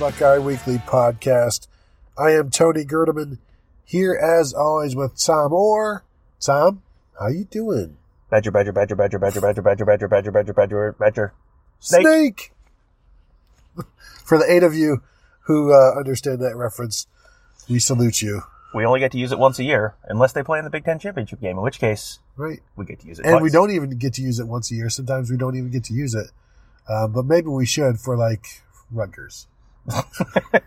Buckeye 0.00 0.38
Weekly 0.38 0.78
Podcast. 0.78 1.66
I 2.16 2.30
am 2.30 2.48
Tony 2.48 2.84
Gerdeman 2.86 3.36
here, 3.84 4.14
as 4.14 4.54
always, 4.54 4.96
with 4.96 5.22
Tom 5.22 5.52
Orr. 5.52 6.04
Tom, 6.40 6.82
how 7.20 7.28
you 7.28 7.44
doing? 7.44 7.98
Badger, 8.30 8.50
badger, 8.50 8.72
badger, 8.72 8.96
badger, 8.96 9.18
badger, 9.18 9.40
badger, 9.40 9.62
badger, 9.62 9.84
badger, 9.84 10.08
badger, 10.08 10.32
badger, 10.32 10.52
badger, 10.54 10.96
badger. 10.98 11.34
Snake. 11.80 12.02
Snake. 12.06 12.52
For 14.24 14.38
the 14.38 14.50
eight 14.50 14.62
of 14.62 14.74
you 14.74 15.02
who 15.42 15.74
uh, 15.74 15.92
understand 15.98 16.40
that 16.40 16.56
reference, 16.56 17.06
we 17.68 17.78
salute 17.78 18.22
you. 18.22 18.42
We 18.72 18.86
only 18.86 19.00
get 19.00 19.12
to 19.12 19.18
use 19.18 19.32
it 19.32 19.38
once 19.38 19.58
a 19.58 19.64
year, 19.64 19.96
unless 20.04 20.32
they 20.32 20.42
play 20.42 20.58
in 20.58 20.64
the 20.64 20.70
Big 20.70 20.84
Ten 20.86 20.98
championship 20.98 21.42
game, 21.42 21.58
in 21.58 21.62
which 21.62 21.78
case 21.78 22.20
Right. 22.36 22.60
we 22.74 22.86
get 22.86 23.00
to 23.00 23.06
use 23.06 23.18
it. 23.18 23.26
And 23.26 23.34
twice. 23.34 23.42
we 23.42 23.50
don't 23.50 23.70
even 23.72 23.90
get 23.98 24.14
to 24.14 24.22
use 24.22 24.38
it 24.38 24.46
once 24.48 24.70
a 24.70 24.74
year. 24.76 24.88
Sometimes 24.88 25.30
we 25.30 25.36
don't 25.36 25.56
even 25.56 25.70
get 25.70 25.84
to 25.84 25.92
use 25.92 26.14
it. 26.14 26.28
Uh, 26.88 27.06
but 27.06 27.26
maybe 27.26 27.48
we 27.48 27.66
should 27.66 27.98
for 28.00 28.16
like 28.16 28.62
Rutgers. 28.90 29.46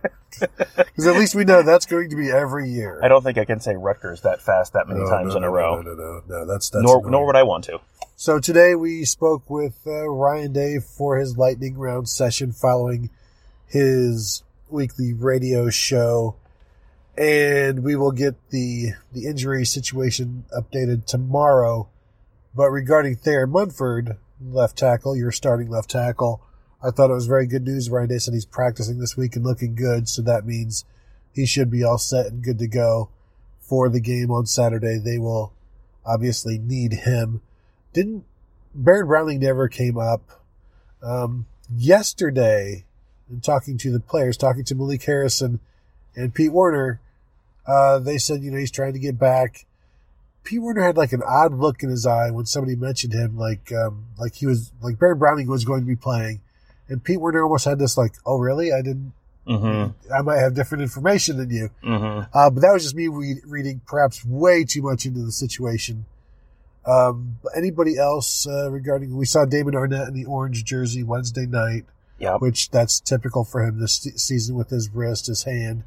Because 0.78 1.08
at 1.08 1.16
least 1.16 1.36
we 1.36 1.46
know 1.46 1.64
that's 1.64 1.86
going 1.86 2.10
to 2.10 2.16
be 2.16 2.30
every 2.30 2.70
year. 2.70 3.00
I 3.04 3.08
don't 3.08 3.24
think 3.24 3.38
I 3.38 3.46
can 3.46 3.60
say 3.60 3.76
Rutgers 3.76 4.22
that 4.22 4.42
fast 4.42 4.74
that 4.74 4.88
many 4.88 5.00
No, 5.02 5.10
times 5.10 5.34
no, 5.34 5.38
in 5.38 5.44
a 5.44 5.50
row. 5.50 5.82
No, 5.82 5.94
no, 5.94 5.96
no, 5.96 6.22
no. 6.28 6.46
That's, 6.46 6.70
that's 6.70 6.84
nor 6.84 6.98
annoying. 6.98 7.12
nor 7.12 7.26
would 7.28 7.36
I 7.36 7.44
want 7.44 7.64
to. 7.66 7.80
So 8.16 8.40
today 8.40 8.76
we 8.76 9.06
spoke 9.06 9.50
with 9.50 9.76
uh, 9.86 10.10
Ryan 10.10 10.52
Day 10.54 10.80
for 10.80 11.18
his 11.18 11.38
lightning 11.38 11.78
round 11.78 12.10
session 12.10 12.52
following 12.52 13.10
his 13.68 14.44
weekly 14.70 15.14
radio 15.14 15.70
show, 15.70 16.36
and 17.18 17.84
we 17.84 17.96
will 17.96 18.12
get 18.12 18.36
the 18.50 18.94
the 19.12 19.26
injury 19.26 19.66
situation 19.66 20.46
updated 20.56 21.06
tomorrow. 21.06 21.90
But 22.56 22.70
regarding 22.70 23.16
Thayer 23.16 23.48
Munford, 23.48 24.18
left 24.42 24.78
tackle, 24.78 25.16
your 25.16 25.32
starting 25.32 25.70
left 25.70 25.90
tackle, 25.90 26.42
I 26.84 26.92
thought 26.92 27.10
it 27.10 27.16
was 27.16 27.28
very 27.28 27.48
good 27.48 27.64
news. 27.64 27.90
Ryan 27.90 28.10
Day 28.10 28.18
said 28.18 28.34
he's 28.34 28.46
practicing 28.46 29.00
this 29.00 29.16
week 29.16 29.36
and 29.36 29.46
looking 29.46 29.74
good, 29.74 30.10
so 30.10 30.22
that 30.22 30.46
means 30.46 30.84
he 31.32 31.46
should 31.46 31.72
be 31.72 31.84
all 31.84 31.98
set 31.98 32.28
and 32.28 32.44
good 32.44 32.60
to 32.60 32.68
go 32.68 33.10
for 33.62 33.88
the 33.88 34.02
game 34.02 34.30
on 34.30 34.46
Saturday. 34.46 34.98
They 34.98 35.18
will 35.18 35.54
obviously 36.06 36.58
need 36.58 36.94
him. 36.94 37.42
Didn't 37.94 38.26
Baron 38.76 39.08
Browning 39.08 39.40
never 39.40 39.68
came 39.68 39.98
up. 39.98 40.42
Um, 41.02 41.46
yesterday, 41.74 42.86
in 43.30 43.40
talking 43.40 43.78
to 43.80 43.92
the 43.92 44.00
players, 44.00 44.36
talking 44.36 44.64
to 44.66 44.76
Malik 44.76 45.04
Harrison 45.04 45.60
and 46.16 46.34
Pete 46.34 46.52
Werner, 46.52 47.00
uh, 47.66 48.00
they 48.00 48.18
said, 48.18 48.42
you 48.42 48.52
know, 48.52 48.58
he's 48.58 48.72
trying 48.72 48.94
to 48.94 49.00
get 49.00 49.18
back. 49.18 49.66
Pete 50.44 50.62
Werner 50.62 50.82
had 50.82 50.98
like 50.98 51.14
an 51.14 51.24
odd 51.26 51.54
look 51.54 51.82
in 51.82 51.90
his 51.90 52.06
eye 52.06 52.30
when 52.32 52.46
somebody 52.46 52.76
mentioned 52.76 53.14
him, 53.14 53.38
like, 53.38 53.72
um, 53.72 54.08
like 54.18 54.36
he 54.36 54.46
was, 54.46 54.72
like 54.82 55.00
Baron 55.00 55.20
Browning 55.20 55.48
was 55.48 55.64
going 55.64 55.82
to 55.82 55.88
be 55.88 55.96
playing. 55.96 56.42
And 56.90 57.04
Pete 57.04 57.20
Werner 57.20 57.44
almost 57.44 57.66
had 57.66 57.80
this 57.80 57.98
like, 57.98 58.14
oh 58.26 58.38
really? 58.40 58.72
I 58.74 58.82
didn't, 58.82 59.14
Mm-hmm. 59.46 60.14
I 60.14 60.22
might 60.22 60.38
have 60.38 60.54
different 60.54 60.84
information 60.84 61.36
than 61.38 61.50
you. 61.50 61.70
Mm-hmm. 61.84 62.30
Uh, 62.34 62.50
but 62.50 62.62
that 62.62 62.72
was 62.72 62.84
just 62.84 62.96
me 62.96 63.10
re- 63.10 63.42
reading 63.46 63.82
perhaps 63.86 64.24
way 64.24 64.64
too 64.64 64.82
much 64.82 65.06
into 65.06 65.22
the 65.22 65.34
situation. 65.34 66.06
Um, 66.86 67.40
but 67.44 67.52
anybody 67.56 67.98
else 67.98 68.48
uh, 68.48 68.72
regarding? 68.72 69.18
We 69.18 69.26
saw 69.26 69.44
Damon 69.44 69.74
Arnette 69.74 70.08
in 70.08 70.14
the 70.14 70.24
orange 70.26 70.64
jersey 70.64 71.04
Wednesday 71.04 71.46
night, 71.46 71.84
Yeah. 72.20 72.38
which 72.38 72.70
that's 72.72 73.02
typical 73.02 73.44
for 73.44 73.64
him 73.64 73.80
this 73.82 73.94
se- 73.98 74.16
season 74.16 74.56
with 74.56 74.70
his 74.70 74.90
wrist, 74.90 75.28
his 75.28 75.44
hand 75.44 75.84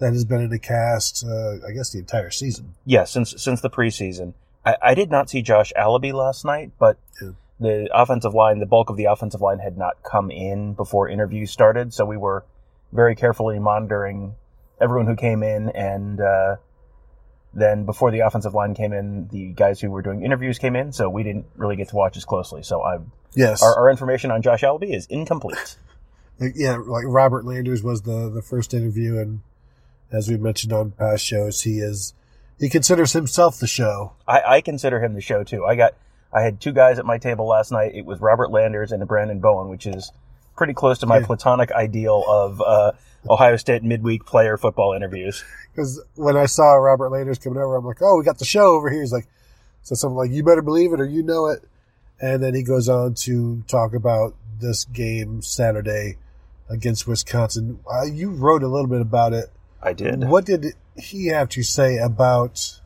that 0.00 0.12
has 0.12 0.24
been 0.24 0.40
in 0.40 0.52
a 0.52 0.58
cast. 0.58 1.24
Uh, 1.24 1.58
I 1.66 1.70
guess 1.72 1.90
the 1.90 2.00
entire 2.00 2.30
season. 2.30 2.74
Yeah, 2.84 3.04
since 3.04 3.32
since 3.40 3.60
the 3.60 3.70
preseason. 3.70 4.34
I, 4.66 4.76
I 4.82 4.94
did 4.94 5.08
not 5.10 5.30
see 5.30 5.40
Josh 5.42 5.72
Alabi 5.76 6.12
last 6.12 6.44
night, 6.44 6.72
but 6.80 6.98
Yeah. 7.22 7.30
The 7.60 7.88
offensive 7.92 8.34
line, 8.34 8.60
the 8.60 8.66
bulk 8.66 8.90
of 8.90 8.96
the 8.96 9.06
offensive 9.06 9.40
line 9.40 9.58
had 9.58 9.76
not 9.76 10.02
come 10.02 10.30
in 10.30 10.74
before 10.74 11.08
interviews 11.08 11.50
started, 11.50 11.92
so 11.92 12.04
we 12.04 12.16
were 12.16 12.44
very 12.92 13.16
carefully 13.16 13.58
monitoring 13.58 14.34
everyone 14.80 15.06
who 15.06 15.16
came 15.16 15.42
in 15.42 15.68
and 15.70 16.20
uh, 16.20 16.56
then 17.52 17.84
before 17.84 18.10
the 18.10 18.20
offensive 18.20 18.54
line 18.54 18.74
came 18.74 18.92
in, 18.92 19.28
the 19.28 19.48
guys 19.48 19.80
who 19.80 19.90
were 19.90 20.02
doing 20.02 20.24
interviews 20.24 20.58
came 20.58 20.76
in, 20.76 20.92
so 20.92 21.08
we 21.08 21.22
didn't 21.22 21.46
really 21.56 21.76
get 21.76 21.88
to 21.88 21.96
watch 21.96 22.16
as 22.16 22.24
closely. 22.24 22.62
So 22.62 22.82
I, 22.82 22.98
Yes, 23.34 23.62
our, 23.62 23.76
our 23.76 23.90
information 23.90 24.30
on 24.30 24.42
Josh 24.42 24.62
Alabi 24.62 24.94
is 24.94 25.06
incomplete. 25.06 25.76
Yeah, 26.40 26.76
like 26.86 27.02
Robert 27.04 27.44
Landers 27.44 27.82
was 27.82 28.02
the 28.02 28.30
the 28.30 28.42
first 28.42 28.72
interview, 28.72 29.18
and 29.18 29.40
as 30.12 30.28
we 30.28 30.36
mentioned 30.36 30.72
on 30.72 30.92
past 30.92 31.24
shows, 31.24 31.62
he 31.62 31.80
is 31.80 32.14
he 32.60 32.68
considers 32.68 33.12
himself 33.12 33.58
the 33.58 33.66
show. 33.66 34.12
I, 34.24 34.42
I 34.46 34.60
consider 34.60 35.02
him 35.02 35.14
the 35.14 35.20
show 35.20 35.42
too. 35.42 35.64
I 35.64 35.74
got 35.74 35.94
I 36.32 36.42
had 36.42 36.60
two 36.60 36.72
guys 36.72 36.98
at 36.98 37.06
my 37.06 37.18
table 37.18 37.46
last 37.46 37.72
night. 37.72 37.94
It 37.94 38.04
was 38.04 38.20
Robert 38.20 38.50
Landers 38.50 38.92
and 38.92 39.02
Branden 39.08 39.40
Bowen, 39.40 39.68
which 39.68 39.86
is 39.86 40.12
pretty 40.56 40.74
close 40.74 40.98
to 40.98 41.06
my 41.06 41.22
platonic 41.22 41.70
ideal 41.72 42.24
of 42.26 42.60
uh, 42.60 42.92
Ohio 43.30 43.56
State 43.56 43.82
midweek 43.82 44.26
player 44.26 44.56
football 44.56 44.92
interviews. 44.92 45.44
Because 45.72 46.02
when 46.16 46.36
I 46.36 46.46
saw 46.46 46.74
Robert 46.74 47.10
Landers 47.10 47.38
coming 47.38 47.58
over, 47.58 47.76
I'm 47.76 47.84
like, 47.84 48.02
oh, 48.02 48.18
we 48.18 48.24
got 48.24 48.38
the 48.38 48.44
show 48.44 48.74
over 48.74 48.90
here. 48.90 49.00
He's 49.00 49.12
like, 49.12 49.28
so 49.82 49.94
something 49.94 50.16
like, 50.16 50.30
you 50.30 50.42
better 50.42 50.62
believe 50.62 50.92
it 50.92 51.00
or 51.00 51.06
you 51.06 51.22
know 51.22 51.46
it. 51.46 51.64
And 52.20 52.42
then 52.42 52.54
he 52.54 52.62
goes 52.62 52.88
on 52.88 53.14
to 53.14 53.62
talk 53.68 53.94
about 53.94 54.34
this 54.60 54.84
game 54.84 55.40
Saturday 55.40 56.16
against 56.68 57.06
Wisconsin. 57.06 57.78
Uh, 57.90 58.04
you 58.04 58.30
wrote 58.30 58.64
a 58.64 58.68
little 58.68 58.88
bit 58.88 59.00
about 59.00 59.32
it. 59.32 59.46
I 59.80 59.92
did. 59.92 60.24
What 60.24 60.44
did 60.44 60.74
he 60.96 61.28
have 61.28 61.48
to 61.50 61.62
say 61.62 61.98
about 61.98 62.80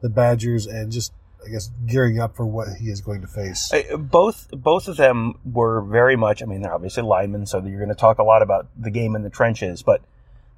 the 0.00 0.08
Badgers 0.08 0.66
and 0.66 0.90
just, 0.90 1.12
I 1.44 1.48
guess, 1.50 1.70
gearing 1.86 2.20
up 2.20 2.36
for 2.36 2.46
what 2.46 2.68
he 2.78 2.90
is 2.90 3.00
going 3.00 3.22
to 3.22 3.26
face? 3.26 3.72
Both 3.96 4.48
both 4.50 4.88
of 4.88 4.96
them 4.96 5.38
were 5.44 5.80
very 5.80 6.16
much. 6.16 6.42
I 6.42 6.46
mean, 6.46 6.62
they're 6.62 6.74
obviously 6.74 7.02
linemen, 7.02 7.46
so 7.46 7.64
you're 7.64 7.78
going 7.78 7.88
to 7.88 7.94
talk 7.94 8.18
a 8.18 8.22
lot 8.22 8.42
about 8.42 8.68
the 8.76 8.90
game 8.90 9.16
in 9.16 9.22
the 9.22 9.30
trenches. 9.30 9.82
But 9.82 10.02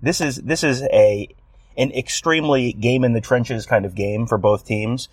this 0.00 0.20
is 0.20 0.36
this 0.36 0.64
is 0.64 0.82
a 0.82 1.28
an 1.76 1.92
extremely 1.92 2.72
game 2.72 3.04
in 3.04 3.12
the 3.12 3.20
trenches 3.20 3.66
kind 3.66 3.84
of 3.84 3.94
game 3.94 4.26
for 4.26 4.38
both 4.38 4.66
teams. 4.66 5.08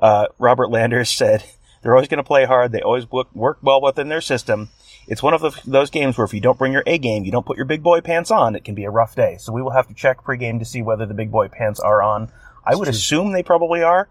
Uh, 0.00 0.26
Robert 0.38 0.70
Landers 0.70 1.10
said 1.16 1.44
they're 1.82 1.94
always 1.94 2.08
going 2.08 2.18
to 2.18 2.24
play 2.24 2.44
hard. 2.44 2.72
They 2.72 2.82
always 2.82 3.10
work, 3.10 3.34
work 3.34 3.58
well 3.62 3.80
within 3.80 4.08
their 4.08 4.20
system. 4.20 4.68
It's 5.08 5.22
one 5.22 5.34
of 5.34 5.40
the, 5.40 5.58
those 5.66 5.90
games 5.90 6.18
where 6.18 6.24
if 6.24 6.34
you 6.34 6.40
don't 6.40 6.58
bring 6.58 6.72
your 6.72 6.82
A 6.86 6.98
game, 6.98 7.24
you 7.24 7.30
don't 7.30 7.46
put 7.46 7.56
your 7.56 7.66
big 7.66 7.82
boy 7.82 8.00
pants 8.00 8.30
on, 8.32 8.56
it 8.56 8.64
can 8.64 8.74
be 8.74 8.84
a 8.84 8.90
rough 8.90 9.14
day. 9.14 9.36
So 9.38 9.52
we 9.52 9.62
will 9.62 9.70
have 9.70 9.86
to 9.86 9.94
check 9.94 10.24
pregame 10.24 10.58
to 10.58 10.64
see 10.64 10.82
whether 10.82 11.06
the 11.06 11.14
big 11.14 11.30
boy 11.30 11.46
pants 11.46 11.78
are 11.78 12.02
on. 12.02 12.30
I 12.64 12.74
would 12.74 12.88
assume 12.88 13.30
they 13.30 13.44
probably 13.44 13.84
are. 13.84 14.08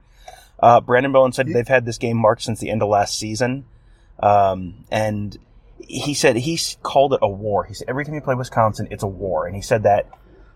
Uh, 0.60 0.82
Branden 0.82 1.12
Bowen 1.14 1.32
said 1.32 1.48
they've 1.48 1.68
had 1.68 1.86
this 1.86 1.98
game 1.98 2.18
marked 2.18 2.42
since 2.42 2.60
the 2.60 2.70
end 2.70 2.82
of 2.82 2.90
last 2.90 3.18
season. 3.18 3.66
Um, 4.20 4.86
and 4.90 5.38
he 5.80 6.14
said 6.14 6.36
he 6.38 6.60
called 6.82 7.14
it 7.14 7.20
a 7.22 7.30
war. 7.30 7.66
He 7.66 7.74
said 7.74 7.90
every 7.90 8.06
time 8.06 8.14
you 8.16 8.22
play 8.22 8.36
Wisconsin, 8.36 8.88
it's 8.92 9.04
a 9.04 9.08
war. 9.08 9.46
And 9.48 9.56
he 9.56 9.62
said 9.62 9.84
that 9.84 10.08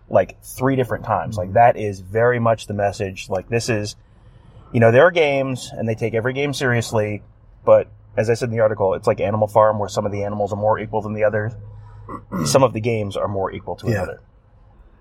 like 0.10 0.42
three 0.44 0.76
different 0.76 1.06
times. 1.06 1.38
Like 1.38 1.54
that 1.54 1.78
is 1.78 2.00
very 2.00 2.40
much 2.40 2.68
the 2.68 2.74
message. 2.74 3.30
Like 3.30 3.50
this 3.50 3.70
is, 3.70 3.96
you 4.72 4.80
know, 4.80 4.92
there 4.92 5.04
are 5.04 5.12
games 5.12 5.70
and 5.76 5.88
they 5.88 5.96
take 5.96 6.14
every 6.14 6.34
game 6.34 6.54
seriously, 6.54 7.22
but 7.66 7.92
as 8.18 8.30
I 8.30 8.34
said 8.34 8.50
in 8.50 8.56
the 8.56 8.62
article, 8.62 8.94
it's 8.96 9.08
like 9.08 9.20
Animal 9.20 9.48
Farm 9.48 9.78
where 9.80 9.90
some 9.90 10.06
of 10.06 10.12
the 10.12 10.24
animals 10.24 10.52
are 10.54 10.56
more 10.58 10.80
equal 10.80 11.02
than 11.02 11.14
the 11.14 11.24
others. 11.26 11.54
some 12.46 12.64
of 12.64 12.74
the 12.74 12.80
games 12.82 13.16
are 13.16 13.28
more 13.28 13.52
equal 13.52 13.76
to 13.76 13.88
Yeah. 13.88 13.98
another. 13.98 14.22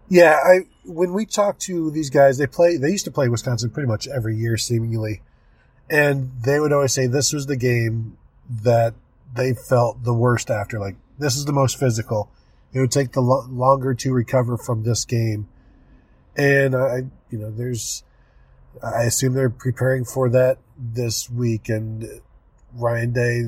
Yeah, 0.08 0.38
I 0.42 0.60
when 0.84 1.12
we 1.12 1.26
talk 1.26 1.58
to 1.60 1.90
these 1.90 2.10
guys, 2.10 2.38
they 2.38 2.46
play. 2.46 2.76
They 2.76 2.90
used 2.90 3.04
to 3.04 3.10
play 3.10 3.28
Wisconsin 3.28 3.70
pretty 3.70 3.88
much 3.88 4.08
every 4.08 4.36
year, 4.36 4.56
seemingly, 4.56 5.22
and 5.90 6.30
they 6.42 6.58
would 6.58 6.72
always 6.72 6.92
say 6.92 7.06
this 7.06 7.32
was 7.32 7.46
the 7.46 7.56
game 7.56 8.16
that 8.48 8.94
they 9.34 9.52
felt 9.52 10.04
the 10.04 10.14
worst 10.14 10.50
after. 10.50 10.78
Like 10.78 10.96
this 11.18 11.36
is 11.36 11.44
the 11.44 11.52
most 11.52 11.78
physical. 11.78 12.30
It 12.72 12.80
would 12.80 12.90
take 12.90 13.12
the 13.12 13.20
lo- 13.20 13.46
longer 13.50 13.94
to 13.94 14.12
recover 14.12 14.56
from 14.56 14.82
this 14.82 15.04
game, 15.04 15.48
and 16.36 16.74
I, 16.74 17.02
you 17.30 17.38
know, 17.38 17.50
there's. 17.50 18.02
I 18.82 19.04
assume 19.04 19.34
they're 19.34 19.50
preparing 19.50 20.04
for 20.04 20.28
that 20.30 20.58
this 20.78 21.28
week, 21.28 21.68
and 21.68 22.20
Ryan 22.74 23.12
Day, 23.12 23.42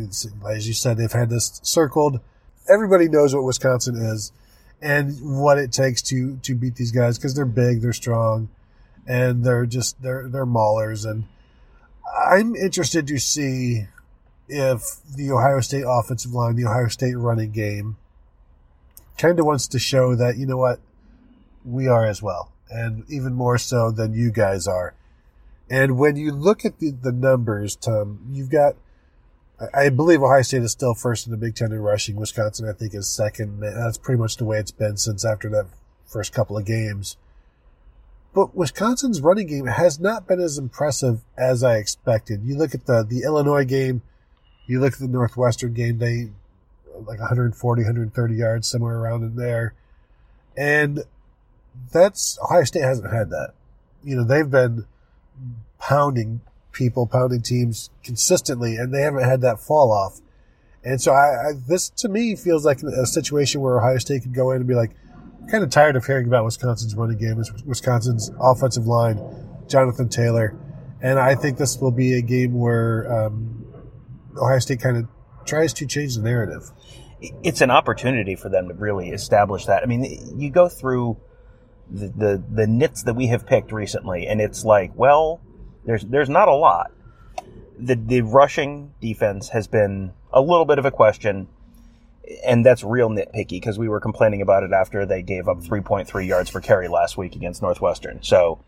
as 0.51 0.67
you 0.67 0.75
said, 0.75 0.97
they've 0.97 1.13
had 1.13 1.31
this 1.31 1.61
circled. 1.63 2.21
Everybody 2.69 3.09
knows 3.09 3.35
what 3.35 3.45
Wisconsin 3.45 3.97
is 3.97 4.33
and 4.83 5.17
what 5.21 5.59
it 5.59 5.73
takes 5.73 6.03
to 6.03 6.37
to 6.39 6.55
beat 6.55 6.77
these 6.77 6.93
guys 6.93 7.19
because 7.19 7.35
they're 7.35 7.45
big, 7.45 7.81
they're 7.81 7.93
strong, 7.93 8.49
and 9.07 9.45
they're 9.45 9.67
just 9.67 10.01
they're 10.03 10.29
they're 10.29 10.47
maulers. 10.47 11.09
And 11.09 11.25
I'm 12.27 12.55
interested 12.57 13.07
to 13.09 13.19
see 13.19 13.87
if 14.49 14.83
the 15.15 15.31
Ohio 15.31 15.61
State 15.61 15.85
offensive 15.87 16.33
line, 16.33 16.57
the 16.57 16.67
Ohio 16.67 16.89
State 16.89 17.17
running 17.17 17.51
game, 17.51 17.97
kind 19.19 19.39
of 19.39 19.47
wants 19.47 19.69
to 19.69 19.79
show 19.79 20.15
that 20.15 20.37
you 20.37 20.47
know 20.47 20.57
what 20.57 20.81
we 21.65 21.87
are 21.87 22.07
as 22.07 22.23
well, 22.23 22.53
and 22.71 23.05
even 23.09 23.35
more 23.35 23.59
so 23.59 23.91
than 23.91 24.15
you 24.15 24.31
guys 24.31 24.67
are. 24.67 24.95
And 25.69 25.99
when 25.99 26.17
you 26.17 26.33
look 26.33 26.65
at 26.65 26.81
the, 26.81 26.91
the 26.91 27.13
numbers, 27.13 27.77
Tom, 27.77 28.19
you've 28.33 28.51
got 28.51 28.75
I- 29.75 29.89
believe 29.91 30.23
Ohio 30.23 30.43
State 30.43 30.63
is 30.63 30.73
still 30.73 30.95
first 30.95 31.27
in 31.27 31.31
the 31.31 31.37
Big 31.37 31.55
Ten 31.55 31.73
in 31.73 31.81
rushing. 31.81 32.17
Wisconsin, 32.17 32.69
I 32.69 32.73
think, 32.73 32.95
is 32.95 33.09
second. 33.09 33.61
That's 33.61 33.99
pretty 33.99 34.19
much 34.19 34.37
the 34.37 34.45
way 34.45 34.59
it's 34.59 34.71
been 34.71 34.97
since 34.97 35.25
after 35.25 35.49
that 35.51 35.67
first 36.07 36.33
couple 36.33 36.57
of 36.57 36.65
games. 36.65 37.17
But 38.33 38.55
Wisconsin's 38.55 39.21
running 39.21 39.49
game 39.49 39.67
has 39.67 39.99
not 39.99 40.27
been 40.27 40.41
as 40.41 40.57
impressive 40.57 41.23
as 41.37 41.65
I 41.65 41.77
expected. 41.77 42.43
You 42.45 42.57
look 42.57 42.75
at 42.75 42.87
the, 42.87 43.03
the 43.03 43.23
Illinois 43.23 43.65
game, 43.65 44.03
you 44.67 44.81
look 44.81 44.95
at 44.95 44.99
the 45.01 45.09
Northwestern 45.09 45.75
game, 45.75 45.99
they 45.99 46.31
like 47.07 47.19
140, 47.19 47.83
130 47.83 48.35
yards, 48.35 48.69
somewhere 48.69 48.97
around 48.97 49.25
in 49.25 49.37
there. 49.37 49.75
And 50.57 51.05
that's 51.93 52.39
Ohio 52.43 52.65
State 52.65 52.83
hasn't 52.83 53.13
had 53.13 53.31
that. 53.31 53.55
You 54.05 54.17
know, 54.17 54.25
they've 54.25 54.51
been 54.51 54.87
pounding 55.79 56.41
people, 56.73 57.07
pounding 57.07 57.43
teams 57.43 57.91
consistently, 58.05 58.77
and 58.77 58.95
they 58.95 59.03
haven't 59.03 59.25
had 59.25 59.41
that 59.43 59.61
fall 59.61 59.93
off. 59.93 60.21
And 60.83 61.01
so 61.01 61.13
I, 61.13 61.51
I 61.51 61.53
this 61.69 61.91
to 61.91 62.09
me 62.09 62.37
feels 62.37 62.65
like 62.65 62.83
a 62.83 63.07
situation 63.07 63.61
where 63.61 63.79
Ohio 63.79 63.99
State 63.99 64.23
could 64.23 64.35
go 64.35 64.51
in 64.51 64.59
and 64.59 64.67
be 64.67 64.75
like, 64.75 64.93
kind 65.51 65.63
of 65.63 65.71
tired 65.71 65.97
of 65.97 66.07
hearing 66.07 66.27
about 66.27 66.45
Wisconsin's 66.45 66.95
running 66.95 67.19
game, 67.19 67.43
Wisconsin's 67.67 68.31
offensive 68.41 68.87
line, 68.87 69.21
Jonathan 69.69 70.09
Taylor, 70.09 70.57
and 71.03 71.19
I 71.19 71.35
think 71.35 71.59
this 71.59 71.79
will 71.79 71.91
be 71.91 72.15
a 72.15 72.23
game 72.23 72.59
where 72.59 73.27
um, 73.27 73.65
Ohio 74.37 74.59
State 74.59 74.81
kind 74.81 74.97
of 74.97 75.09
tries 75.45 75.73
to 75.75 75.87
change 75.87 76.17
the 76.17 76.23
narrative. 76.23 76.71
it's 77.43 77.61
an 77.61 77.71
opportunity 77.71 78.35
for 78.35 78.49
them 78.49 78.69
to 78.69 78.75
really 78.75 79.11
establish 79.11 79.67
that. 79.67 79.83
I 79.83 79.87
mean, 79.87 80.39
you 80.39 80.51
go 80.51 80.69
through 80.69 81.19
the, 81.91 82.09
the, 82.09 82.45
the 82.51 82.67
nits 82.67 83.03
that 83.05 83.15
we 83.15 83.27
have 83.29 83.47
picked 83.47 83.73
recently, 83.73 84.27
and 84.27 84.41
it's 84.41 84.65
like, 84.65 84.93
well, 84.95 85.41
there's 85.85 86.05
there's 86.05 86.29
not 86.29 86.49
a 86.49 86.55
lot. 86.55 86.93
The 87.79 87.95
the 87.95 88.23
rushing 88.23 88.93
defense 89.01 89.51
has 89.51 89.67
been 89.67 90.13
a 90.33 90.41
little 90.41 90.65
bit 90.65 90.79
of 90.79 90.85
a 90.85 90.91
question, 90.91 91.49
and 92.45 92.65
that's 92.65 92.85
real 92.85 93.09
nitpicky 93.09 93.51
because 93.51 93.79
we 93.79 93.89
were 93.89 94.01
complaining 94.01 94.43
about 94.43 94.63
it 94.63 94.73
after 94.73 95.07
they 95.07 95.23
gave 95.23 95.49
up 95.49 95.59
3.3 95.59 96.27
yards 96.27 96.51
per 96.51 96.61
carry 96.61 96.89
last 96.89 97.17
week 97.17 97.35
against 97.35 97.63
Northwestern. 97.63 98.23
So 98.23 98.61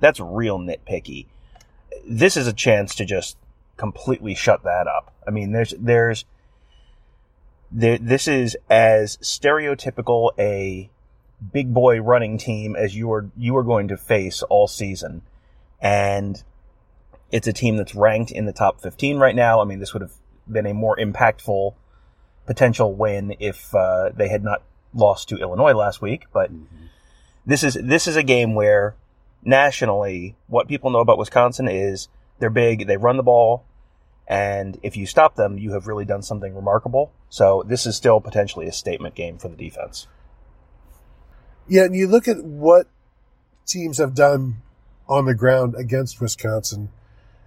that's 0.00 0.20
real 0.20 0.58
nitpicky. 0.58 1.26
This 2.06 2.36
is 2.36 2.46
a 2.46 2.52
chance 2.52 2.94
to 2.96 3.04
just 3.04 3.36
completely 3.76 4.34
shut 4.34 4.64
that 4.64 4.86
up. 4.86 5.12
I 5.26 5.30
mean, 5.30 5.52
there's 5.52 5.74
there's 5.78 6.24
there, 7.70 7.98
this 7.98 8.28
is 8.28 8.56
as 8.70 9.16
stereotypical 9.18 10.30
a 10.38 10.90
big 11.52 11.74
boy 11.74 12.00
running 12.00 12.38
team 12.38 12.76
as 12.76 12.94
you 12.94 13.12
are 13.12 13.28
you 13.36 13.56
are 13.56 13.64
going 13.64 13.88
to 13.88 13.96
face 13.96 14.42
all 14.42 14.68
season, 14.68 15.22
and 15.80 16.42
it's 17.34 17.48
a 17.48 17.52
team 17.52 17.76
that's 17.76 17.96
ranked 17.96 18.30
in 18.30 18.46
the 18.46 18.52
top 18.52 18.80
15 18.80 19.18
right 19.18 19.34
now. 19.34 19.60
I 19.60 19.64
mean, 19.64 19.80
this 19.80 19.92
would 19.92 20.02
have 20.02 20.12
been 20.48 20.66
a 20.66 20.72
more 20.72 20.96
impactful 20.96 21.74
potential 22.46 22.94
win 22.94 23.34
if 23.40 23.74
uh, 23.74 24.10
they 24.10 24.28
had 24.28 24.44
not 24.44 24.62
lost 24.94 25.30
to 25.30 25.36
Illinois 25.38 25.72
last 25.72 26.00
week. 26.00 26.26
But 26.32 26.52
this 27.44 27.64
is 27.64 27.74
this 27.74 28.06
is 28.06 28.14
a 28.14 28.22
game 28.22 28.54
where 28.54 28.94
nationally, 29.42 30.36
what 30.46 30.68
people 30.68 30.90
know 30.90 31.00
about 31.00 31.18
Wisconsin 31.18 31.66
is 31.66 32.06
they're 32.38 32.50
big, 32.50 32.86
they 32.86 32.96
run 32.96 33.16
the 33.16 33.24
ball, 33.24 33.64
and 34.28 34.78
if 34.84 34.96
you 34.96 35.04
stop 35.04 35.34
them, 35.34 35.58
you 35.58 35.72
have 35.72 35.88
really 35.88 36.04
done 36.04 36.22
something 36.22 36.54
remarkable. 36.54 37.12
So 37.30 37.64
this 37.66 37.84
is 37.84 37.96
still 37.96 38.20
potentially 38.20 38.68
a 38.68 38.72
statement 38.72 39.16
game 39.16 39.38
for 39.38 39.48
the 39.48 39.56
defense. 39.56 40.06
Yeah, 41.66 41.86
and 41.86 41.96
you 41.96 42.06
look 42.06 42.28
at 42.28 42.44
what 42.44 42.86
teams 43.66 43.98
have 43.98 44.14
done 44.14 44.62
on 45.08 45.24
the 45.24 45.34
ground 45.34 45.74
against 45.76 46.20
Wisconsin. 46.20 46.90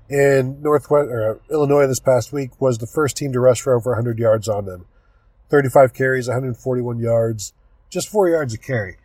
And 0.10 0.62
Northwest 0.62 1.10
or 1.10 1.42
Illinois 1.52 1.88
this 1.88 2.00
past 2.00 2.32
week 2.32 2.60
was 2.62 2.78
the 2.78 2.88
first 2.88 3.18
team 3.18 3.34
to 3.34 3.40
rush 3.40 3.62
for 3.62 3.76
over 3.76 3.92
100 3.92 4.20
yards 4.20 4.48
on 4.48 4.66
them. 4.66 4.86
35 5.50 5.94
carries, 5.94 6.28
141 6.28 7.00
yards, 7.00 7.54
just 7.90 8.10
four 8.10 8.30
yards 8.30 8.54
a 8.54 8.58
carry. 8.58 8.98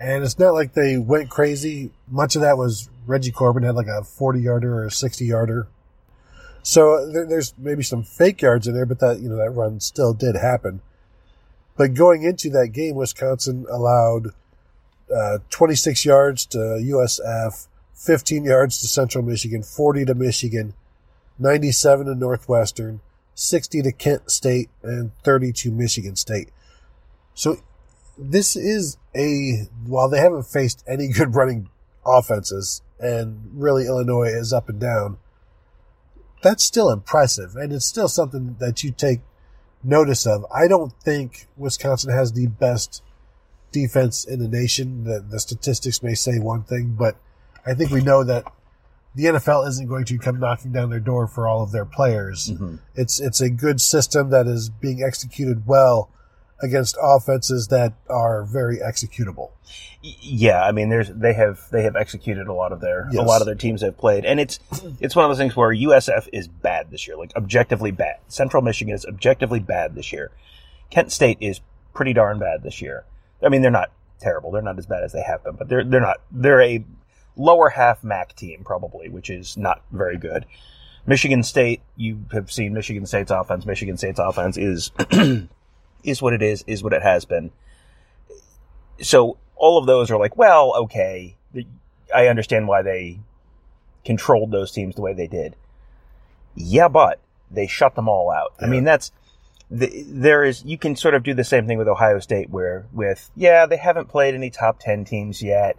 And 0.00 0.24
it's 0.24 0.38
not 0.38 0.54
like 0.54 0.74
they 0.74 0.98
went 0.98 1.30
crazy. 1.30 1.92
Much 2.08 2.36
of 2.36 2.42
that 2.42 2.58
was 2.58 2.90
Reggie 3.06 3.30
Corbin 3.30 3.62
had 3.62 3.74
like 3.74 3.86
a 3.86 4.02
40 4.02 4.40
yarder 4.40 4.74
or 4.74 4.86
a 4.86 4.90
60 4.90 5.24
yarder. 5.24 5.68
So 6.62 7.10
there, 7.10 7.26
there's 7.26 7.54
maybe 7.58 7.82
some 7.82 8.02
fake 8.02 8.42
yards 8.42 8.66
in 8.66 8.74
there, 8.74 8.86
but 8.86 8.98
that, 9.00 9.20
you 9.20 9.28
know, 9.28 9.36
that 9.36 9.50
run 9.50 9.80
still 9.80 10.14
did 10.14 10.34
happen. 10.34 10.80
But 11.76 11.94
going 11.94 12.22
into 12.22 12.50
that 12.50 12.68
game, 12.68 12.94
Wisconsin 12.96 13.66
allowed 13.70 14.28
uh, 15.14 15.38
26 15.50 16.04
yards 16.04 16.46
to 16.46 16.58
USF, 16.58 17.66
15 18.04 18.44
yards 18.44 18.78
to 18.80 18.86
Central 18.86 19.24
Michigan, 19.24 19.62
40 19.62 20.04
to 20.06 20.14
Michigan, 20.14 20.74
97 21.38 22.06
to 22.06 22.14
Northwestern, 22.14 23.00
60 23.34 23.82
to 23.82 23.92
Kent 23.92 24.30
State, 24.30 24.70
and 24.82 25.12
30 25.24 25.52
to 25.52 25.72
Michigan 25.72 26.16
State. 26.16 26.50
So 27.34 27.56
this 28.16 28.56
is 28.56 28.96
a, 29.16 29.68
while 29.86 30.08
they 30.08 30.20
haven't 30.20 30.44
faced 30.44 30.84
any 30.86 31.08
good 31.12 31.34
running 31.34 31.68
offenses, 32.06 32.82
and 33.00 33.50
really 33.54 33.86
Illinois 33.86 34.28
is 34.28 34.52
up 34.52 34.68
and 34.68 34.80
down, 34.80 35.18
that's 36.42 36.62
still 36.62 36.90
impressive. 36.90 37.56
And 37.56 37.72
it's 37.72 37.86
still 37.86 38.08
something 38.08 38.56
that 38.60 38.84
you 38.84 38.90
take 38.90 39.20
notice 39.82 40.26
of. 40.26 40.46
I 40.54 40.68
don't 40.68 40.92
think 41.02 41.46
Wisconsin 41.56 42.12
has 42.12 42.32
the 42.32 42.46
best 42.46 43.02
defense 43.72 44.24
in 44.24 44.38
the 44.38 44.48
nation. 44.48 45.04
The, 45.04 45.24
the 45.26 45.40
statistics 45.40 46.02
may 46.02 46.14
say 46.14 46.38
one 46.38 46.62
thing, 46.62 46.94
but 46.98 47.16
I 47.66 47.74
think 47.74 47.90
we 47.90 48.00
know 48.02 48.24
that 48.24 48.44
the 49.14 49.24
NFL 49.26 49.68
isn't 49.68 49.86
going 49.86 50.04
to 50.06 50.18
come 50.18 50.40
knocking 50.40 50.72
down 50.72 50.90
their 50.90 51.00
door 51.00 51.26
for 51.26 51.46
all 51.46 51.62
of 51.62 51.72
their 51.72 51.84
players. 51.84 52.50
Mm-hmm. 52.50 52.76
It's 52.94 53.20
it's 53.20 53.40
a 53.40 53.48
good 53.50 53.80
system 53.80 54.30
that 54.30 54.46
is 54.46 54.68
being 54.68 55.02
executed 55.02 55.66
well 55.66 56.10
against 56.62 56.96
offenses 57.00 57.68
that 57.68 57.92
are 58.08 58.44
very 58.44 58.78
executable. 58.78 59.50
Yeah, 60.02 60.62
I 60.62 60.72
mean, 60.72 60.88
there's 60.90 61.08
they 61.08 61.32
have 61.34 61.60
they 61.70 61.82
have 61.84 61.96
executed 61.96 62.46
a 62.48 62.52
lot 62.52 62.72
of 62.72 62.80
their 62.80 63.08
a 63.08 63.12
Yes. 63.12 63.26
lot 63.26 63.40
of 63.40 63.46
their 63.46 63.54
teams 63.54 63.80
have 63.82 63.96
played, 63.96 64.24
and 64.24 64.38
it's 64.40 64.58
it's 65.00 65.16
one 65.16 65.24
of 65.24 65.30
those 65.30 65.38
things 65.38 65.56
where 65.56 65.72
USF 65.74 66.28
is 66.32 66.48
bad 66.48 66.90
this 66.90 67.06
year, 67.06 67.16
like 67.16 67.32
objectively 67.36 67.90
bad. 67.90 68.16
Central 68.28 68.62
Michigan 68.62 68.94
is 68.94 69.06
objectively 69.06 69.60
bad 69.60 69.94
this 69.94 70.12
year. 70.12 70.30
Kent 70.90 71.10
State 71.12 71.38
is 71.40 71.60
pretty 71.94 72.12
darn 72.12 72.38
bad 72.38 72.62
this 72.62 72.82
year. 72.82 73.04
I 73.42 73.48
mean, 73.48 73.62
they're 73.62 73.70
not 73.70 73.90
terrible. 74.20 74.50
They're 74.50 74.62
not 74.62 74.78
as 74.78 74.86
bad 74.86 75.04
as 75.04 75.12
they 75.12 75.22
have 75.22 75.42
been, 75.44 75.54
but 75.56 75.68
they're 75.68 75.84
they're 75.84 76.00
not. 76.00 76.20
They're 76.30 76.62
a 76.62 76.84
lower 77.36 77.70
half 77.70 78.04
MAC 78.04 78.34
team 78.34 78.62
probably, 78.64 79.08
which 79.08 79.30
is 79.30 79.56
not 79.56 79.82
very 79.92 80.16
good. 80.16 80.46
Michigan 81.06 81.42
State, 81.42 81.82
you 81.96 82.24
have 82.32 82.50
seen 82.50 82.72
Michigan 82.72 83.06
State's 83.06 83.30
offense. 83.30 83.66
Michigan 83.66 83.96
State's 83.96 84.18
offense 84.18 84.56
is 84.56 84.90
is 86.02 86.22
what 86.22 86.32
it 86.32 86.42
is, 86.42 86.64
is 86.66 86.82
what 86.82 86.92
it 86.92 87.02
has 87.02 87.24
been. 87.24 87.50
So 89.00 89.36
all 89.56 89.78
of 89.78 89.86
those 89.86 90.10
are 90.10 90.18
like, 90.18 90.36
well, 90.36 90.74
okay, 90.76 91.36
I 92.14 92.28
understand 92.28 92.68
why 92.68 92.82
they 92.82 93.20
controlled 94.04 94.50
those 94.50 94.72
teams 94.72 94.94
the 94.94 95.02
way 95.02 95.12
they 95.12 95.26
did. 95.26 95.56
Yeah, 96.54 96.88
but 96.88 97.20
they 97.50 97.66
shut 97.66 97.94
them 97.94 98.08
all 98.08 98.30
out. 98.30 98.54
I 98.60 98.66
mean, 98.66 98.84
that's 98.84 99.12
the, 99.70 100.04
there 100.06 100.44
is 100.44 100.64
you 100.64 100.78
can 100.78 100.94
sort 100.94 101.14
of 101.14 101.22
do 101.22 101.34
the 101.34 101.44
same 101.44 101.66
thing 101.66 101.78
with 101.78 101.88
Ohio 101.88 102.20
State, 102.20 102.50
where 102.50 102.86
with 102.92 103.30
yeah 103.34 103.66
they 103.66 103.76
haven't 103.76 104.08
played 104.08 104.34
any 104.34 104.50
top 104.50 104.78
ten 104.78 105.04
teams 105.04 105.42
yet. 105.42 105.76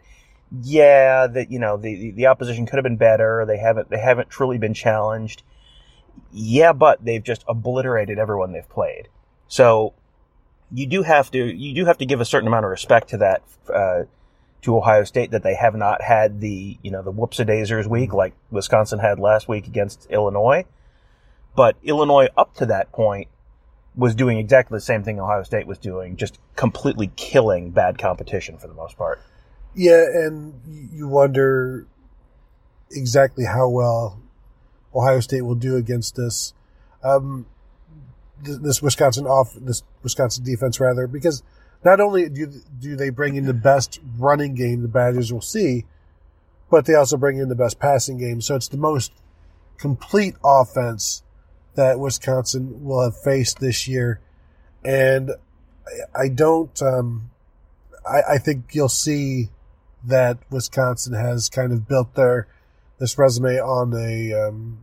Yeah, 0.61 1.27
that 1.27 1.51
you 1.51 1.59
know 1.59 1.77
the 1.77 2.11
the 2.11 2.27
opposition 2.27 2.65
could 2.65 2.77
have 2.77 2.83
been 2.83 2.97
better. 2.97 3.45
They 3.45 3.57
haven't 3.57 3.89
they 3.89 3.99
haven't 3.99 4.29
truly 4.29 4.57
been 4.57 4.73
challenged. 4.73 5.43
Yeah, 6.31 6.73
but 6.73 7.03
they've 7.03 7.23
just 7.23 7.43
obliterated 7.47 8.19
everyone 8.19 8.53
they've 8.53 8.69
played. 8.69 9.09
So 9.47 9.93
you 10.71 10.87
do 10.87 11.03
have 11.03 11.31
to 11.31 11.37
you 11.37 11.73
do 11.73 11.85
have 11.85 11.97
to 11.97 12.05
give 12.05 12.21
a 12.21 12.25
certain 12.25 12.47
amount 12.47 12.65
of 12.65 12.71
respect 12.71 13.09
to 13.09 13.17
that 13.17 13.41
uh, 13.73 14.03
to 14.61 14.77
Ohio 14.77 15.03
State 15.03 15.31
that 15.31 15.43
they 15.43 15.55
have 15.55 15.75
not 15.75 16.01
had 16.01 16.41
the 16.41 16.77
you 16.81 16.91
know 16.91 17.01
the 17.01 17.11
whoopsie 17.13 17.87
week 17.87 18.13
like 18.13 18.33
Wisconsin 18.51 18.99
had 18.99 19.19
last 19.19 19.47
week 19.47 19.67
against 19.67 20.07
Illinois. 20.09 20.65
But 21.55 21.77
Illinois 21.83 22.27
up 22.35 22.53
to 22.55 22.65
that 22.67 22.91
point 22.91 23.29
was 23.95 24.13
doing 24.13 24.37
exactly 24.37 24.75
the 24.75 24.81
same 24.81 25.03
thing 25.03 25.19
Ohio 25.19 25.43
State 25.43 25.67
was 25.67 25.77
doing, 25.77 26.17
just 26.17 26.37
completely 26.55 27.11
killing 27.15 27.71
bad 27.71 27.97
competition 27.97 28.57
for 28.57 28.67
the 28.67 28.73
most 28.73 28.97
part. 28.97 29.21
Yeah, 29.75 30.05
and 30.05 30.53
you 30.93 31.07
wonder 31.07 31.85
exactly 32.91 33.45
how 33.45 33.67
well 33.67 34.21
Ohio 34.95 35.19
State 35.19 35.41
will 35.41 35.55
do 35.55 35.75
against 35.75 36.15
this 36.15 36.53
um, 37.03 37.45
this 38.41 38.81
Wisconsin 38.81 39.25
off 39.25 39.53
this 39.59 39.83
Wisconsin 40.01 40.43
defense 40.43 40.79
rather 40.79 41.07
because 41.07 41.43
not 41.83 41.99
only 41.99 42.29
do 42.29 42.51
do 42.79 42.95
they 42.95 43.09
bring 43.09 43.35
in 43.35 43.45
the 43.45 43.53
best 43.53 43.99
running 44.17 44.55
game 44.55 44.81
the 44.81 44.87
Badgers 44.87 45.31
will 45.31 45.41
see, 45.41 45.85
but 46.71 46.85
they 46.85 46.95
also 46.95 47.17
bring 47.17 47.37
in 47.37 47.49
the 47.49 47.55
best 47.55 47.79
passing 47.79 48.17
game. 48.17 48.41
So 48.41 48.55
it's 48.55 48.69
the 48.69 48.77
most 48.77 49.11
complete 49.77 50.35
offense 50.43 51.23
that 51.75 51.99
Wisconsin 51.99 52.85
will 52.85 53.03
have 53.03 53.17
faced 53.21 53.59
this 53.59 53.87
year, 53.87 54.21
and 54.83 55.31
I 56.17 56.29
don't. 56.29 56.81
Um, 56.81 57.31
I, 58.07 58.35
I 58.35 58.37
think 58.37 58.73
you'll 58.73 58.87
see 58.87 59.49
that 60.07 60.37
Wisconsin 60.49 61.13
has 61.13 61.49
kind 61.49 61.71
of 61.71 61.87
built 61.87 62.15
their 62.15 62.47
this 62.99 63.17
resume 63.17 63.59
on 63.59 63.93
a 63.93 64.33
um, 64.33 64.79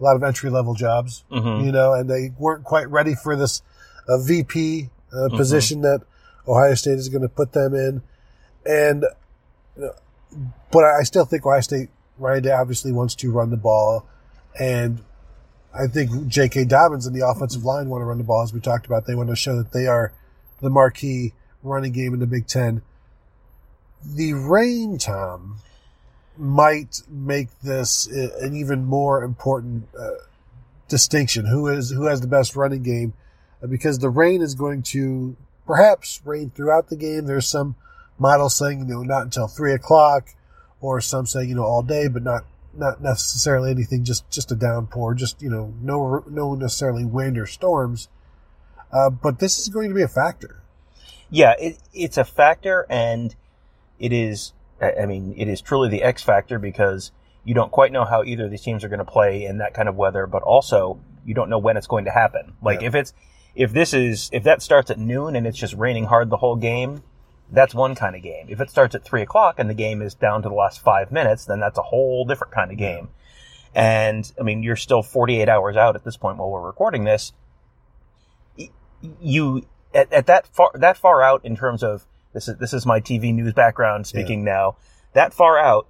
a 0.00 0.02
lot 0.02 0.16
of 0.16 0.22
entry 0.22 0.50
level 0.50 0.74
jobs, 0.74 1.24
Mhm. 1.30 1.64
you 1.64 1.72
know, 1.72 1.92
and 1.92 2.10
they 2.10 2.32
weren't 2.38 2.64
quite 2.64 2.88
ready 2.90 3.14
for 3.14 3.36
this 3.36 3.62
uh, 4.08 4.18
VP 4.18 4.90
uh, 5.12 5.28
position 5.36 5.80
that 5.82 6.02
Ohio 6.48 6.74
State 6.74 6.98
is 6.98 7.08
going 7.08 7.22
to 7.22 7.28
put 7.28 7.52
them 7.52 7.74
in, 7.74 8.02
and 8.66 9.04
you 9.76 9.82
know, 9.82 9.92
but 10.72 10.84
I 10.84 11.02
still 11.04 11.24
think 11.24 11.46
Ohio 11.46 11.60
State 11.60 11.88
Ryan 12.18 12.42
Day 12.42 12.50
obviously 12.52 12.90
wants 12.92 13.14
to 13.16 13.30
run 13.30 13.50
the 13.50 13.56
ball, 13.56 14.04
and 14.58 15.02
I 15.72 15.86
think 15.86 16.26
J.K. 16.28 16.64
Dobbins 16.66 17.06
and 17.06 17.14
the 17.16 17.26
offensive 17.26 17.64
line 17.64 17.88
want 17.88 18.02
to 18.02 18.06
run 18.06 18.18
the 18.18 18.24
ball 18.24 18.42
as 18.42 18.52
we 18.52 18.60
talked 18.60 18.86
about. 18.86 19.06
They 19.06 19.14
want 19.14 19.28
to 19.30 19.36
show 19.36 19.56
that 19.56 19.72
they 19.72 19.86
are 19.86 20.12
the 20.60 20.70
marquee 20.70 21.32
running 21.62 21.92
game 21.92 22.14
in 22.14 22.20
the 22.20 22.26
Big 22.26 22.46
Ten. 22.46 22.82
The 24.06 24.34
rain, 24.34 24.98
Tom, 24.98 25.58
might 26.36 27.02
make 27.08 27.48
this 27.60 28.06
an 28.06 28.56
even 28.56 28.84
more 28.84 29.22
important 29.22 29.88
uh, 29.98 30.10
distinction. 30.88 31.46
Who 31.46 31.68
is 31.68 31.90
who 31.90 32.06
has 32.06 32.20
the 32.20 32.26
best 32.26 32.56
running 32.56 32.82
game? 32.82 33.14
Uh, 33.62 33.66
Because 33.66 33.98
the 33.98 34.10
rain 34.10 34.42
is 34.42 34.54
going 34.54 34.82
to 34.94 35.36
perhaps 35.66 36.20
rain 36.24 36.50
throughout 36.50 36.88
the 36.88 36.96
game. 36.96 37.26
There's 37.26 37.48
some 37.48 37.76
models 38.18 38.56
saying 38.56 38.80
you 38.80 38.84
know 38.86 39.02
not 39.02 39.22
until 39.22 39.46
three 39.46 39.72
o'clock, 39.72 40.28
or 40.80 41.00
some 41.00 41.26
saying 41.26 41.48
you 41.48 41.54
know 41.54 41.64
all 41.64 41.82
day, 41.82 42.08
but 42.08 42.22
not 42.22 42.44
not 42.76 43.00
necessarily 43.00 43.70
anything. 43.70 44.04
Just 44.04 44.28
just 44.30 44.52
a 44.52 44.56
downpour. 44.56 45.14
Just 45.14 45.40
you 45.40 45.50
know 45.50 45.72
no 45.80 46.24
no 46.28 46.54
necessarily 46.54 47.04
wind 47.04 47.38
or 47.38 47.46
storms. 47.46 48.08
Uh, 48.92 49.10
but 49.10 49.38
this 49.40 49.58
is 49.58 49.68
going 49.68 49.88
to 49.88 49.94
be 49.94 50.02
a 50.02 50.08
factor. 50.08 50.62
Yeah, 51.30 51.54
it, 51.58 51.78
it's 51.92 52.16
a 52.16 52.24
factor, 52.24 52.86
and 52.88 53.34
it 53.98 54.12
is. 54.12 54.52
I 54.80 55.06
mean, 55.06 55.34
it 55.36 55.48
is 55.48 55.60
truly 55.60 55.88
the 55.88 56.02
X 56.02 56.22
factor 56.22 56.58
because 56.58 57.12
you 57.44 57.54
don't 57.54 57.70
quite 57.70 57.92
know 57.92 58.04
how 58.04 58.24
either 58.24 58.46
of 58.46 58.50
these 58.50 58.62
teams 58.62 58.84
are 58.84 58.88
going 58.88 58.98
to 58.98 59.04
play 59.04 59.44
in 59.44 59.58
that 59.58 59.74
kind 59.74 59.88
of 59.88 59.96
weather, 59.96 60.26
but 60.26 60.42
also 60.42 61.00
you 61.24 61.34
don't 61.34 61.48
know 61.48 61.58
when 61.58 61.76
it's 61.76 61.86
going 61.86 62.04
to 62.06 62.10
happen. 62.10 62.54
Like 62.62 62.80
Yeah. 62.80 62.88
if 62.88 62.94
it's 62.94 63.12
if 63.54 63.72
this 63.72 63.94
is 63.94 64.28
if 64.32 64.42
that 64.44 64.62
starts 64.62 64.90
at 64.90 64.98
noon 64.98 65.36
and 65.36 65.46
it's 65.46 65.58
just 65.58 65.74
raining 65.74 66.04
hard 66.04 66.28
the 66.28 66.38
whole 66.38 66.56
game, 66.56 67.02
that's 67.50 67.74
one 67.74 67.94
kind 67.94 68.16
of 68.16 68.22
game. 68.22 68.46
If 68.48 68.60
it 68.60 68.68
starts 68.70 68.94
at 68.94 69.04
three 69.04 69.22
o'clock 69.22 69.58
and 69.58 69.70
the 69.70 69.74
game 69.74 70.02
is 70.02 70.14
down 70.14 70.42
to 70.42 70.48
the 70.48 70.54
last 70.54 70.80
five 70.82 71.12
minutes, 71.12 71.44
then 71.44 71.60
that's 71.60 71.78
a 71.78 71.82
whole 71.82 72.24
different 72.24 72.52
kind 72.52 72.72
of 72.72 72.76
game. 72.78 73.08
And 73.74 74.30
I 74.38 74.42
mean, 74.42 74.62
you're 74.62 74.76
still 74.76 75.02
48 75.02 75.48
hours 75.48 75.76
out 75.76 75.94
at 75.94 76.04
this 76.04 76.16
point 76.16 76.38
while 76.38 76.50
we're 76.50 76.66
recording 76.66 77.04
this. 77.04 77.32
You 79.20 79.66
at, 79.94 80.12
at 80.12 80.26
that 80.26 80.46
far 80.46 80.70
that 80.74 80.96
far 80.96 81.22
out 81.22 81.44
in 81.44 81.56
terms 81.56 81.82
of 81.82 82.06
this 82.34 82.48
is 82.48 82.56
this 82.58 82.74
is 82.74 82.84
my 82.84 83.00
TV 83.00 83.32
news 83.32 83.52
background 83.54 84.06
speaking 84.06 84.44
now. 84.44 84.76
That 85.14 85.32
far 85.32 85.58
out, 85.58 85.86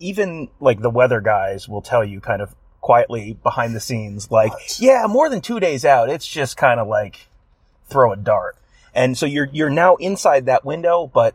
even 0.00 0.48
like 0.60 0.80
the 0.82 0.90
weather 0.90 1.20
guys 1.20 1.68
will 1.68 1.82
tell 1.82 2.04
you 2.04 2.20
kind 2.20 2.42
of 2.42 2.54
quietly 2.80 3.36
behind 3.42 3.74
the 3.74 3.80
scenes, 3.80 4.30
like, 4.30 4.52
What? 4.52 4.78
yeah, 4.78 5.06
more 5.08 5.28
than 5.30 5.40
two 5.40 5.58
days 5.58 5.84
out, 5.84 6.08
it's 6.08 6.26
just 6.26 6.56
kind 6.56 6.78
of 6.78 6.86
like 6.86 7.26
throw 7.88 8.12
a 8.12 8.16
dart. 8.16 8.56
And 8.94 9.16
so 9.16 9.26
you're 9.26 9.48
you're 9.52 9.70
now 9.70 9.96
inside 9.96 10.46
that 10.46 10.64
window, 10.64 11.10
but 11.12 11.34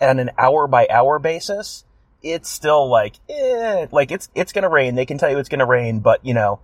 on 0.00 0.18
an 0.18 0.30
hour 0.38 0.66
by 0.66 0.86
hour 0.88 1.18
basis, 1.18 1.84
it's 2.22 2.48
still 2.48 2.88
like, 2.88 3.14
eh, 3.28 3.86
like 3.92 4.10
it's 4.10 4.28
it's 4.34 4.52
gonna 4.52 4.68
rain. 4.68 4.94
They 4.94 5.06
can 5.06 5.18
tell 5.18 5.30
you 5.30 5.38
it's 5.38 5.48
gonna 5.48 5.66
rain, 5.66 6.00
but 6.00 6.24
you 6.24 6.34
know, 6.34 6.60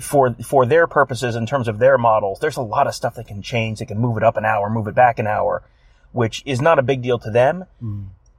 for 0.00 0.34
for 0.44 0.66
their 0.66 0.86
purposes 0.86 1.34
in 1.36 1.46
terms 1.46 1.68
of 1.68 1.78
their 1.78 1.98
models, 1.98 2.38
there's 2.40 2.56
a 2.56 2.62
lot 2.62 2.86
of 2.86 2.94
stuff 2.94 3.14
that 3.16 3.26
can 3.26 3.42
change. 3.42 3.78
They 3.78 3.86
can 3.86 3.98
move 3.98 4.16
it 4.16 4.22
up 4.22 4.36
an 4.36 4.44
hour, 4.44 4.70
move 4.70 4.86
it 4.88 4.94
back 4.94 5.18
an 5.18 5.26
hour, 5.26 5.62
which 6.12 6.42
is 6.46 6.60
not 6.60 6.78
a 6.78 6.82
big 6.82 7.02
deal 7.02 7.18
to 7.18 7.30
them. 7.30 7.64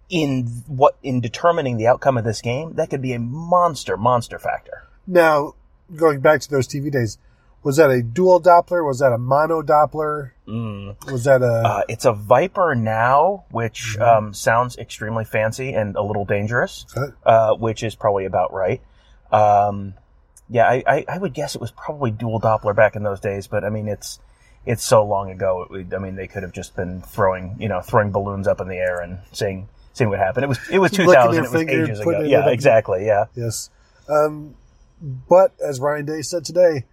In 0.10 0.48
what 0.66 0.96
in 1.04 1.22
determining 1.22 1.78
the 1.78 1.86
outcome 1.86 2.18
of 2.18 2.24
this 2.24 2.42
game, 2.42 2.74
that 2.74 2.90
could 2.90 3.02
be 3.02 3.14
a 3.14 3.20
monster 3.20 3.96
monster 3.96 4.40
factor. 4.40 4.88
Now, 5.06 5.54
going 5.96 6.20
back 6.20 6.42
to 6.42 6.50
those 6.50 6.68
TV 6.68 6.92
days, 6.92 7.20
was 7.62 7.78
that 7.78 7.92
a 7.92 8.02
dual 8.02 8.42
Doppler? 8.42 8.84
Was 8.84 9.00
that 9.00 9.12
a 9.12 9.20
mono 9.20 9.62
Doppler? 9.62 10.32
Was 10.48 11.26
that 11.26 11.44
a 11.44 11.46
Uh, 11.68 11.82
it's 11.88 12.06
a 12.06 12.14
Viper 12.14 12.74
now, 12.74 13.44
which 13.52 14.00
um, 14.00 14.34
sounds 14.34 14.78
extremely 14.78 15.26
fancy 15.26 15.74
and 15.74 15.96
a 15.96 16.02
little 16.02 16.26
dangerous, 16.26 16.88
Okay. 16.98 17.14
uh, 17.26 17.54
which 17.54 17.84
is 17.84 17.94
probably 17.94 18.26
about 18.26 18.52
right. 18.52 18.82
Um, 19.32 19.94
yeah, 20.50 20.68
I, 20.68 20.84
I, 20.88 21.06
I 21.08 21.18
would 21.18 21.34
guess 21.34 21.56
it 21.56 21.62
was 21.62 21.72
probably 21.72 22.12
dual 22.12 22.40
Doppler 22.40 22.76
back 22.76 22.96
in 22.96 23.04
those 23.04 23.20
days, 23.20 23.48
but 23.48 23.64
I 23.64 23.70
mean, 23.70 23.88
it's 23.88 24.20
it's 24.66 24.84
so 24.84 25.04
long 25.06 25.32
ago. 25.32 25.68
It 25.72 25.94
I 25.94 26.00
mean, 26.00 26.16
they 26.16 26.28
could 26.28 26.44
have 26.44 26.52
just 26.52 26.76
been 26.76 27.02
throwing 27.02 27.56
you 27.60 27.70
know 27.70 27.82
throwing 27.82 28.12
balloons 28.12 28.48
up 28.48 28.60
in 28.60 28.68
the 28.68 28.78
air 28.78 29.00
and 29.02 29.20
seeing 29.32 29.68
seeing 29.94 30.10
what 30.10 30.20
happened. 30.20 30.46
It 30.46 30.48
was 30.48 30.60
it 30.72 30.80
was 30.80 30.92
2000. 30.92 31.46
It 31.46 31.52
was 31.52 31.62
ages 31.62 32.00
ago. 32.00 32.22
Yeah, 32.22 32.50
exactly. 32.50 33.06
Yeah. 33.06 33.26
yes? 33.36 33.70
Um, 34.10 34.56
but 35.02 35.54
as 35.64 35.80
Ryan 35.80 36.06
Day 36.06 36.22
said 36.22 36.44
today, 36.44 36.86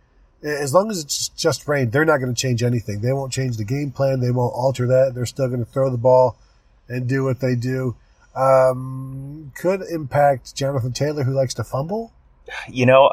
as 0.43 0.75
long 0.75 0.91
as 0.91 1.03
it's 1.03 1.29
just 1.29 1.67
rain, 1.67 1.91
they're 1.91 2.05
not 2.05 2.19
going 2.19 2.33
to 2.33 2.41
change 2.41 2.63
anything. 2.63 3.01
They 3.01 3.13
won't 3.13 3.33
change 3.33 3.57
the 3.57 3.65
game 3.65 3.91
plan. 3.91 4.21
They 4.21 4.31
won't 4.31 4.55
alter 4.55 4.87
that. 4.89 5.13
They're 5.15 5.27
still 5.27 5.49
going 5.49 5.65
to 5.65 5.71
throw 5.71 5.91
the 5.91 5.97
ball 5.97 6.37
and 6.89 7.09
do 7.09 7.25
what 7.25 7.41
they 7.41 7.57
do. 7.57 7.97
Um, 8.35 9.53
could 9.57 9.81
impact 9.83 10.55
Jonathan 10.55 10.93
Taylor, 10.93 11.25
who 11.25 11.33
likes 11.33 11.55
to 11.55 11.65
fumble. 11.65 12.13
you 12.69 12.87
know, 12.87 13.13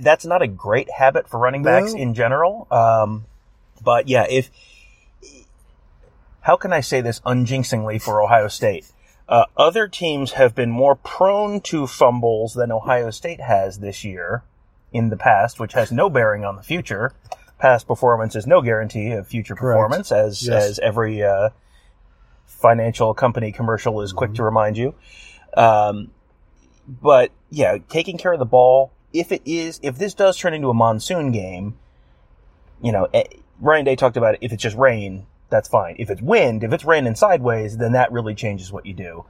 that's 0.00 0.24
not 0.24 0.42
a 0.42 0.46
great 0.46 0.90
habit 0.90 1.28
for 1.28 1.38
running 1.38 1.62
backs 1.62 1.94
No. 1.94 2.00
in 2.00 2.14
general. 2.14 2.66
Um, 2.70 3.26
but 3.82 4.08
yeah, 4.08 4.26
if 4.28 4.50
how 6.40 6.56
can 6.56 6.72
I 6.72 6.80
say 6.80 7.00
this 7.00 7.20
unjinxingly 7.20 8.00
for 8.00 8.22
Ohio 8.22 8.48
State? 8.48 8.86
Uh, 9.28 9.44
other 9.56 9.88
teams 9.88 10.32
have 10.32 10.54
been 10.54 10.70
more 10.70 10.94
prone 10.94 11.60
to 11.62 11.86
fumbles 11.86 12.52
than 12.54 12.70
Ohio 12.70 13.10
State 13.10 13.40
has 13.40 13.78
this 13.78 14.04
year 14.04 14.42
in 14.92 15.08
the 15.08 15.16
past, 15.16 15.58
which 15.58 15.72
has 15.72 15.90
no 15.90 16.10
bearing 16.10 16.44
on 16.44 16.56
the 16.56 16.62
future. 16.62 17.12
Past 17.58 17.86
performance 17.86 18.36
is 18.36 18.46
no 18.46 18.60
guarantee 18.60 19.12
of 19.12 19.26
future 19.26 19.54
Correct. 19.54 19.76
performance, 19.78 20.12
as 20.12 20.46
Yes. 20.46 20.64
as 20.64 20.78
every 20.80 21.22
uh, 21.22 21.50
financial 22.44 23.14
company 23.14 23.50
commercial 23.52 24.02
is 24.02 24.12
quick 24.12 24.34
to 24.34 24.42
remind 24.42 24.76
you. 24.76 24.94
Um, 25.56 26.10
but 26.86 27.30
yeah, 27.48 27.78
taking 27.88 28.18
care 28.18 28.32
of 28.34 28.38
the 28.38 28.44
ball. 28.44 28.92
If 29.14 29.32
it 29.32 29.40
is, 29.46 29.80
if 29.82 29.96
this 29.96 30.12
does 30.12 30.36
turn 30.36 30.52
into 30.52 30.68
a 30.68 30.74
monsoon 30.74 31.32
game, 31.32 31.78
you 32.82 32.92
know, 32.92 33.08
eh, 33.14 33.24
Ryan 33.60 33.86
Day 33.86 33.96
talked 33.96 34.18
about 34.18 34.34
it. 34.34 34.40
If 34.42 34.52
it's 34.52 34.62
just 34.62 34.76
rain, 34.76 35.26
that's 35.48 35.68
fine. 35.68 35.96
If 35.98 36.10
it's 36.10 36.20
wind, 36.20 36.64
if 36.64 36.72
it's 36.72 36.84
raining 36.84 37.14
sideways, 37.14 37.78
then 37.78 37.92
that 37.92 38.12
really 38.12 38.34
changes 38.34 38.70
what 38.72 38.84
you 38.84 38.92
do. 38.92 39.24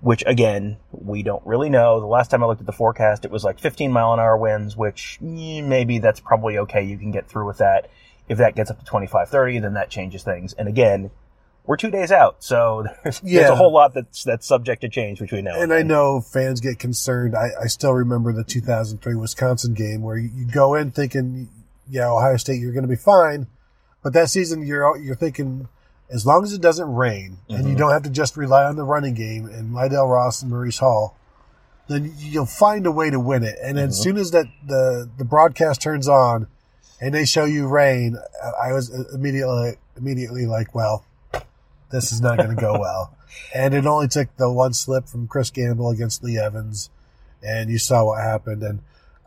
Which 0.00 0.24
again, 0.26 0.78
we 0.90 1.22
don't 1.22 1.46
really 1.46 1.70
know. 1.70 2.00
The 2.00 2.06
last 2.06 2.30
time 2.30 2.42
I 2.42 2.46
looked 2.46 2.60
at 2.60 2.66
the 2.66 2.72
forecast, 2.72 3.24
it 3.24 3.30
was 3.30 3.44
like 3.44 3.58
15 3.58 3.92
mile 3.92 4.12
an 4.12 4.20
hour 4.20 4.36
winds, 4.36 4.76
which 4.76 5.18
eh, 5.22 5.62
maybe 5.62 5.98
that's 5.98 6.20
probably 6.20 6.58
okay. 6.58 6.82
You 6.82 6.98
can 6.98 7.10
get 7.10 7.28
through 7.28 7.46
with 7.46 7.58
that. 7.58 7.88
If 8.28 8.38
that 8.38 8.54
gets 8.54 8.70
up 8.70 8.78
to 8.78 8.84
25, 8.84 9.28
30, 9.28 9.58
then 9.60 9.74
that 9.74 9.90
changes 9.90 10.22
things. 10.22 10.52
And 10.54 10.68
again, 10.68 11.10
we're 11.70 11.76
two 11.76 11.92
days 11.92 12.10
out, 12.10 12.42
so 12.42 12.84
there's, 13.04 13.20
there's 13.20 13.48
a 13.48 13.54
whole 13.54 13.72
lot 13.72 13.94
that's 13.94 14.24
that's 14.24 14.44
subject 14.44 14.80
to 14.80 14.88
change 14.88 15.20
between 15.20 15.44
now 15.44 15.52
and, 15.52 15.62
And 15.62 15.72
I 15.72 15.84
know 15.84 16.20
fans 16.20 16.60
get 16.60 16.80
concerned. 16.80 17.36
I, 17.36 17.50
I 17.62 17.66
still 17.68 17.92
remember 17.92 18.32
the 18.32 18.42
2003 18.42 19.14
Wisconsin 19.14 19.74
game 19.74 20.02
where 20.02 20.18
you, 20.18 20.30
you 20.34 20.46
go 20.46 20.74
in 20.74 20.90
thinking, 20.90 21.48
yeah, 21.88 22.10
Ohio 22.10 22.38
State, 22.38 22.60
you're 22.60 22.72
going 22.72 22.82
to 22.82 22.88
be 22.88 22.96
fine. 22.96 23.46
But 24.02 24.14
that 24.14 24.30
season, 24.30 24.66
you're 24.66 24.96
you're 24.96 25.14
thinking, 25.14 25.68
as 26.12 26.26
long 26.26 26.42
as 26.42 26.52
it 26.52 26.60
doesn't 26.60 26.92
rain 26.92 27.36
and 27.48 27.58
you 27.58 27.64
mm-hmm. 27.68 27.76
don't 27.76 27.92
have 27.92 28.02
to 28.02 28.10
just 28.10 28.36
rely 28.36 28.64
on 28.64 28.74
the 28.74 28.82
running 28.82 29.14
game 29.14 29.46
and 29.46 29.72
Lydell 29.72 30.10
Ross 30.10 30.42
and 30.42 30.50
Maurice 30.50 30.78
Hall, 30.78 31.16
then 31.86 32.12
you'll 32.18 32.46
find 32.46 32.84
a 32.84 32.90
way 32.90 33.10
to 33.10 33.20
win 33.20 33.44
it. 33.44 33.56
And 33.62 33.78
as 33.78 33.94
mm-hmm. 33.94 34.02
soon 34.02 34.16
as 34.16 34.32
that 34.32 34.46
the 34.66 35.08
the 35.18 35.24
broadcast 35.24 35.80
turns 35.80 36.08
on 36.08 36.48
and 37.00 37.14
they 37.14 37.24
show 37.24 37.44
you 37.44 37.68
rain, 37.68 38.16
I 38.60 38.72
was 38.72 38.90
immediately 39.14 39.74
immediately 39.96 40.46
like, 40.46 40.74
well, 40.74 41.04
this 41.90 42.12
is 42.12 42.20
not 42.20 42.38
going 42.38 42.54
to 42.54 42.60
go 42.60 42.72
well. 42.80 43.16
And 43.54 43.74
it 43.74 43.86
only 43.86 44.08
took 44.08 44.36
the 44.36 44.50
one 44.50 44.72
slip 44.72 45.06
from 45.08 45.28
Chris 45.28 45.50
Gamble 45.50 45.90
against 45.90 46.22
Lee 46.22 46.38
Evans, 46.38 46.90
and 47.42 47.70
you 47.70 47.78
saw 47.78 48.04
what 48.04 48.22
happened. 48.22 48.62
And 48.62 48.80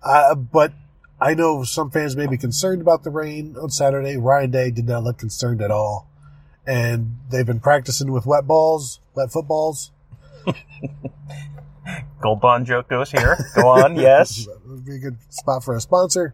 uh, 0.03 0.35
but 0.35 0.73
I 1.21 1.33
know 1.33 1.63
some 1.63 1.89
fans 1.89 2.15
may 2.15 2.27
be 2.27 2.37
concerned 2.37 2.81
about 2.81 3.03
the 3.03 3.09
rain 3.09 3.55
on 3.61 3.69
Saturday. 3.69 4.17
Ryan 4.17 4.51
Day 4.51 4.71
did 4.71 4.87
not 4.87 5.03
look 5.03 5.17
concerned 5.17 5.61
at 5.61 5.71
all, 5.71 6.07
and 6.67 7.17
they've 7.29 7.45
been 7.45 7.61
practicing 7.61 8.11
with 8.11 8.25
wet 8.25 8.45
balls, 8.45 8.99
wet 9.15 9.31
footballs. 9.31 9.91
Gold 12.21 12.41
Bond 12.41 12.65
joke 12.65 12.89
goes 12.89 13.11
here. 13.11 13.37
Go 13.55 13.67
on, 13.69 13.95
yes. 13.99 14.47
would 14.65 14.85
be 14.85 14.95
a 14.95 14.99
good 14.99 15.17
spot 15.29 15.63
for 15.63 15.75
a 15.75 15.81
sponsor. 15.81 16.33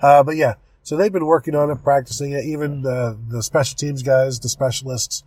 Uh, 0.00 0.22
but 0.22 0.36
yeah, 0.36 0.54
so 0.82 0.96
they've 0.96 1.12
been 1.12 1.26
working 1.26 1.54
on 1.54 1.70
it, 1.70 1.82
practicing 1.82 2.32
it. 2.32 2.44
Even 2.44 2.82
the 2.82 3.18
the 3.28 3.42
special 3.42 3.76
teams 3.76 4.02
guys, 4.02 4.38
the 4.40 4.48
specialists, 4.48 5.24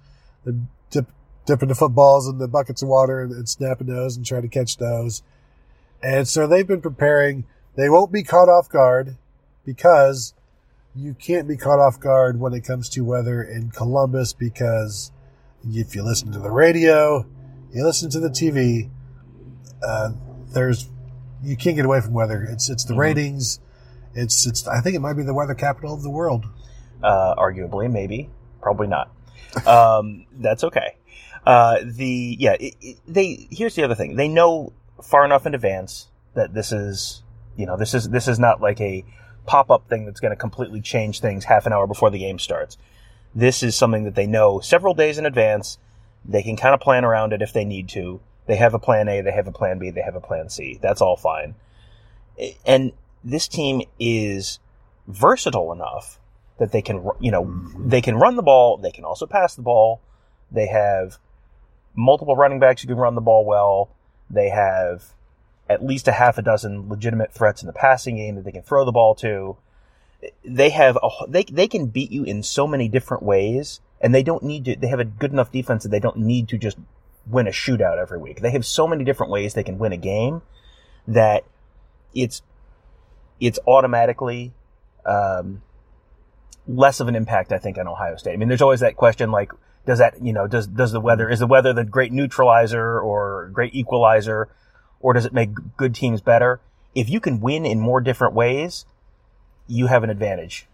they're 0.47 0.59
dip, 0.89 1.11
dipping 1.45 1.69
the 1.69 1.75
footballs 1.75 2.27
in 2.27 2.37
the 2.37 2.47
buckets 2.47 2.81
of 2.81 2.87
water 2.87 3.21
and, 3.21 3.31
and 3.31 3.49
snapping 3.49 3.87
those 3.87 4.15
and 4.15 4.25
trying 4.25 4.43
to 4.43 4.47
catch 4.47 4.77
those. 4.77 5.21
And 6.01 6.27
so 6.27 6.47
they've 6.47 6.67
been 6.67 6.81
preparing. 6.81 7.45
They 7.75 7.89
won't 7.89 8.11
be 8.11 8.23
caught 8.23 8.49
off 8.49 8.69
guard 8.69 9.17
because 9.65 10.33
you 10.95 11.13
can't 11.13 11.47
be 11.47 11.57
caught 11.57 11.79
off 11.79 11.99
guard 11.99 12.39
when 12.39 12.53
it 12.53 12.63
comes 12.63 12.89
to 12.89 13.01
weather 13.01 13.43
in 13.43 13.71
Columbus 13.71 14.33
because 14.33 15.11
if 15.65 15.95
you 15.95 16.03
listen 16.03 16.31
to 16.31 16.39
the 16.39 16.51
radio, 16.51 17.25
you 17.73 17.83
listen 17.83 18.09
to 18.11 18.19
the 18.19 18.29
TV, 18.29 18.89
uh, 19.83 20.11
there's 20.53 20.87
you 21.43 21.55
can't 21.55 21.75
get 21.75 21.85
away 21.85 22.01
from 22.01 22.13
weather. 22.13 22.47
It's 22.49 22.69
it's 22.69 22.85
the 22.85 22.95
ratings. 22.95 23.59
It's 24.13 24.47
it's. 24.47 24.67
I 24.67 24.81
think 24.81 24.95
it 24.95 24.99
might 24.99 25.13
be 25.13 25.23
the 25.23 25.33
weather 25.33 25.53
capital 25.53 25.93
of 25.93 26.01
the 26.01 26.09
world. 26.09 26.45
Uh, 27.03 27.35
arguably, 27.35 27.91
maybe, 27.91 28.29
probably 28.59 28.87
not. 28.87 29.11
Um, 29.65 30.25
that's 30.33 30.63
okay. 30.63 30.95
Uh, 31.45 31.77
the 31.83 32.35
yeah, 32.39 32.53
it, 32.59 32.75
it, 32.81 32.97
they 33.07 33.47
here's 33.49 33.75
the 33.75 33.83
other 33.83 33.95
thing. 33.95 34.15
They 34.15 34.27
know 34.27 34.73
far 35.01 35.23
enough 35.23 35.45
in 35.45 35.55
advance 35.55 36.07
that 36.33 36.53
this 36.53 36.71
is 36.71 37.23
you 37.55 37.65
know 37.65 37.77
this 37.77 37.93
is 37.93 38.09
this 38.09 38.27
is 38.27 38.37
not 38.37 38.61
like 38.61 38.81
a 38.81 39.05
pop 39.45 39.71
up 39.71 39.87
thing 39.87 40.05
that's 40.05 40.19
going 40.19 40.31
to 40.31 40.35
completely 40.35 40.81
change 40.81 41.21
things 41.21 41.45
half 41.45 41.65
an 41.65 41.73
hour 41.73 41.87
before 41.87 42.09
the 42.09 42.19
game 42.19 42.37
starts. 42.37 42.77
This 43.33 43.63
is 43.63 43.75
something 43.75 44.03
that 44.03 44.15
they 44.15 44.27
know 44.27 44.59
several 44.59 44.93
days 44.93 45.17
in 45.17 45.25
advance. 45.25 45.77
They 46.25 46.43
can 46.43 46.57
kind 46.57 46.73
of 46.73 46.81
plan 46.81 47.05
around 47.05 47.33
it 47.33 47.41
if 47.41 47.53
they 47.53 47.63
need 47.63 47.87
to. 47.89 48.19
They 48.45 48.57
have 48.57 48.73
a 48.73 48.79
plan 48.79 49.07
A, 49.07 49.21
they 49.21 49.31
have 49.31 49.47
a 49.47 49.51
plan 49.51 49.79
B, 49.79 49.89
they 49.89 50.01
have 50.01 50.15
a 50.15 50.21
plan 50.21 50.49
C. 50.49 50.79
That's 50.81 51.01
all 51.01 51.15
fine. 51.15 51.55
And 52.65 52.91
this 53.23 53.47
team 53.47 53.81
is 53.99 54.59
versatile 55.07 55.71
enough 55.71 56.19
that 56.59 56.71
they 56.71 56.81
can, 56.81 57.07
you 57.19 57.31
know, 57.31 57.61
they 57.77 58.01
can 58.01 58.15
run 58.15 58.35
the 58.35 58.43
ball, 58.43 58.77
they 58.77 58.91
can 58.91 59.05
also 59.05 59.25
pass 59.25 59.55
the 59.55 59.61
ball. 59.61 60.01
They 60.51 60.67
have 60.67 61.17
multiple 61.95 62.35
running 62.35 62.59
backs 62.59 62.81
who 62.81 62.87
can 62.87 62.97
run 62.97 63.15
the 63.15 63.21
ball 63.21 63.45
well. 63.45 63.89
They 64.29 64.49
have 64.49 65.13
at 65.69 65.83
least 65.83 66.07
a 66.07 66.13
half 66.13 66.37
a 66.37 66.41
dozen 66.41 66.89
legitimate 66.89 67.33
threats 67.33 67.61
in 67.61 67.67
the 67.67 67.73
passing 67.73 68.15
game 68.15 68.35
that 68.35 68.45
they 68.45 68.51
can 68.51 68.61
throw 68.61 68.85
the 68.85 68.91
ball 68.91 69.15
to. 69.15 69.57
They 70.43 70.69
have 70.69 70.97
a, 70.97 71.09
they 71.27 71.43
they 71.43 71.67
can 71.67 71.87
beat 71.87 72.11
you 72.11 72.23
in 72.23 72.41
so 72.41 72.65
many 72.65 72.87
different 72.87 73.23
ways, 73.23 73.81
and 74.01 74.15
they 74.15 74.23
don't 74.23 74.43
need 74.43 74.65
to. 74.65 74.75
They 74.75 74.87
have 74.87 74.99
a 74.99 75.05
good 75.05 75.31
enough 75.31 75.51
defense 75.51 75.83
that 75.83 75.89
they 75.89 75.99
don't 75.99 76.17
need 76.17 76.47
to 76.49 76.57
just 76.57 76.77
win 77.27 77.47
a 77.47 77.51
shootout 77.51 77.97
every 77.97 78.17
week. 78.17 78.41
They 78.41 78.51
have 78.51 78.65
so 78.65 78.87
many 78.87 79.03
different 79.03 79.31
ways 79.31 79.53
they 79.53 79.63
can 79.63 79.77
win 79.77 79.91
a 79.91 79.97
game 79.97 80.41
that 81.07 81.43
it's 82.15 82.41
it's 83.39 83.59
automatically 83.67 84.53
um, 85.05 85.61
less 86.67 86.99
of 86.99 87.07
an 87.07 87.15
impact, 87.15 87.51
I 87.51 87.57
think, 87.57 87.77
on 87.77 87.87
Ohio 87.87 88.15
State. 88.17 88.33
I 88.33 88.37
mean, 88.37 88.47
there's 88.49 88.61
always 88.61 88.81
that 88.81 88.95
question 88.95 89.31
like, 89.31 89.51
does 89.85 89.99
that, 89.99 90.21
you 90.21 90.33
know, 90.33 90.47
does, 90.47 90.67
does 90.67 90.91
the 90.91 90.99
weather, 90.99 91.29
is 91.29 91.39
the 91.39 91.47
weather 91.47 91.71
the 91.73 91.85
great 91.85 92.11
neutralizer 92.11 92.99
or 92.99 93.49
great 93.53 93.73
equalizer, 93.73 94.49
or 94.99 95.13
does 95.13 95.25
it 95.25 95.33
make 95.33 95.51
good 95.77 95.95
teams 95.95 96.19
better? 96.21 96.59
If 96.93 97.09
you 97.09 97.19
can 97.19 97.39
win 97.39 97.65
in 97.65 97.79
more 97.79 98.01
different 98.01 98.33
ways, 98.33 98.85
you 99.67 99.87
have 99.87 100.03
an 100.03 100.09
advantage. 100.09 100.65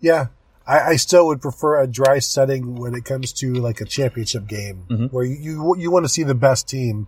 Yeah, 0.00 0.26
I, 0.66 0.80
I 0.80 0.96
still 0.96 1.26
would 1.28 1.40
prefer 1.40 1.80
a 1.80 1.86
dry 1.86 2.18
setting 2.18 2.74
when 2.76 2.94
it 2.94 3.04
comes 3.04 3.32
to 3.34 3.52
like 3.54 3.80
a 3.80 3.84
championship 3.84 4.46
game 4.46 4.84
Mhm. 4.90 5.12
where 5.12 5.24
you 5.24 5.36
you, 5.36 5.76
you 5.78 5.90
want 5.90 6.04
to 6.04 6.08
see 6.08 6.22
the 6.22 6.34
best 6.34 6.68
team 6.68 7.06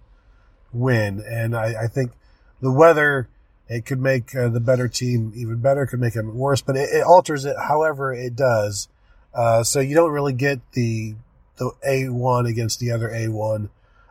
win, 0.73 1.23
and 1.29 1.55
I, 1.57 1.85
I 1.85 1.87
think 1.87 2.13
the 2.61 2.73
weather 2.73 3.29
it 3.75 3.87
could 3.87 4.01
make 4.01 4.35
uh, 4.35 4.49
the 4.49 4.61
better 4.61 4.89
team 4.89 5.33
even 5.35 5.57
better, 5.59 5.87
could 5.87 6.01
make 6.01 6.17
it 6.17 6.25
worse, 6.25 6.61
but 6.61 6.77
it, 6.77 6.89
it 6.93 7.05
alters 7.05 7.45
it 7.45 7.57
however 7.69 8.13
it 8.13 8.37
does. 8.37 8.89
Uh, 9.35 9.63
so 9.65 9.81
you 9.81 9.95
don't 9.95 10.11
really 10.13 10.33
get 10.33 10.61
the 10.73 11.15
the 11.57 11.71
A 11.87 12.09
one 12.09 12.47
against 12.47 12.81
the 12.81 12.91
other 12.91 13.11
A 13.11 13.29
one, 13.29 13.71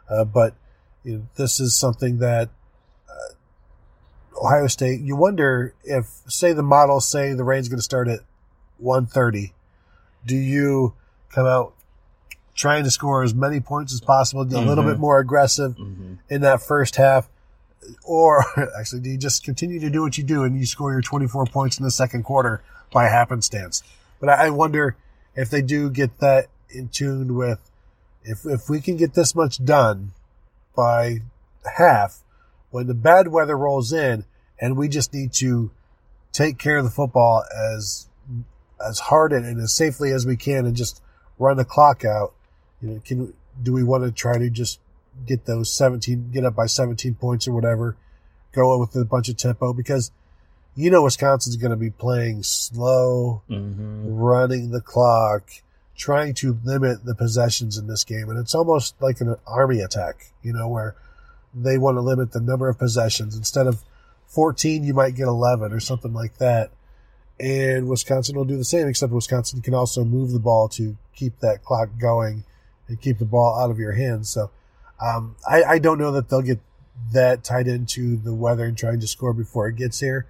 uh, 0.10 0.24
but 0.24 0.54
you 1.04 1.14
know, 1.18 1.28
this 1.36 1.60
is 1.60 1.76
something 1.76 2.20
that 2.20 2.50
Ohio 4.42 4.68
State, 4.68 5.02
you 5.02 5.16
wonder 5.16 5.74
if, 5.84 6.06
say, 6.28 6.52
the 6.54 6.64
models 6.64 7.08
say 7.08 7.34
the 7.34 7.44
rain's 7.44 7.70
going 7.70 7.78
to 7.78 7.84
start 7.84 8.08
at 8.08 8.22
130. 8.78 9.54
Do 10.26 10.36
you 10.36 10.94
come 11.30 11.46
out 11.46 11.74
trying 12.56 12.84
to 12.84 12.92
score 12.92 13.24
as 13.24 13.36
many 13.36 13.60
points 13.60 13.94
as 13.94 14.02
possible, 14.02 14.42
a 14.42 14.46
little 14.46 14.84
Mhm. 14.84 14.88
bit 14.94 15.00
more 15.00 15.20
aggressive 15.20 15.76
in 16.30 16.42
that 16.42 16.62
first 16.62 16.96
half? 16.96 17.30
Or 18.04 18.46
actually, 18.80 19.02
do 19.02 19.10
you 19.10 19.18
just 19.18 19.44
continue 19.44 19.80
to 19.80 19.90
do 19.90 20.02
what 20.02 20.18
you 20.18 20.24
do 20.24 20.44
and 20.44 20.58
you 20.58 20.66
score 20.66 20.92
your 20.92 21.02
24 21.02 21.46
points 21.46 21.78
in 21.78 21.84
the 21.84 21.92
second 21.92 22.24
quarter 22.24 22.62
by 22.92 23.06
happenstance? 23.06 23.84
But 24.20 24.30
I 24.30 24.50
wonder 24.50 24.96
if 25.36 25.50
they 25.50 25.62
do 25.62 25.90
get 25.90 26.20
that 26.20 26.48
in 26.70 26.90
tune 26.90 27.36
with 27.36 27.60
if, 28.24 28.46
if 28.46 28.70
we 28.70 28.82
can 28.82 28.98
get 28.98 29.14
this 29.14 29.36
much 29.36 29.64
done 29.64 30.12
by 30.76 31.22
half, 31.78 32.20
when 32.70 32.88
the 32.88 32.94
bad 32.94 33.28
weather 33.30 33.58
rolls 33.58 33.92
in 33.92 34.26
and 34.60 34.78
we 34.78 34.88
just 34.88 35.14
need 35.14 35.34
to 35.34 35.72
take 36.32 36.58
care 36.58 36.78
of 36.78 36.84
the 36.84 36.92
football 36.92 37.44
as 37.76 38.08
as 38.88 39.00
hard 39.00 39.32
and, 39.32 39.46
and 39.46 39.60
as 39.60 39.74
safely 39.74 40.12
as 40.12 40.26
we 40.26 40.36
can 40.36 40.66
and 40.66 40.76
just 40.76 41.02
run 41.38 41.58
the 41.58 41.66
clock 41.66 42.04
out. 42.06 42.34
You 42.82 42.90
know, 42.90 43.02
can 43.04 43.34
do 43.62 43.74
we 43.74 43.84
want 43.84 44.04
to 44.04 44.12
try 44.12 44.38
to 44.38 44.50
just 44.50 44.80
get 45.26 45.46
those 45.46 45.74
17 45.74 46.32
get 46.32 46.46
up 46.46 46.56
by 46.56 46.66
17 46.66 47.16
points 47.16 47.48
or 47.48 47.54
whatever, 47.54 47.96
go 48.52 48.78
with 48.78 48.96
a 48.96 49.06
bunch 49.06 49.30
of 49.30 49.38
tempo 49.38 49.74
because 49.74 50.12
you 50.76 50.90
know 50.90 51.04
Wisconsin's 51.04 51.58
going 51.58 51.72
to 51.72 51.78
be 51.78 51.90
playing 51.90 52.44
slow, 52.44 53.42
Mm-hmm. 53.50 54.08
running 54.14 54.72
the 54.72 54.82
clock, 54.82 55.50
trying 55.98 56.34
to 56.36 56.58
limit 56.64 57.06
the 57.06 57.16
possessions 57.16 57.78
in 57.78 57.88
this 57.88 58.04
game. 58.04 58.30
And 58.30 58.40
it's 58.40 58.56
almost 58.56 58.96
like 59.02 59.22
an 59.22 59.36
army 59.46 59.82
attack, 59.82 60.32
you 60.42 60.54
know, 60.54 60.68
where 60.68 60.96
they 61.54 61.78
want 61.78 61.98
to 61.98 62.02
limit 62.02 62.32
the 62.32 62.40
number 62.40 62.70
of 62.70 62.80
possessions. 62.80 63.36
Instead 63.36 63.68
of 63.68 63.84
14, 64.28 64.84
you 64.86 64.94
might 64.94 65.16
get 65.16 65.28
11 65.28 65.74
or 65.74 65.80
something 65.82 66.14
like 66.14 66.38
that. 66.38 66.72
And 67.40 67.88
Wisconsin 67.90 68.36
will 68.36 68.46
do 68.46 68.56
the 68.56 68.64
same, 68.64 68.88
except 68.88 69.12
Wisconsin 69.12 69.62
can 69.62 69.74
also 69.74 70.04
move 70.06 70.32
the 70.32 70.40
ball 70.40 70.70
to 70.70 70.96
keep 71.14 71.40
that 71.40 71.64
clock 71.64 71.90
going 72.00 72.46
and 72.88 73.02
keep 73.02 73.18
the 73.20 73.26
ball 73.26 73.60
out 73.60 73.72
of 73.72 73.80
your 73.80 73.94
hands. 73.94 74.30
So 74.30 74.52
um, 75.02 75.36
I, 75.50 75.64
I 75.64 75.80
don't 75.80 75.98
know 75.98 76.12
that 76.12 76.30
they'll 76.30 76.42
get 76.42 76.60
that 77.14 77.44
tied 77.44 77.68
into 77.68 78.18
the 78.18 78.34
weather 78.34 78.66
and 78.66 78.78
trying 78.78 79.00
to 79.00 79.08
score 79.08 79.34
before 79.34 79.68
it 79.68 79.76
gets 79.76 80.00
here. 80.00 80.28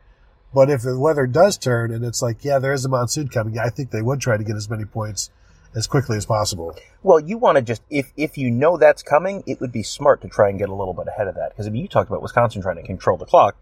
But 0.54 0.70
if 0.70 0.82
the 0.82 1.00
weather 1.00 1.28
does 1.28 1.58
turn 1.58 1.94
and 1.94 2.04
it's 2.04 2.22
like, 2.22 2.44
yeah, 2.44 2.60
there 2.60 2.74
is 2.74 2.86
a 2.86 2.90
monsoon 2.90 3.30
coming, 3.30 3.58
I 3.58 3.70
think 3.70 3.92
they 3.92 4.02
would 4.02 4.20
try 4.20 4.38
to 4.38 4.44
get 4.44 4.56
as 4.56 4.70
many 4.70 4.86
points 4.86 5.30
as 5.74 5.88
quickly 5.88 6.18
as 6.18 6.26
possible. 6.26 6.76
Well, 7.04 7.20
you 7.20 7.38
want 7.38 7.56
to 7.56 7.62
just 7.62 7.82
if 7.90 8.12
if 8.18 8.38
you 8.38 8.52
know 8.52 8.76
that's 8.78 9.02
coming, 9.02 9.44
it 9.48 9.62
would 9.62 9.72
be 9.72 9.84
smart 9.84 10.22
to 10.22 10.28
try 10.28 10.50
and 10.50 10.60
get 10.60 10.68
a 10.68 10.76
little 10.76 10.94
bit 10.94 11.08
ahead 11.08 11.28
of 11.28 11.36
that 11.36 11.52
because 11.52 11.68
I 11.68 11.70
mean, 11.70 11.82
you 11.82 11.88
talked 11.88 12.10
about 12.10 12.22
Wisconsin 12.22 12.62
trying 12.62 12.76
to 12.76 12.84
control 12.84 13.18
the 13.18 13.26
clock. 13.26 13.56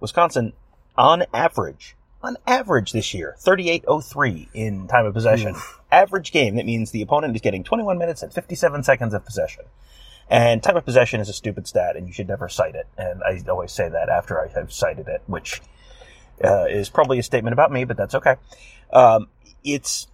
Wisconsin, 0.00 0.54
on 0.96 1.24
average, 1.34 1.94
on 2.22 2.38
average 2.46 2.92
this 2.92 3.12
year, 3.12 3.36
thirty-eight 3.38 3.84
oh 3.86 4.00
three 4.00 4.48
in 4.54 4.88
time 4.88 5.04
of 5.04 5.12
possession. 5.12 5.54
Average 5.90 6.32
game. 6.32 6.56
That 6.56 6.64
means 6.64 6.90
the 6.90 7.02
opponent 7.02 7.36
is 7.36 7.42
getting 7.42 7.62
twenty-one 7.62 7.98
minutes 7.98 8.22
and 8.22 8.32
fifty-seven 8.32 8.82
seconds 8.82 9.12
of 9.12 9.22
possession. 9.24 9.64
And 10.32 10.62
time 10.62 10.78
of 10.78 10.86
possession 10.86 11.20
is 11.20 11.28
a 11.28 11.34
stupid 11.34 11.66
stat, 11.66 11.94
and 11.94 12.06
you 12.06 12.12
should 12.14 12.26
never 12.26 12.48
cite 12.48 12.74
it. 12.74 12.86
And 12.96 13.22
I 13.22 13.38
always 13.50 13.70
say 13.70 13.90
that 13.90 14.08
after 14.08 14.40
I 14.40 14.48
have 14.58 14.72
cited 14.72 15.06
it, 15.06 15.20
which 15.26 15.60
uh, 16.42 16.64
is 16.64 16.88
probably 16.88 17.18
a 17.18 17.22
statement 17.22 17.52
about 17.52 17.70
me, 17.70 17.84
but 17.84 17.98
that's 17.98 18.14
okay. 18.14 18.36
Um, 18.94 19.28
it's 19.62 20.08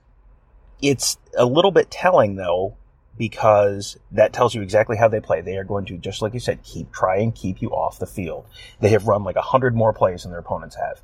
it's 0.82 1.18
a 1.36 1.46
little 1.46 1.70
bit 1.70 1.88
telling 1.88 2.34
though 2.34 2.76
because 3.16 3.96
that 4.10 4.32
tells 4.32 4.56
you 4.56 4.62
exactly 4.62 4.96
how 4.96 5.06
they 5.06 5.20
play. 5.20 5.40
They 5.40 5.56
are 5.56 5.62
going 5.62 5.84
to, 5.86 5.96
just 5.96 6.20
like 6.20 6.34
you 6.34 6.40
said, 6.40 6.64
keep 6.64 6.92
try 6.92 7.18
and 7.18 7.32
keep 7.32 7.62
you 7.62 7.70
off 7.70 8.00
the 8.00 8.06
field. 8.06 8.44
They 8.80 8.88
have 8.88 9.06
run 9.06 9.22
like 9.22 9.36
a 9.36 9.40
hundred 9.40 9.76
more 9.76 9.92
plays 9.92 10.24
than 10.24 10.32
their 10.32 10.40
opponents 10.40 10.74
have. 10.74 11.00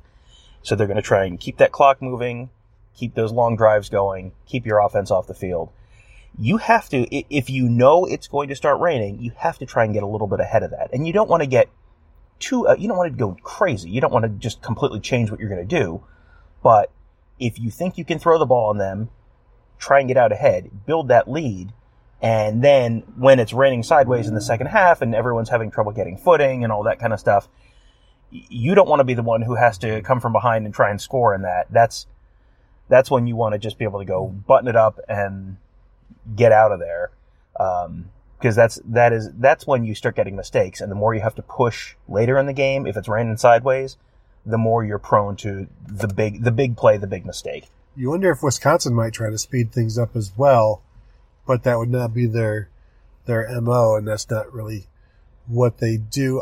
So 0.61 0.75
they're 0.75 0.87
going 0.87 0.97
to 0.97 1.01
try 1.01 1.23
and 1.23 1.39
keep 1.39 1.55
that 1.59 1.71
clock 1.71 2.01
moving, 2.01 2.49
keep 2.93 3.15
those 3.15 3.31
long 3.31 3.55
drives 3.55 3.87
going, 3.87 4.33
keep 4.45 4.65
your 4.65 4.79
offense 4.79 5.09
off 5.09 5.27
the 5.27 5.33
field. 5.33 5.69
You 6.37 6.57
have 6.57 6.89
to, 6.89 7.07
if 7.33 7.49
you 7.49 7.69
know 7.69 8.05
it's 8.05 8.27
going 8.27 8.49
to 8.49 8.55
start 8.55 8.79
raining, 8.79 9.21
you 9.21 9.31
have 9.37 9.57
to 9.59 9.65
try 9.65 9.85
and 9.85 9.93
get 9.93 10.03
a 10.03 10.07
little 10.07 10.27
bit 10.27 10.39
ahead 10.39 10.63
of 10.63 10.71
that. 10.71 10.89
And 10.91 11.07
you 11.07 11.13
don't 11.13 11.29
want 11.29 11.43
to 11.43 11.47
get 11.47 11.69
too, 12.39 12.67
uh, 12.67 12.75
you 12.77 12.87
don't 12.87 12.97
want 12.97 13.11
to 13.11 13.17
go 13.17 13.37
crazy. 13.41 13.89
You 13.89 14.01
don't 14.01 14.11
want 14.11 14.23
to 14.23 14.29
just 14.29 14.61
completely 14.61 14.99
change 14.99 15.31
what 15.31 15.39
you're 15.39 15.49
going 15.49 15.65
to 15.65 15.75
do. 15.79 16.03
But 16.61 16.91
if 17.39 17.59
you 17.59 17.71
think 17.71 17.97
you 17.97 18.05
can 18.05 18.19
throw 18.19 18.37
the 18.37 18.45
ball 18.45 18.69
on 18.69 18.77
them, 18.77 19.09
try 19.79 19.99
and 19.99 20.07
get 20.07 20.17
out 20.17 20.31
ahead, 20.31 20.85
build 20.85 21.07
that 21.09 21.29
lead, 21.29 21.71
and 22.21 22.63
then 22.63 23.03
when 23.17 23.39
it's 23.39 23.53
raining 23.53 23.83
sideways 23.83 24.27
in 24.27 24.33
the 24.33 24.41
second 24.41 24.67
half 24.67 25.01
and 25.01 25.13
everyone's 25.13 25.49
having 25.49 25.69
trouble 25.69 25.91
getting 25.91 26.17
footing 26.17 26.63
and 26.63 26.71
all 26.71 26.83
that 26.83 26.99
kind 26.99 27.13
of 27.13 27.19
stuff, 27.19 27.47
you 28.31 28.73
don't 28.73 28.89
want 28.89 28.99
to 28.99 29.03
be 29.03 29.13
the 29.13 29.21
one 29.21 29.41
who 29.41 29.55
has 29.55 29.77
to 29.79 30.01
come 30.01 30.19
from 30.19 30.33
behind 30.33 30.65
and 30.65 30.73
try 30.73 30.89
and 30.89 30.99
score 30.99 31.35
in 31.35 31.43
that. 31.43 31.67
That's 31.69 32.07
that's 32.89 33.11
when 33.11 33.27
you 33.27 33.35
want 33.35 33.53
to 33.53 33.59
just 33.59 33.77
be 33.77 33.85
able 33.85 33.99
to 33.99 34.05
go 34.05 34.27
button 34.27 34.67
it 34.67 34.75
up 34.75 34.99
and 35.07 35.57
get 36.35 36.51
out 36.51 36.71
of 36.71 36.79
there. 36.79 37.11
Um, 37.59 38.11
because 38.37 38.55
that's 38.55 38.79
that 38.85 39.13
is 39.13 39.31
that's 39.33 39.65
when 39.65 39.85
you 39.85 39.95
start 39.95 40.15
getting 40.15 40.35
mistakes, 40.35 40.81
and 40.81 40.91
the 40.91 40.95
more 40.95 41.15
you 41.15 41.21
have 41.21 41.35
to 41.35 41.41
push 41.41 41.95
later 42.07 42.37
in 42.37 42.45
the 42.45 42.53
game, 42.53 42.85
if 42.85 42.97
it's 42.97 43.07
raining 43.07 43.37
sideways, 43.37 43.97
the 44.45 44.57
more 44.57 44.83
you're 44.83 44.99
prone 44.99 45.35
to 45.37 45.67
the 45.87 46.07
big 46.07 46.43
the 46.43 46.51
big 46.51 46.77
play, 46.77 46.97
the 46.97 47.07
big 47.07 47.25
mistake. 47.25 47.69
You 47.95 48.09
wonder 48.09 48.29
if 48.29 48.43
Wisconsin 48.43 48.93
might 48.93 49.13
try 49.13 49.29
to 49.29 49.37
speed 49.37 49.71
things 49.71 49.97
up 49.97 50.15
as 50.15 50.31
well, 50.37 50.81
but 51.47 51.63
that 51.63 51.79
would 51.79 51.89
not 51.89 52.13
be 52.13 52.25
their 52.25 52.69
their 53.25 53.49
mo, 53.61 53.95
and 53.95 54.07
that's 54.07 54.29
not 54.29 54.53
really 54.53 54.87
what 55.47 55.77
they 55.79 55.97
do. 55.97 56.41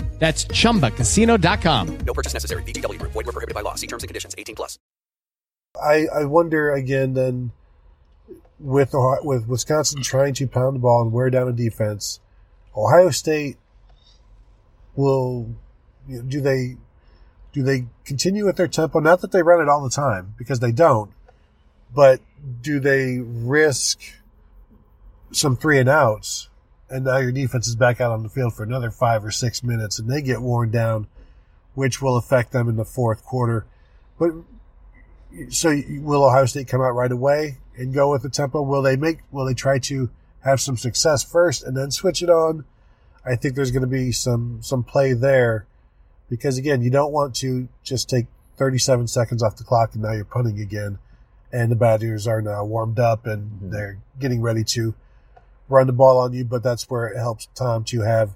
That's 0.21 0.45
ChumbaCasino.com. 0.45 1.97
No 2.05 2.13
purchase 2.13 2.33
necessary. 2.35 2.61
VGW. 2.61 3.01
Void 3.01 3.25
were 3.25 3.31
prohibited 3.33 3.55
by 3.55 3.61
law. 3.61 3.73
See 3.73 3.87
terms 3.87 4.03
and 4.03 4.07
conditions. 4.07 4.35
18 4.37 4.53
plus. 4.53 4.77
I, 5.81 6.05
I 6.13 6.25
wonder 6.25 6.71
again 6.71 7.15
then 7.15 7.53
with 8.59 8.91
with 9.23 9.47
Wisconsin 9.47 10.03
trying 10.03 10.35
to 10.35 10.47
pound 10.47 10.75
the 10.75 10.79
ball 10.79 11.01
and 11.01 11.11
wear 11.11 11.31
down 11.31 11.47
a 11.47 11.53
defense, 11.53 12.19
Ohio 12.77 13.09
State 13.09 13.57
will 14.95 15.55
you 16.07 16.17
know, 16.17 16.23
do 16.23 16.39
they 16.39 16.77
do 17.51 17.63
they 17.63 17.85
continue 18.05 18.45
with 18.45 18.57
their 18.57 18.67
tempo? 18.67 18.99
Not 18.99 19.21
that 19.21 19.31
they 19.31 19.41
run 19.41 19.59
it 19.59 19.69
all 19.69 19.81
the 19.81 19.89
time 19.89 20.35
because 20.37 20.59
they 20.59 20.71
don't, 20.71 21.09
but 21.95 22.19
do 22.61 22.79
they 22.79 23.17
risk 23.17 23.99
some 25.31 25.55
three 25.55 25.79
and 25.79 25.89
outs 25.89 26.50
and 26.91 27.05
now 27.05 27.17
your 27.17 27.31
defense 27.31 27.67
is 27.67 27.75
back 27.75 28.01
out 28.01 28.11
on 28.11 28.23
the 28.23 28.29
field 28.29 28.53
for 28.53 28.63
another 28.63 28.91
five 28.91 29.23
or 29.23 29.31
six 29.31 29.63
minutes, 29.63 29.97
and 29.97 30.09
they 30.09 30.21
get 30.21 30.41
worn 30.41 30.69
down, 30.69 31.07
which 31.73 32.01
will 32.01 32.17
affect 32.17 32.51
them 32.51 32.67
in 32.67 32.75
the 32.75 32.85
fourth 32.85 33.23
quarter. 33.23 33.65
But 34.19 34.31
so 35.49 35.75
will 35.99 36.25
Ohio 36.25 36.45
State 36.45 36.67
come 36.67 36.81
out 36.81 36.91
right 36.91 37.11
away 37.11 37.57
and 37.77 37.93
go 37.93 38.11
with 38.11 38.23
the 38.23 38.29
tempo? 38.29 38.61
Will 38.61 38.81
they 38.81 38.95
make? 38.95 39.19
Will 39.31 39.45
they 39.45 39.53
try 39.53 39.79
to 39.79 40.09
have 40.43 40.59
some 40.59 40.77
success 40.77 41.23
first 41.23 41.63
and 41.63 41.75
then 41.75 41.91
switch 41.91 42.21
it 42.21 42.29
on? 42.29 42.65
I 43.25 43.35
think 43.35 43.55
there's 43.55 43.71
going 43.71 43.81
to 43.81 43.87
be 43.87 44.11
some 44.11 44.59
some 44.61 44.83
play 44.83 45.13
there 45.13 45.65
because 46.29 46.57
again, 46.57 46.81
you 46.81 46.89
don't 46.89 47.11
want 47.11 47.35
to 47.37 47.67
just 47.83 48.09
take 48.09 48.25
37 48.57 49.07
seconds 49.07 49.41
off 49.43 49.57
the 49.57 49.63
clock 49.63 49.93
and 49.93 50.03
now 50.03 50.11
you're 50.11 50.25
punting 50.25 50.59
again, 50.59 50.99
and 51.51 51.71
the 51.71 51.75
Badgers 51.75 52.27
are 52.27 52.41
now 52.41 52.65
warmed 52.65 52.99
up 52.99 53.25
and 53.25 53.51
mm-hmm. 53.51 53.71
they're 53.71 53.99
getting 54.19 54.41
ready 54.41 54.63
to 54.63 54.93
run 55.71 55.87
the 55.87 55.93
ball 55.93 56.17
on 56.19 56.33
you, 56.33 56.43
but 56.43 56.63
that's 56.63 56.89
where 56.89 57.07
it 57.07 57.17
helps 57.17 57.47
Tom 57.55 57.83
to 57.85 58.01
have 58.01 58.31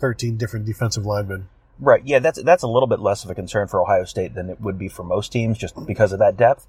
13 0.00 0.36
different 0.36 0.66
defensive 0.66 1.06
linemen. 1.06 1.48
Right. 1.80 2.02
Yeah, 2.04 2.20
that's 2.20 2.40
that's 2.42 2.62
a 2.62 2.68
little 2.68 2.86
bit 2.86 3.00
less 3.00 3.24
of 3.24 3.30
a 3.30 3.34
concern 3.34 3.66
for 3.66 3.82
Ohio 3.82 4.04
State 4.04 4.34
than 4.34 4.48
it 4.48 4.60
would 4.60 4.78
be 4.78 4.88
for 4.88 5.02
most 5.02 5.32
teams, 5.32 5.58
just 5.58 5.74
because 5.86 6.12
of 6.12 6.20
that 6.20 6.36
depth. 6.36 6.66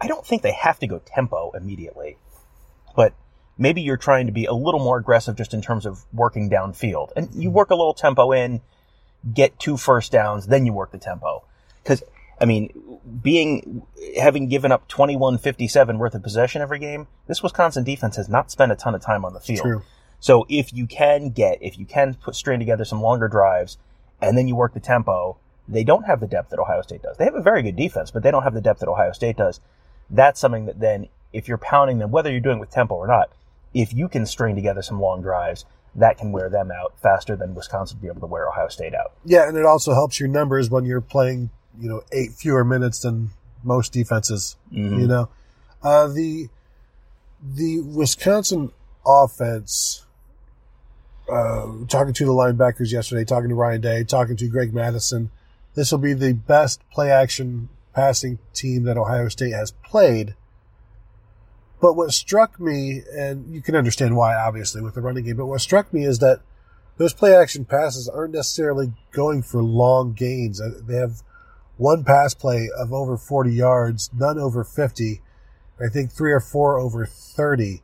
I 0.00 0.06
don't 0.06 0.26
think 0.26 0.42
they 0.42 0.52
have 0.52 0.78
to 0.80 0.86
go 0.86 1.00
tempo 1.04 1.52
immediately, 1.54 2.18
but 2.94 3.14
maybe 3.56 3.80
you're 3.80 3.96
trying 3.96 4.26
to 4.26 4.32
be 4.32 4.44
a 4.44 4.52
little 4.52 4.80
more 4.80 4.98
aggressive 4.98 5.36
just 5.36 5.54
in 5.54 5.62
terms 5.62 5.86
of 5.86 6.04
working 6.12 6.50
downfield, 6.50 7.10
and 7.16 7.30
you 7.34 7.50
work 7.50 7.70
a 7.70 7.74
little 7.74 7.94
tempo 7.94 8.32
in, 8.32 8.60
get 9.32 9.58
two 9.58 9.76
first 9.76 10.12
downs, 10.12 10.48
then 10.48 10.66
you 10.66 10.72
work 10.72 10.92
the 10.92 10.98
tempo. 10.98 11.44
Because 11.82 12.02
I 12.40 12.46
mean, 12.46 12.98
being 13.22 13.86
having 14.18 14.48
given 14.48 14.72
up 14.72 14.88
21-57 14.88 15.98
worth 15.98 16.14
of 16.14 16.22
possession 16.22 16.62
every 16.62 16.78
game, 16.78 17.06
this 17.26 17.42
Wisconsin 17.42 17.84
defense 17.84 18.16
has 18.16 18.28
not 18.28 18.50
spent 18.50 18.72
a 18.72 18.76
ton 18.76 18.94
of 18.94 19.00
time 19.00 19.24
on 19.24 19.34
the 19.34 19.40
field. 19.40 19.62
True. 19.62 19.82
So 20.20 20.46
if 20.48 20.72
you 20.72 20.86
can 20.86 21.30
get, 21.30 21.58
if 21.60 21.78
you 21.78 21.84
can 21.84 22.14
put 22.14 22.34
string 22.34 22.58
together 22.58 22.84
some 22.84 23.02
longer 23.02 23.28
drives, 23.28 23.78
and 24.20 24.38
then 24.38 24.48
you 24.48 24.56
work 24.56 24.74
the 24.74 24.80
tempo, 24.80 25.36
they 25.68 25.84
don't 25.84 26.04
have 26.04 26.20
the 26.20 26.26
depth 26.26 26.50
that 26.50 26.58
Ohio 26.58 26.82
State 26.82 27.02
does. 27.02 27.16
They 27.16 27.24
have 27.24 27.34
a 27.34 27.42
very 27.42 27.62
good 27.62 27.76
defense, 27.76 28.10
but 28.10 28.22
they 28.22 28.30
don't 28.30 28.42
have 28.42 28.54
the 28.54 28.60
depth 28.60 28.80
that 28.80 28.88
Ohio 28.88 29.12
State 29.12 29.36
does. 29.36 29.60
That's 30.10 30.40
something 30.40 30.66
that 30.66 30.80
then, 30.80 31.08
if 31.32 31.48
you're 31.48 31.58
pounding 31.58 31.98
them, 31.98 32.10
whether 32.10 32.30
you're 32.30 32.40
doing 32.40 32.56
it 32.56 32.60
with 32.60 32.70
tempo 32.70 32.94
or 32.94 33.06
not, 33.06 33.30
if 33.72 33.92
you 33.92 34.08
can 34.08 34.24
string 34.26 34.54
together 34.54 34.82
some 34.82 35.00
long 35.00 35.20
drives, 35.20 35.64
that 35.94 36.18
can 36.18 36.32
wear 36.32 36.48
them 36.48 36.70
out 36.70 36.94
faster 37.00 37.36
than 37.36 37.54
Wisconsin 37.54 37.98
be 38.00 38.08
able 38.08 38.20
to 38.20 38.26
wear 38.26 38.48
Ohio 38.48 38.68
State 38.68 38.94
out. 38.94 39.12
Yeah, 39.24 39.48
and 39.48 39.56
it 39.56 39.64
also 39.64 39.94
helps 39.94 40.18
your 40.18 40.28
numbers 40.28 40.70
when 40.70 40.84
you're 40.84 41.00
playing 41.00 41.50
you 41.80 41.88
know 41.88 42.02
eight 42.12 42.32
fewer 42.32 42.64
minutes 42.64 43.00
than 43.00 43.30
most 43.62 43.92
defenses. 43.92 44.56
Mm-hmm. 44.72 45.00
You 45.00 45.06
know, 45.06 45.28
uh, 45.82 46.08
the 46.08 46.48
the 47.42 47.80
Wisconsin 47.80 48.72
offense. 49.06 50.00
Uh, 51.26 51.86
talking 51.88 52.12
to 52.12 52.26
the 52.26 52.32
linebackers 52.32 52.92
yesterday, 52.92 53.24
talking 53.24 53.48
to 53.48 53.54
Ryan 53.54 53.80
Day, 53.80 54.04
talking 54.04 54.36
to 54.36 54.46
Greg 54.46 54.74
Mattison. 54.74 55.30
This 55.74 55.90
will 55.90 55.98
be 55.98 56.12
the 56.12 56.34
best 56.34 56.82
play 56.90 57.10
action 57.10 57.70
passing 57.94 58.38
team 58.52 58.82
that 58.84 58.98
Ohio 58.98 59.28
State 59.28 59.54
has 59.54 59.70
played. 59.70 60.34
But 61.80 61.94
what 61.94 62.12
struck 62.12 62.60
me, 62.60 63.02
and 63.12 63.54
you 63.54 63.62
can 63.62 63.74
understand 63.74 64.16
why, 64.16 64.34
obviously, 64.34 64.82
with 64.82 64.94
the 64.94 65.00
running 65.00 65.24
game, 65.24 65.36
but 65.36 65.46
what 65.46 65.60
struck 65.60 65.92
me 65.92 66.04
is 66.04 66.18
that 66.18 66.40
those 66.96 67.12
play 67.12 67.34
action 67.34 67.64
passes 67.64 68.08
aren't 68.08 68.34
necessarily 68.34 68.92
going 69.12 69.42
for 69.42 69.62
long 69.62 70.12
gains. 70.12 70.60
Uh, 70.60 70.80
they 70.86 70.96
have 70.96 71.22
one 71.76 72.04
pass 72.04 72.34
play 72.34 72.68
of 72.76 72.92
over 72.92 73.16
40 73.16 73.52
yards, 73.52 74.10
none 74.16 74.38
over 74.38 74.64
50. 74.64 75.20
I 75.84 75.88
think 75.88 76.12
three 76.12 76.32
or 76.32 76.40
four 76.40 76.78
over 76.78 77.04
30. 77.06 77.82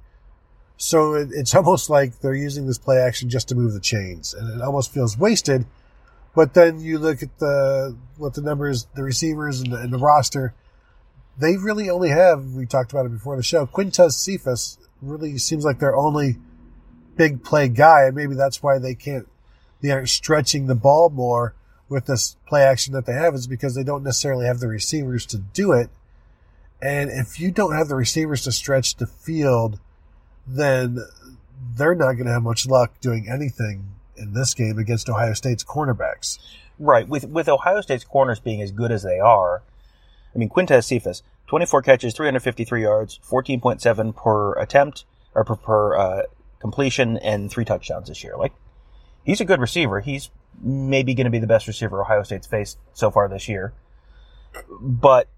So 0.77 1.15
it, 1.15 1.29
it's 1.33 1.55
almost 1.57 1.91
like 1.91 2.21
they're 2.21 2.35
using 2.35 2.67
this 2.67 2.79
play 2.79 2.99
action 2.99 3.29
just 3.29 3.49
to 3.49 3.55
move 3.55 3.73
the 3.73 3.81
chains, 3.81 4.35
and 4.35 4.61
it 4.61 4.63
almost 4.63 4.93
feels 4.93 5.19
wasted. 5.19 5.67
But 6.35 6.55
then 6.55 6.81
you 6.81 6.99
look 6.99 7.23
at 7.23 7.39
the 7.39 7.97
what 8.17 8.35
the 8.35 8.43
numbers, 8.43 8.87
the 8.95 9.03
receivers, 9.03 9.61
and 9.61 9.73
the, 9.73 9.77
and 9.77 9.93
the 9.93 9.99
roster. 9.99 10.55
They 11.39 11.57
really 11.57 11.89
only 11.89 12.11
have. 12.11 12.53
We 12.53 12.67
talked 12.67 12.93
about 12.93 13.07
it 13.07 13.13
before 13.13 13.37
the 13.37 13.43
show. 13.43 13.67
Quintez 13.67 14.13
Cephas 14.13 14.79
really 15.01 15.39
seems 15.39 15.65
like 15.65 15.79
their 15.79 15.97
only 15.97 16.37
big 17.17 17.43
play 17.43 17.69
guy, 17.69 18.05
and 18.05 18.15
maybe 18.15 18.35
that's 18.35 18.63
why 18.63 18.79
they 18.79 18.95
can't. 18.95 19.27
They 19.81 19.91
aren't 19.91 20.11
stretching 20.11 20.67
the 20.67 20.75
ball 20.75 21.11
more 21.11 21.55
with 21.91 22.07
this 22.07 22.37
play 22.47 22.63
action 22.63 22.95
that 22.95 23.05
they 23.05 23.13
have 23.13 23.35
is 23.35 23.47
because 23.47 23.75
they 23.75 23.83
don't 23.83 24.05
necessarily 24.05 24.47
have 24.47 24.61
the 24.61 24.69
receivers 24.69 25.27
to 25.27 25.39
do 25.39 25.73
it. 25.73 25.91
And 26.81 27.11
if 27.11 27.39
you 27.39 27.51
don't 27.51 27.77
have 27.77 27.89
the 27.89 27.97
receivers 27.97 28.43
to 28.45 28.53
stretch 28.53 28.97
the 28.97 29.07
field, 29.07 29.79
then 30.47 31.01
they're 31.77 31.95
not 31.95 32.13
going 32.13 32.27
to 32.27 32.33
have 32.33 32.43
much 32.43 32.67
luck 32.67 32.99
doing 33.01 33.29
anything 33.29 33.85
in 34.17 34.33
this 34.33 34.55
game 34.55 34.79
against 34.79 35.11
Ohio 35.11 35.35
State's 35.35 35.65
cornerbacks. 35.65 36.39
Right. 36.79 37.07
With 37.07 37.27
with 37.27 37.49
Ohio 37.49 37.83
State's 37.83 38.05
corners 38.05 38.41
being 38.41 38.63
as 38.63 38.71
good 38.71 38.91
as 38.91 39.03
they 39.03 39.19
are, 39.19 39.63
I 40.35 40.39
mean 40.39 40.49
Quintez 40.49 40.85
Cephas, 40.85 41.23
24 41.49 41.83
catches, 41.83 42.15
353 42.15 42.83
yards, 42.83 43.21
14.7 43.29 44.17
per 44.17 44.59
attempt 44.59 45.05
or 45.35 45.45
per, 45.45 45.57
per 45.57 45.97
uh, 45.97 46.23
completion, 46.61 47.19
and 47.19 47.51
three 47.51 47.65
touchdowns 47.65 48.09
this 48.09 48.25
year. 48.25 48.37
Like 48.37 48.53
he's 49.25 49.41
a 49.41 49.45
good 49.45 49.61
receiver. 49.61 50.01
He's 50.01 50.31
maybe 50.63 51.15
going 51.15 51.25
to 51.25 51.31
be 51.31 51.39
the 51.39 51.47
best 51.47 51.67
receiver 51.67 52.01
Ohio 52.03 52.23
State's 52.23 52.47
faced 52.47 52.79
so 52.93 53.11
far 53.11 53.29
this 53.29 53.49
year. 53.49 53.73
But 54.81 55.29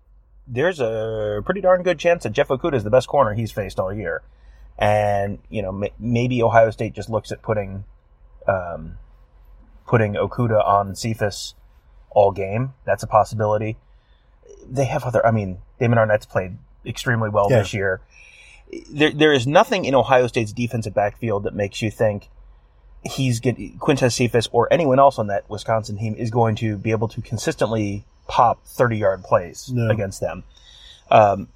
there's 0.46 0.80
a 0.80 1.42
pretty 1.44 1.60
darn 1.60 1.82
good 1.82 1.98
chance 1.98 2.24
that 2.24 2.30
Jeff 2.30 2.48
Okudah 2.48 2.74
is 2.74 2.84
the 2.84 2.90
best 2.90 3.08
corner 3.08 3.34
he's 3.34 3.52
faced 3.52 3.78
all 3.78 3.92
year. 3.92 4.22
And, 4.78 5.38
you 5.48 5.62
know, 5.62 5.84
maybe 5.98 6.42
Ohio 6.42 6.70
State 6.70 6.94
just 6.94 7.08
looks 7.10 7.30
at 7.30 7.42
putting, 7.42 7.84
um, 8.48 8.96
putting 9.86 10.14
Okudah 10.14 10.66
on 10.66 10.94
Cephas 10.94 11.54
all 12.10 12.32
game. 12.32 12.72
That's 12.84 13.02
a 13.02 13.06
possibility. 13.06 13.76
They 14.68 14.86
have 14.86 15.04
other, 15.04 15.24
I 15.24 15.30
mean, 15.30 15.58
Damon 15.78 15.98
Arnette's 15.98 16.26
played 16.26 16.56
extremely 16.84 17.28
well 17.28 17.48
Yeah. 17.50 17.58
this 17.58 17.74
year. 17.74 18.00
There, 18.90 19.10
there 19.12 19.32
is 19.32 19.46
nothing 19.46 19.84
in 19.84 19.94
Ohio 19.94 20.26
State's 20.26 20.52
defensive 20.52 20.94
backfield 20.94 21.44
that 21.44 21.54
makes 21.54 21.82
you 21.82 21.90
think 21.90 22.28
he's 23.04 23.40
get 23.40 23.56
Quintez 23.56 24.12
Cephas 24.12 24.48
or 24.52 24.72
anyone 24.72 24.98
else 24.98 25.18
on 25.18 25.26
that 25.28 25.48
Wisconsin 25.50 25.98
team 25.98 26.14
is 26.14 26.30
going 26.30 26.54
to 26.56 26.76
be 26.76 26.90
able 26.90 27.08
to 27.08 27.20
consistently 27.20 28.04
pop 28.28 28.64
30 28.66 28.96
yard 28.96 29.22
plays 29.24 29.70
No. 29.72 29.90
against 29.90 30.20
them. 30.20 30.44
Um, 31.10 31.48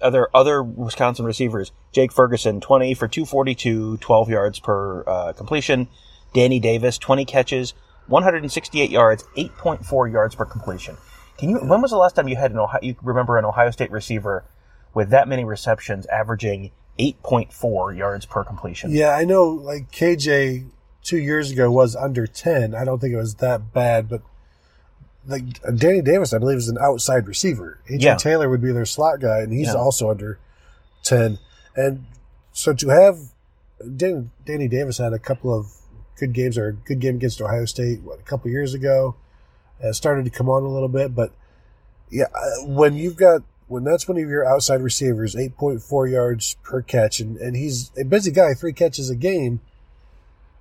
other 0.00 0.28
other 0.34 0.62
Wisconsin 0.62 1.24
receivers, 1.24 1.72
Jake 1.92 2.12
Ferguson, 2.12 2.60
20 2.60 2.94
for 2.94 3.08
242, 3.08 3.96
12 3.96 4.28
yards 4.28 4.58
per 4.60 5.02
uh, 5.06 5.32
completion. 5.32 5.88
Danny 6.34 6.60
Davis, 6.60 6.98
20 6.98 7.24
catches, 7.24 7.72
168 8.08 8.90
yards, 8.90 9.24
8.4 9.36 10.12
yards 10.12 10.34
per 10.34 10.44
completion. 10.44 10.98
Can 11.38 11.48
you? 11.48 11.58
When 11.58 11.80
was 11.80 11.90
the 11.90 11.96
last 11.96 12.14
time 12.14 12.28
you 12.28 12.36
had 12.36 12.50
an 12.50 12.58
Ohio? 12.58 12.80
You 12.82 12.94
remember 13.02 13.38
an 13.38 13.44
Ohio 13.46 13.70
State 13.70 13.90
receiver 13.90 14.44
with 14.92 15.10
that 15.10 15.28
many 15.28 15.44
receptions, 15.44 16.04
averaging 16.06 16.72
8.4 16.98 17.96
yards 17.96 18.26
per 18.26 18.44
completion? 18.44 18.90
Yeah, 18.92 19.10
I 19.10 19.24
know. 19.24 19.44
Like 19.50 19.90
KJ 19.90 20.66
two 21.02 21.18
years 21.18 21.50
ago 21.50 21.70
was 21.70 21.94
under 21.94 22.26
ten. 22.26 22.74
I 22.74 22.84
don't 22.84 22.98
think 22.98 23.12
it 23.12 23.16
was 23.16 23.36
that 23.36 23.72
bad, 23.72 24.08
but 24.08 24.22
like 25.26 25.44
Danny 25.76 26.00
Davis, 26.02 26.32
I 26.32 26.38
believe, 26.38 26.58
is 26.58 26.68
an 26.68 26.78
outside 26.80 27.26
receiver. 27.26 27.80
AJ 27.90 28.02
Yeah. 28.02 28.16
Taylor 28.16 28.48
would 28.48 28.62
be 28.62 28.72
their 28.72 28.84
slot 28.86 29.20
guy, 29.20 29.40
and 29.40 29.52
he's 29.52 29.68
Yeah. 29.68 29.74
also 29.74 30.10
under 30.10 30.38
ten. 31.02 31.38
And 31.74 32.06
so 32.52 32.72
to 32.72 32.88
have 32.88 33.18
Danny, 33.96 34.30
Danny 34.44 34.68
Davis 34.68 34.98
had 34.98 35.12
a 35.12 35.18
couple 35.18 35.52
of 35.56 35.66
good 36.18 36.32
games, 36.32 36.56
or 36.56 36.68
a 36.68 36.72
good 36.72 36.98
game 37.00 37.16
against 37.16 37.42
Ohio 37.42 37.66
State 37.66 38.02
what, 38.02 38.18
a 38.20 38.22
couple 38.22 38.50
years 38.50 38.72
ago. 38.74 39.16
Uh, 39.84 39.92
started 39.92 40.24
to 40.24 40.30
come 40.30 40.48
on 40.48 40.62
a 40.62 40.68
little 40.68 40.88
bit, 40.88 41.14
but 41.14 41.32
yeah, 42.10 42.24
uh, 42.34 42.64
when 42.66 42.94
you've 42.94 43.16
got 43.16 43.42
when 43.68 43.84
that's 43.84 44.06
one 44.08 44.16
of 44.18 44.28
your 44.28 44.46
outside 44.46 44.80
receivers, 44.80 45.34
eight 45.36 45.56
point 45.56 45.82
four 45.82 46.06
yards 46.06 46.56
per 46.62 46.82
catch, 46.82 47.20
and, 47.20 47.36
and 47.38 47.56
he's 47.56 47.90
a 47.98 48.04
busy 48.04 48.30
guy, 48.30 48.54
three 48.54 48.72
catches 48.72 49.10
a 49.10 49.16
game. 49.16 49.60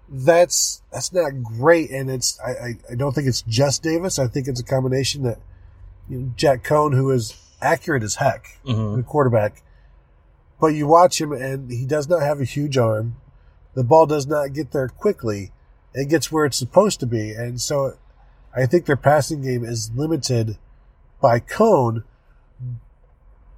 That's 0.08 0.82
that's 0.92 1.12
not 1.12 1.42
great, 1.44 1.90
and 1.90 2.12
it's 2.12 2.40
I, 2.40 2.50
I, 2.52 2.74
I 2.92 2.96
don't 2.96 3.14
think 3.14 3.28
it's 3.28 3.42
just 3.44 3.82
Davis. 3.82 4.20
I 4.20 4.28
think 4.28 4.48
it's 4.48 4.60
a 4.60 4.64
combination 4.64 5.24
that 5.24 5.40
you 6.08 6.20
know, 6.20 6.32
Jack 6.36 6.64
Coan, 6.64 6.94
who 6.94 7.10
is 7.12 7.34
accurate 7.62 8.04
as 8.04 8.16
heck, 8.16 8.46
Mhm. 8.66 8.98
the 8.98 9.04
quarterback, 9.04 9.64
but 10.62 10.68
you 10.68 10.86
watch 10.86 11.20
him 11.20 11.32
and 11.32 11.72
he 11.72 11.86
does 11.86 12.08
not 12.08 12.22
have 12.22 12.40
a 12.40 12.44
huge 12.44 12.78
arm. 12.78 13.16
The 13.74 13.84
ball 13.84 14.06
does 14.06 14.28
not 14.28 14.54
get 14.54 14.72
there 14.72 14.88
quickly. 14.88 15.52
It 15.96 16.08
gets 16.10 16.32
where 16.32 16.46
it's 16.46 16.58
supposed 16.58 17.00
to 17.00 17.08
be, 17.08 17.32
and 17.32 17.60
so 17.60 17.98
I 18.56 18.68
think 18.68 18.86
their 18.86 18.96
passing 18.96 19.42
game 19.42 19.64
is 19.66 19.90
limited 19.96 20.58
by 21.20 21.40
Coan, 21.40 22.04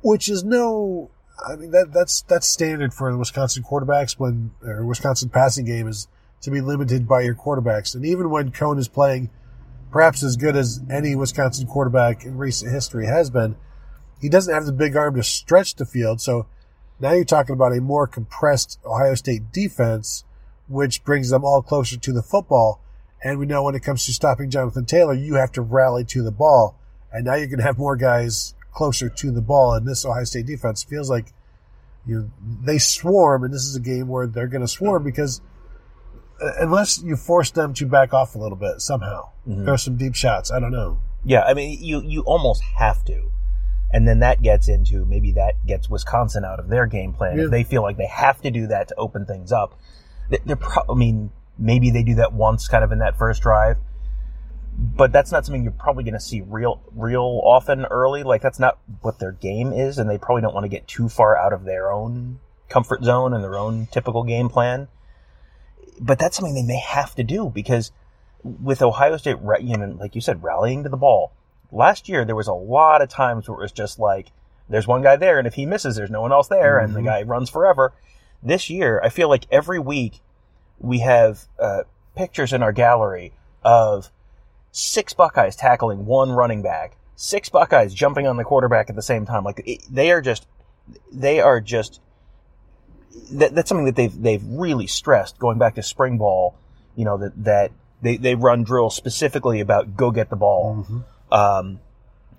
which 0.01 0.29
is 0.29 0.43
no. 0.43 1.12
I 1.47 1.55
mean 1.55 1.71
that 1.71 1.93
that's 1.93 2.23
that's 2.23 2.47
standard 2.47 2.93
for 2.93 3.12
the 3.12 3.17
Wisconsin 3.17 3.63
quarterbacks 3.63 4.17
when 4.17 4.51
or 4.63 4.86
Wisconsin 4.86 5.29
passing 5.29 5.65
game 5.65 5.88
is 5.88 6.07
to 6.41 6.51
be 6.51 6.62
limited 6.62 7.07
by 7.07 7.21
your 7.21 7.36
quarterbacks, 7.36 7.95
and 7.95 8.05
even 8.05 8.29
when 8.29 8.51
Coan 8.51 8.77
is 8.79 8.88
playing 8.88 9.29
perhaps 9.91 10.23
as 10.23 10.38
good 10.38 10.55
as 10.55 10.81
any 10.91 11.15
Wisconsin 11.15 11.67
quarterback 11.67 12.23
in 12.23 12.38
recent 12.38 12.71
history 12.71 13.05
has 13.05 13.29
been, 13.29 13.55
he 14.21 14.29
doesn't 14.29 14.53
have 14.53 14.65
the 14.65 14.73
big 14.73 14.95
arm 14.95 15.15
to 15.15 15.23
stretch 15.23 15.75
the 15.75 15.86
field. 15.86 16.21
So 16.21 16.47
now 16.99 17.13
you're 17.13 17.25
talking 17.25 17.53
about 17.53 17.75
a 17.75 17.81
more 17.81 18.07
compressed 18.07 18.79
Ohio 18.86 19.15
State 19.15 19.51
defense, 19.51 20.23
which 20.67 21.03
brings 21.03 21.29
them 21.29 21.45
all 21.45 21.62
closer 21.62 21.97
to 21.97 22.12
the 22.12 22.23
football. 22.23 22.81
And 23.23 23.39
we 23.39 23.45
know 23.45 23.63
when 23.63 23.75
it 23.75 23.83
comes 23.83 24.05
to 24.05 24.13
stopping 24.13 24.49
Jonathan 24.49 24.86
Taylor, 24.86 25.13
you 25.13 25.36
have 25.36 25.51
to 25.53 25.62
rally 25.62 26.03
to 26.05 26.23
the 26.23 26.31
ball. 26.31 26.79
And 27.12 27.25
now 27.25 27.36
you're 27.36 27.47
going 27.47 27.60
to 27.60 27.65
have 27.65 27.77
more 27.77 27.95
guys 27.95 28.53
closer 28.78 29.10
to 29.10 29.32
the 29.32 29.42
ball. 29.42 29.74
And 29.74 29.88
this 29.88 30.06
Ohio 30.06 30.24
State 30.24 30.46
defense 30.46 30.84
feels 30.84 31.10
like 31.10 31.34
you 32.06 32.32
they 32.63 32.78
swarm, 32.78 33.44
and 33.44 33.54
this 33.54 33.63
is 33.63 33.76
a 33.76 33.80
game 33.82 34.08
where 34.08 34.28
they're 34.28 34.48
going 34.48 34.62
to 34.62 34.68
swarm 34.68 35.04
because 35.04 35.42
uh, 36.42 36.52
unless 36.60 37.02
you 37.04 37.16
force 37.16 37.50
them 37.52 37.74
to 37.74 37.86
back 37.88 38.13
off 38.13 38.36
a 38.36 38.38
little 38.38 38.58
bit 38.58 38.80
somehow, 38.80 39.30
Mhm. 39.48 39.66
throw 39.66 39.76
some 39.76 39.98
deep 39.98 40.13
shots. 40.16 40.52
I 40.52 40.60
don't 40.60 40.72
know. 40.72 41.00
Yeah, 41.26 41.42
I 41.42 41.54
mean, 41.56 41.80
you 41.82 42.02
you 42.02 42.22
almost 42.22 42.62
have 42.78 43.04
to, 43.06 43.32
and 43.92 44.08
then 44.08 44.20
that 44.20 44.42
gets 44.42 44.68
into 44.70 45.04
maybe 45.06 45.32
that 45.34 45.56
gets 45.66 45.90
Wisconsin 45.90 46.46
out 46.46 46.60
of 46.60 46.70
their 46.70 46.86
game 46.86 47.12
plan 47.13 47.38
Yeah. 47.38 47.46
if 47.46 47.52
they 47.52 47.63
feel 47.63 47.82
like 47.82 47.98
they 47.98 48.06
have 48.08 48.40
to 48.42 48.52
do 48.52 48.68
that 48.68 48.88
to 48.90 48.96
open 48.96 49.26
things 49.26 49.52
up. 49.52 49.74
They- 50.30 50.40
They're, 50.46 50.56
pro- 50.56 50.84
I 50.90 50.94
mean, 50.94 51.32
maybe 51.58 51.90
they 51.90 52.04
do 52.04 52.16
that 52.16 52.32
once, 52.34 52.68
kind 52.68 52.84
of 52.84 52.92
in 52.92 53.00
that 53.00 53.18
first 53.18 53.42
drive, 53.42 53.78
but 54.78 55.12
that's 55.12 55.32
not 55.32 55.46
something 55.46 55.63
you're 55.63 55.72
probably 55.72 56.04
going 56.04 56.13
to 56.13 56.20
see 56.20 56.42
real 56.42 56.82
real 56.96 57.42
often 57.44 57.86
early. 57.86 58.24
Like 58.24 58.42
that's 58.42 58.60
not 58.60 58.78
what 59.02 59.20
their 59.20 59.32
game 59.32 59.74
is, 59.74 59.98
and 59.98 60.10
they 60.10 60.18
probably 60.18 60.42
don't 60.44 60.54
want 60.54 60.66
to 60.66 60.70
get 60.70 60.88
too 60.88 61.10
far 61.10 61.36
out 61.36 61.52
of 61.54 61.63
their 61.66 61.92
own 61.92 62.40
comfort 62.70 63.04
zone 63.04 63.34
and 63.34 63.44
their 63.44 63.58
own 63.58 63.88
typical 63.92 64.24
game 64.24 64.50
plan. 64.50 64.88
But 66.00 66.20
that's 66.20 66.36
something 66.38 66.54
they 66.54 66.63
may 66.63 66.80
have 66.80 67.16
to 67.16 67.24
do 67.24 67.50
because 67.50 67.92
with 68.44 68.82
Ohio 68.82 69.18
State, 69.18 69.38
you 69.62 69.78
know, 69.78 69.98
like 70.00 70.13
you 70.13 70.22
said, 70.22 70.44
rallying 70.44 70.84
to 70.84 70.90
the 70.90 70.98
ball. 70.98 71.32
Last 71.72 72.08
year, 72.08 72.24
there 72.24 72.36
was 72.36 72.48
a 72.48 72.54
lot 72.54 73.02
of 73.02 73.10
times 73.10 73.50
where 73.50 73.58
it 73.58 73.62
was 73.62 73.72
just 73.72 74.00
like, 74.00 74.28
there's 74.70 74.88
one 74.88 75.02
guy 75.02 75.16
there, 75.16 75.38
and 75.38 75.48
if 75.48 75.56
he 75.56 75.66
misses, 75.66 75.96
there's 75.96 76.12
no 76.12 76.22
one 76.22 76.32
else 76.32 76.48
there, 76.48 76.78
and 76.78 76.96
the 76.96 77.00
Mhm. 77.02 77.06
guy 77.06 77.22
runs 77.24 77.50
forever. 77.50 77.94
This 78.44 78.70
year, 78.70 79.02
I 79.04 79.10
feel 79.10 79.28
like 79.28 79.48
every 79.52 79.80
week 79.80 80.22
we 80.80 81.00
have 81.00 81.48
uh, 81.58 81.84
pictures 82.16 82.54
in 82.54 82.62
our 82.62 82.72
gallery 82.72 83.34
of 83.63 84.12
six 84.78 85.13
Buckeyes 85.13 85.56
tackling 85.56 86.06
one 86.06 86.32
running 86.32 86.62
back, 86.62 86.98
six 87.16 87.50
Buckeyes 87.50 87.94
jumping 87.94 88.28
on 88.28 88.38
the 88.38 88.44
quarterback 88.44 88.90
at 88.90 88.96
the 88.96 89.02
same 89.02 89.26
time. 89.26 89.44
Like 89.44 89.63
it, 89.66 89.82
they 89.90 90.12
are 90.12 90.22
just, 90.22 90.48
they 91.12 91.40
are 91.40 91.60
just. 91.60 92.00
That, 93.32 93.56
that's 93.56 93.68
something 93.68 93.86
that 93.86 93.96
they've 93.96 94.22
they've 94.22 94.44
really 94.46 94.86
stressed 94.86 95.40
going 95.40 95.58
back 95.58 95.76
to 95.76 95.84
spring 95.84 96.20
ball. 96.20 96.56
You 96.96 97.06
know 97.06 97.18
that 97.18 97.44
that 97.44 97.72
they 98.02 98.18
they 98.18 98.36
run 98.36 98.63
drills 98.63 98.96
specifically 98.96 99.60
about 99.60 99.98
go 99.98 100.12
get 100.12 100.30
the 100.30 100.36
ball, 100.36 100.86
um, 101.32 101.80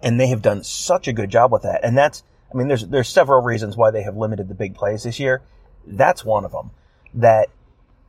and 0.01 0.20
they 0.20 0.29
have 0.29 0.40
done 0.40 0.62
such 0.62 1.09
a 1.09 1.12
good 1.12 1.31
job 1.31 1.51
with 1.51 1.62
that. 1.62 1.85
And 1.85 1.98
that's 1.98 2.22
I 2.53 2.57
mean 2.57 2.68
there's 2.68 2.87
there's 2.87 3.09
several 3.09 3.42
reasons 3.42 3.77
why 3.77 3.90
they 3.90 4.03
have 4.03 4.16
limited 4.16 4.48
the 4.48 4.55
big 4.55 4.77
plays 4.77 5.03
this 5.03 5.18
year. 5.18 5.42
That's 5.85 6.24
one 6.24 6.44
of 6.44 6.53
them. 6.53 6.70
That 7.14 7.48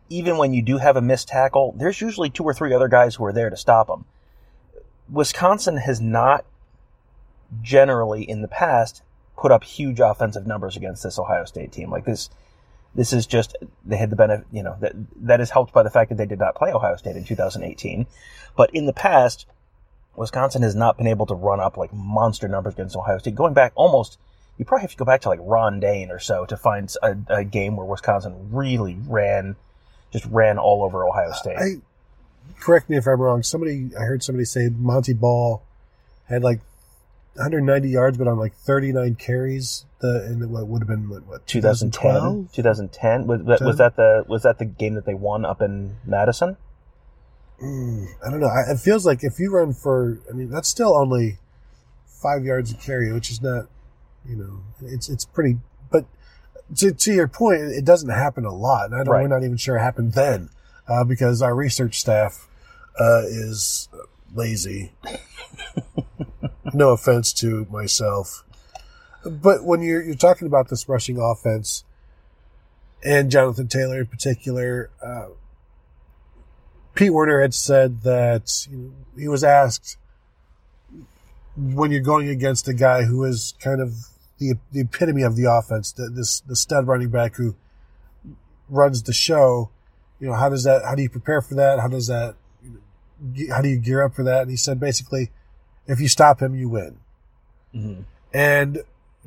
even 0.10 0.38
when 0.38 0.54
you 0.54 0.62
do 0.62 0.78
have 0.78 0.96
a 0.96 1.02
missed 1.02 1.30
tackle, 1.30 1.74
there's 1.78 2.00
usually 2.02 2.30
two 2.30 2.44
or 2.44 2.54
three 2.54 2.74
other 2.74 2.88
guys 2.88 3.16
who 3.16 3.26
are 3.26 3.34
there 3.34 3.50
to 3.50 3.58
stop 3.58 3.88
them. 3.88 4.06
Wisconsin 5.12 5.78
has 5.78 6.00
not 6.00 6.46
generally 7.62 8.24
in 8.24 8.42
the 8.42 8.48
past 8.48 9.02
put 9.38 9.52
up 9.52 9.64
huge 9.64 10.00
offensive 10.00 10.46
numbers 10.46 10.76
against 10.76 11.04
this 11.04 11.18
Ohio 11.18 11.46
State 11.46 11.72
team. 11.72 11.90
Like 11.90 12.06
this, 12.06 12.30
this 12.94 13.14
is 13.14 13.26
just 13.26 13.56
they 13.86 13.98
had 13.98 14.10
the 14.10 14.16
benefit, 14.16 14.46
you 14.52 14.64
know, 14.64 14.76
that 14.82 14.94
that 15.16 15.42
is 15.42 15.52
helped 15.52 15.74
by 15.74 15.84
the 15.84 15.90
fact 15.90 16.10
that 16.10 16.18
they 16.18 16.26
did 16.26 16.40
not 16.40 16.56
play 16.56 16.72
Ohio 16.72 16.96
State 16.98 17.16
in 17.16 17.24
2018. 17.24 18.06
But 18.56 18.70
in 18.74 18.86
the 18.86 18.94
past, 18.94 19.46
Wisconsin 20.16 20.62
has 20.62 20.76
not 20.76 20.98
been 20.98 21.08
able 21.08 21.26
to 21.28 21.36
run 21.36 21.60
up 21.60 21.78
like 21.78 21.94
monster 21.94 22.48
numbers 22.48 22.74
against 22.74 22.96
Ohio 22.96 23.18
State. 23.18 23.36
Going 23.36 23.54
back 23.54 23.72
almost, 23.76 24.20
you 24.58 24.66
probably 24.66 24.82
have 24.82 24.92
to 24.92 24.98
go 24.98 25.06
back 25.06 25.22
to 25.22 25.30
like 25.30 25.40
Ron 25.42 25.80
Dayne 25.80 26.12
or 26.12 26.20
so 26.20 26.46
to 26.46 26.58
find 26.58 26.94
a, 27.02 27.16
a 27.30 27.44
game 27.46 27.78
where 27.78 27.86
Wisconsin 27.86 28.50
really 28.52 28.98
ran, 29.08 29.56
just 30.12 30.26
ran 30.26 30.58
all 30.58 30.84
over 30.84 31.08
Ohio 31.08 31.32
State. 31.32 31.58
I 31.58 31.76
correct 32.60 32.90
me 32.90 32.98
if 32.98 33.08
I'm 33.08 33.20
wrong. 33.22 33.44
Somebody 33.44 33.92
I 34.00 34.04
heard 34.04 34.24
somebody 34.24 34.46
say 34.46 34.70
Montee 34.70 35.14
Ball 35.14 35.64
had 36.28 36.44
like 36.44 36.60
190 37.36 37.90
yards, 37.90 38.18
but 38.18 38.28
on 38.28 38.38
like 38.38 38.54
39 38.54 39.16
carries. 39.16 39.86
The 40.00 40.26
and 40.28 40.50
what 40.52 40.68
would 40.68 40.82
have 40.82 40.88
been 40.88 41.10
what, 41.10 41.26
what 41.28 41.48
2010, 41.48 42.50
2010 42.54 43.28
was 43.28 43.44
that, 43.46 43.62
was 43.62 43.78
that 43.78 43.96
the 43.96 44.24
was 44.28 44.44
that 44.44 44.58
the 44.60 44.66
game 44.66 44.96
that 44.96 45.06
they 45.06 45.14
won 45.14 45.44
up 45.46 45.62
in 45.62 45.98
Madison? 46.06 46.58
Mm, 47.62 48.06
I 48.26 48.30
don't 48.30 48.40
know. 48.40 48.48
I, 48.48 48.72
it 48.72 48.80
feels 48.80 49.06
like 49.06 49.24
if 49.24 49.38
you 49.40 49.52
run 49.52 49.74
for, 49.74 50.20
I 50.30 50.34
mean, 50.34 50.50
that's 50.50 50.70
still 50.70 50.96
only 50.96 51.40
five 52.06 52.46
yards 52.46 52.72
a 52.72 52.76
carry, 52.76 53.12
which 53.12 53.30
is 53.30 53.42
not, 53.42 53.66
you 54.26 54.38
know, 54.38 54.62
it's 54.82 55.10
it's 55.10 55.26
pretty. 55.26 55.58
But 55.92 56.06
to, 56.78 56.94
to 56.94 57.14
your 57.14 57.28
point, 57.28 57.62
it 57.62 57.84
doesn't 57.84 58.10
happen 58.10 58.46
a 58.46 58.54
lot. 58.54 58.86
And 58.86 58.96
I 58.96 59.00
don't, 59.00 59.10
Right. 59.14 59.22
we're 59.24 59.28
not 59.28 59.44
even 59.44 59.58
sure 59.58 59.76
it 59.76 59.82
happened 59.82 60.14
then, 60.14 60.50
uh, 60.90 61.04
because 61.04 61.42
our 61.42 61.56
research 61.56 62.00
staff, 62.00 62.48
uh, 63.00 63.22
is 63.26 63.88
lazy. 64.34 64.92
no 66.74 66.90
offense 66.90 67.34
to 67.34 67.66
myself. 67.70 68.44
But 69.26 69.64
when 69.64 69.82
you're, 69.82 70.02
you're 70.02 70.16
talking 70.16 70.48
about 70.48 70.70
this 70.70 70.88
rushing 70.88 71.20
offense 71.20 71.84
and 73.04 73.32
Jonathan 73.32 73.68
Taylor 73.68 74.00
in 74.00 74.08
particular, 74.08 74.90
uh, 75.06 75.28
Pete 76.96 77.14
Werner 77.14 77.42
had 77.42 77.54
said 77.54 78.02
that 78.02 78.68
he 79.18 79.28
was 79.28 79.44
asked 79.44 79.98
when 81.56 81.92
you're 81.92 82.02
going 82.02 82.28
against 82.28 82.68
a 82.68 82.74
guy 82.74 83.04
who 83.04 83.24
is 83.24 83.54
kind 83.60 83.82
of 83.82 83.94
the 84.38 84.54
the 84.72 84.82
epitome 84.82 85.22
of 85.22 85.36
the 85.36 85.46
offense, 85.46 85.92
the, 85.92 86.10
this 86.10 86.42
the 86.42 86.56
stud 86.56 86.88
running 86.88 87.10
back 87.10 87.36
who 87.36 87.56
runs 88.70 89.04
the 89.04 89.14
show. 89.14 89.70
You 90.20 90.28
know, 90.28 90.34
how 90.34 90.50
does 90.50 90.64
that? 90.64 90.84
How 90.84 90.96
do 90.96 91.02
you 91.02 91.10
prepare 91.10 91.42
for 91.42 91.56
that? 91.56 91.80
How 91.80 91.88
does 91.88 92.08
that? 92.08 92.36
How 93.50 93.62
do 93.62 93.70
you 93.70 93.78
gear 93.78 94.04
up 94.04 94.16
for 94.16 94.24
that? 94.24 94.44
And 94.44 94.52
he 94.52 94.58
said 94.58 94.80
basically, 94.80 95.32
if 95.88 96.00
you 96.00 96.08
stop 96.08 96.42
him, 96.42 96.56
you 96.56 96.70
win. 96.70 96.98
And 98.34 98.84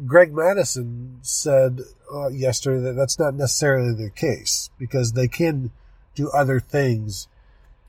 Greg 0.06 0.34
Mattison 0.34 1.18
said 1.22 1.80
uh, 2.12 2.28
yesterday 2.28 2.82
that 2.82 2.94
that's 2.94 3.18
not 3.18 3.34
necessarily 3.34 3.94
the 3.94 4.10
case 4.10 4.70
because 4.78 5.12
they 5.12 5.28
can 5.28 5.70
do 6.14 6.30
other 6.30 6.60
things 6.60 7.28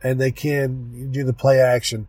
and 0.01 0.19
they 0.19 0.31
can 0.31 1.11
do 1.11 1.23
the 1.23 1.33
play 1.33 1.59
action. 1.59 2.07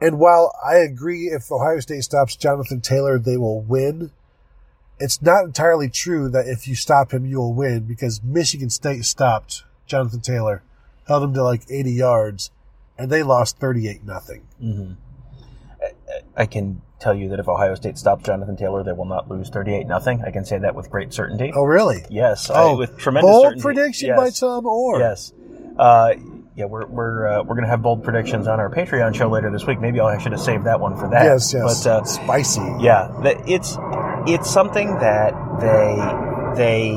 And 0.00 0.18
while 0.18 0.52
I 0.64 0.76
agree 0.76 1.26
if 1.26 1.50
Ohio 1.50 1.80
State 1.80 2.02
stops 2.02 2.36
Jonathan 2.36 2.80
Taylor, 2.80 3.18
they 3.18 3.36
will 3.36 3.60
win, 3.60 4.10
it's 4.98 5.22
not 5.22 5.44
entirely 5.44 5.88
true 5.88 6.28
that 6.28 6.46
if 6.48 6.66
you 6.68 6.74
stop 6.74 7.12
him, 7.12 7.24
you 7.24 7.38
will 7.38 7.54
win 7.54 7.84
because 7.84 8.22
Michigan 8.22 8.70
State 8.70 9.04
stopped 9.04 9.64
Jonathan 9.86 10.20
Taylor, 10.20 10.62
held 11.06 11.22
him 11.24 11.34
to 11.34 11.42
like 11.42 11.62
80 11.70 11.92
yards, 11.92 12.50
and 12.98 13.10
they 13.10 13.22
lost 13.22 13.58
38 13.58 14.04
nothing. 14.04 14.46
Mm-hmm. 14.62 14.92
I 16.36 16.46
can 16.46 16.80
tell 17.00 17.14
you 17.14 17.28
that 17.28 17.38
if 17.40 17.48
Ohio 17.48 17.74
State 17.74 17.98
stops 17.98 18.24
Jonathan 18.24 18.56
Taylor, 18.56 18.82
they 18.82 18.92
will 18.92 19.04
not 19.04 19.28
lose 19.28 19.50
38 19.50 19.86
nothing. 19.86 20.22
I 20.26 20.30
can 20.30 20.44
say 20.44 20.58
that 20.58 20.74
with 20.74 20.90
great 20.90 21.12
certainty. 21.12 21.52
Oh, 21.54 21.64
really? 21.64 22.04
Yes. 22.10 22.50
I- 22.50 22.62
Oh, 22.62 22.76
with 22.76 22.96
tremendous 22.96 23.30
bold 23.30 23.44
certainty. 23.44 23.62
prediction 23.62 24.08
Yes. 24.08 24.16
by 24.18 24.30
Tom 24.30 24.66
Orr. 24.66 24.98
Yes. 25.00 25.32
Uh, 25.78 26.14
yeah, 26.56 26.66
we're 26.66 26.86
we're 26.86 27.26
uh, 27.26 27.42
we're 27.42 27.56
gonna 27.56 27.66
have 27.68 27.82
bold 27.82 28.04
predictions 28.04 28.46
on 28.46 28.60
our 28.60 28.70
Patreon 28.70 29.12
show 29.12 29.28
later 29.28 29.50
this 29.50 29.66
week. 29.66 29.80
Maybe 29.80 29.98
I 29.98 30.18
should 30.18 30.30
have 30.30 30.40
saved 30.40 30.64
that 30.66 30.78
one 30.78 30.96
for 30.96 31.10
that. 31.10 31.24
Yes, 31.24 31.52
yes. 31.52 31.82
But 31.84 31.90
uh, 31.90 32.04
Spicy. 32.04 32.60
yeah, 32.78 33.10
it's 33.44 33.76
it's 34.28 34.48
something 34.48 34.96
that 35.00 35.34
they 35.60 36.54
they 36.56 36.92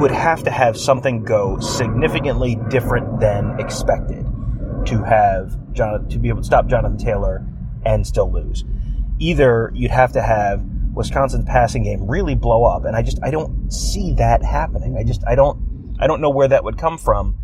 would 0.00 0.10
have 0.10 0.42
to 0.44 0.50
have 0.50 0.78
something 0.78 1.22
go 1.22 1.60
significantly 1.60 2.56
different 2.70 3.20
than 3.20 3.60
expected 3.60 4.24
to 4.86 5.02
have 5.04 5.56
John 5.74 6.08
to 6.08 6.18
be 6.18 6.30
able 6.30 6.40
to 6.40 6.46
stop 6.46 6.66
Jonathan 6.66 6.96
Taylor 6.96 7.46
and 7.84 8.06
still 8.06 8.32
lose. 8.32 8.64
Either 9.18 9.70
you'd 9.74 9.90
have 9.90 10.12
to 10.12 10.22
have 10.22 10.64
Wisconsin's 10.94 11.44
passing 11.44 11.84
game 11.84 12.06
really 12.06 12.34
blow 12.34 12.64
up, 12.64 12.86
and 12.86 12.96
I 12.96 13.02
just 13.02 13.18
I 13.22 13.30
don't 13.30 13.70
see 13.70 14.14
that 14.14 14.42
happening. 14.42 14.96
I 14.96 15.04
just 15.04 15.22
I 15.26 15.34
don't 15.34 15.96
I 16.00 16.06
don't 16.06 16.22
know 16.22 16.30
where 16.30 16.48
that 16.48 16.64
would 16.64 16.78
come 16.78 16.96
from 16.96 17.38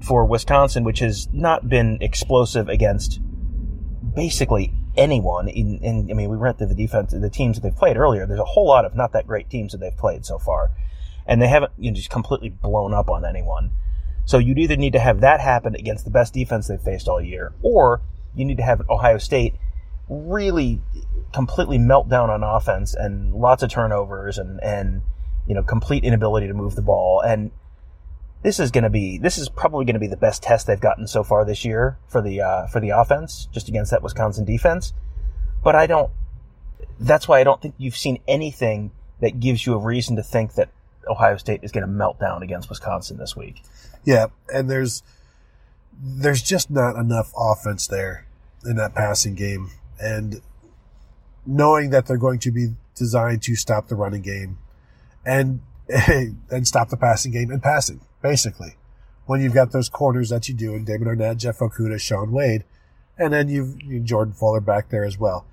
for 0.00 0.24
Wisconsin, 0.24 0.84
which 0.84 1.00
has 1.00 1.28
not 1.32 1.68
been 1.68 1.98
explosive 2.00 2.68
against 2.68 3.20
basically 4.14 4.72
anyone. 4.96 5.48
In, 5.48 5.78
in 5.78 6.08
I 6.10 6.14
mean, 6.14 6.30
we 6.30 6.36
went 6.36 6.58
through 6.58 6.68
the 6.68 6.74
defense, 6.76 7.12
the 7.12 7.28
teams 7.28 7.56
that 7.56 7.62
they've 7.62 7.76
played 7.76 7.96
earlier. 7.96 8.24
There's 8.24 8.38
a 8.38 8.44
whole 8.44 8.66
lot 8.66 8.84
of 8.84 8.94
not 8.94 9.12
that 9.12 9.26
great 9.26 9.50
teams 9.50 9.72
that 9.72 9.78
they've 9.78 9.96
played 9.96 10.24
so 10.24 10.38
far, 10.38 10.70
and 11.28 11.40
they 11.40 11.46
haven't 11.46 11.72
you 11.78 11.90
know, 11.90 11.94
just 11.94 12.10
completely 12.10 12.48
blown 12.48 12.94
up 12.94 13.08
on 13.10 13.24
anyone. 13.24 13.70
So 14.24 14.38
you'd 14.38 14.58
either 14.58 14.76
need 14.76 14.94
to 14.94 14.98
have 14.98 15.20
that 15.20 15.40
happen 15.40 15.74
against 15.74 16.04
the 16.04 16.10
best 16.10 16.34
defense 16.34 16.66
they've 16.66 16.80
faced 16.80 17.06
all 17.06 17.20
year, 17.20 17.52
or 17.62 18.00
you 18.34 18.44
need 18.44 18.56
to 18.56 18.62
have 18.62 18.82
Ohio 18.90 19.18
State 19.18 19.54
really 20.08 20.80
completely 21.32 21.78
melt 21.78 22.08
down 22.08 22.30
on 22.30 22.42
offense 22.42 22.94
and 22.94 23.34
lots 23.34 23.62
of 23.62 23.70
turnovers 23.70 24.38
and 24.38 24.58
and 24.62 25.02
you 25.46 25.54
know 25.54 25.62
complete 25.62 26.02
inability 26.02 26.46
to 26.46 26.54
move 26.54 26.74
the 26.74 26.82
ball 26.82 27.20
and 27.20 27.50
this 28.42 28.58
is 28.58 28.70
going 28.70 28.84
to 28.84 28.90
be 28.90 29.18
this 29.18 29.36
is 29.36 29.50
probably 29.50 29.84
going 29.84 29.94
to 29.94 30.00
be 30.00 30.06
the 30.06 30.16
best 30.16 30.42
test 30.42 30.66
they've 30.66 30.80
gotten 30.80 31.06
so 31.06 31.22
far 31.22 31.44
this 31.44 31.62
year 31.62 31.98
for 32.08 32.22
the 32.22 32.40
uh, 32.40 32.66
for 32.68 32.80
the 32.80 32.88
offense 32.88 33.48
just 33.52 33.68
against 33.68 33.90
that 33.90 34.02
Wisconsin 34.02 34.46
defense 34.46 34.94
but 35.62 35.74
I 35.74 35.86
don't 35.86 36.10
that's 36.98 37.28
why 37.28 37.40
I 37.40 37.44
don't 37.44 37.60
think 37.60 37.74
you've 37.76 37.96
seen 37.96 38.20
anything 38.26 38.90
that 39.20 39.40
gives 39.40 39.66
you 39.66 39.74
a 39.74 39.78
reason 39.78 40.16
to 40.16 40.22
think 40.22 40.54
that 40.54 40.70
Ohio 41.08 41.36
State 41.36 41.60
is 41.62 41.72
going 41.72 41.86
to 41.86 41.92
melt 41.92 42.18
down 42.18 42.42
against 42.42 42.68
Wisconsin 42.68 43.16
this 43.16 43.36
week 43.36 43.62
Yeah, 44.04 44.26
and 44.52 44.70
there's 44.70 45.02
there's 46.00 46.42
just 46.42 46.70
not 46.70 46.96
enough 46.96 47.32
offense 47.36 47.86
there 47.86 48.26
in 48.64 48.76
that 48.76 48.94
passing 48.94 49.34
game, 49.34 49.70
and 49.98 50.40
knowing 51.46 51.90
that 51.90 52.06
they're 52.06 52.16
going 52.16 52.38
to 52.40 52.50
be 52.50 52.74
designed 52.94 53.42
to 53.42 53.56
stop 53.56 53.88
the 53.88 53.94
running 53.94 54.22
game 54.22 54.58
and 55.24 55.60
and 56.50 56.66
stop 56.66 56.88
the 56.88 56.96
passing 56.96 57.32
game 57.32 57.50
and 57.50 57.62
passing 57.62 58.00
basically. 58.22 58.74
When 59.26 59.42
you've 59.42 59.54
got 59.54 59.72
those 59.72 59.90
corners 59.90 60.30
that 60.30 60.48
you 60.48 60.54
do, 60.54 60.74
and 60.74 60.86
David 60.86 61.06
Arnette, 61.06 61.36
Jeff 61.36 61.58
Okudah, 61.58 62.00
Shaun 62.00 62.32
Wade, 62.32 62.64
and 63.18 63.32
then 63.32 63.48
you've 63.48 63.80
you 63.82 64.00
Jordan 64.00 64.32
Fuller 64.32 64.60
back 64.60 64.88
there 64.88 65.04
as 65.04 65.18
well. 65.18 65.46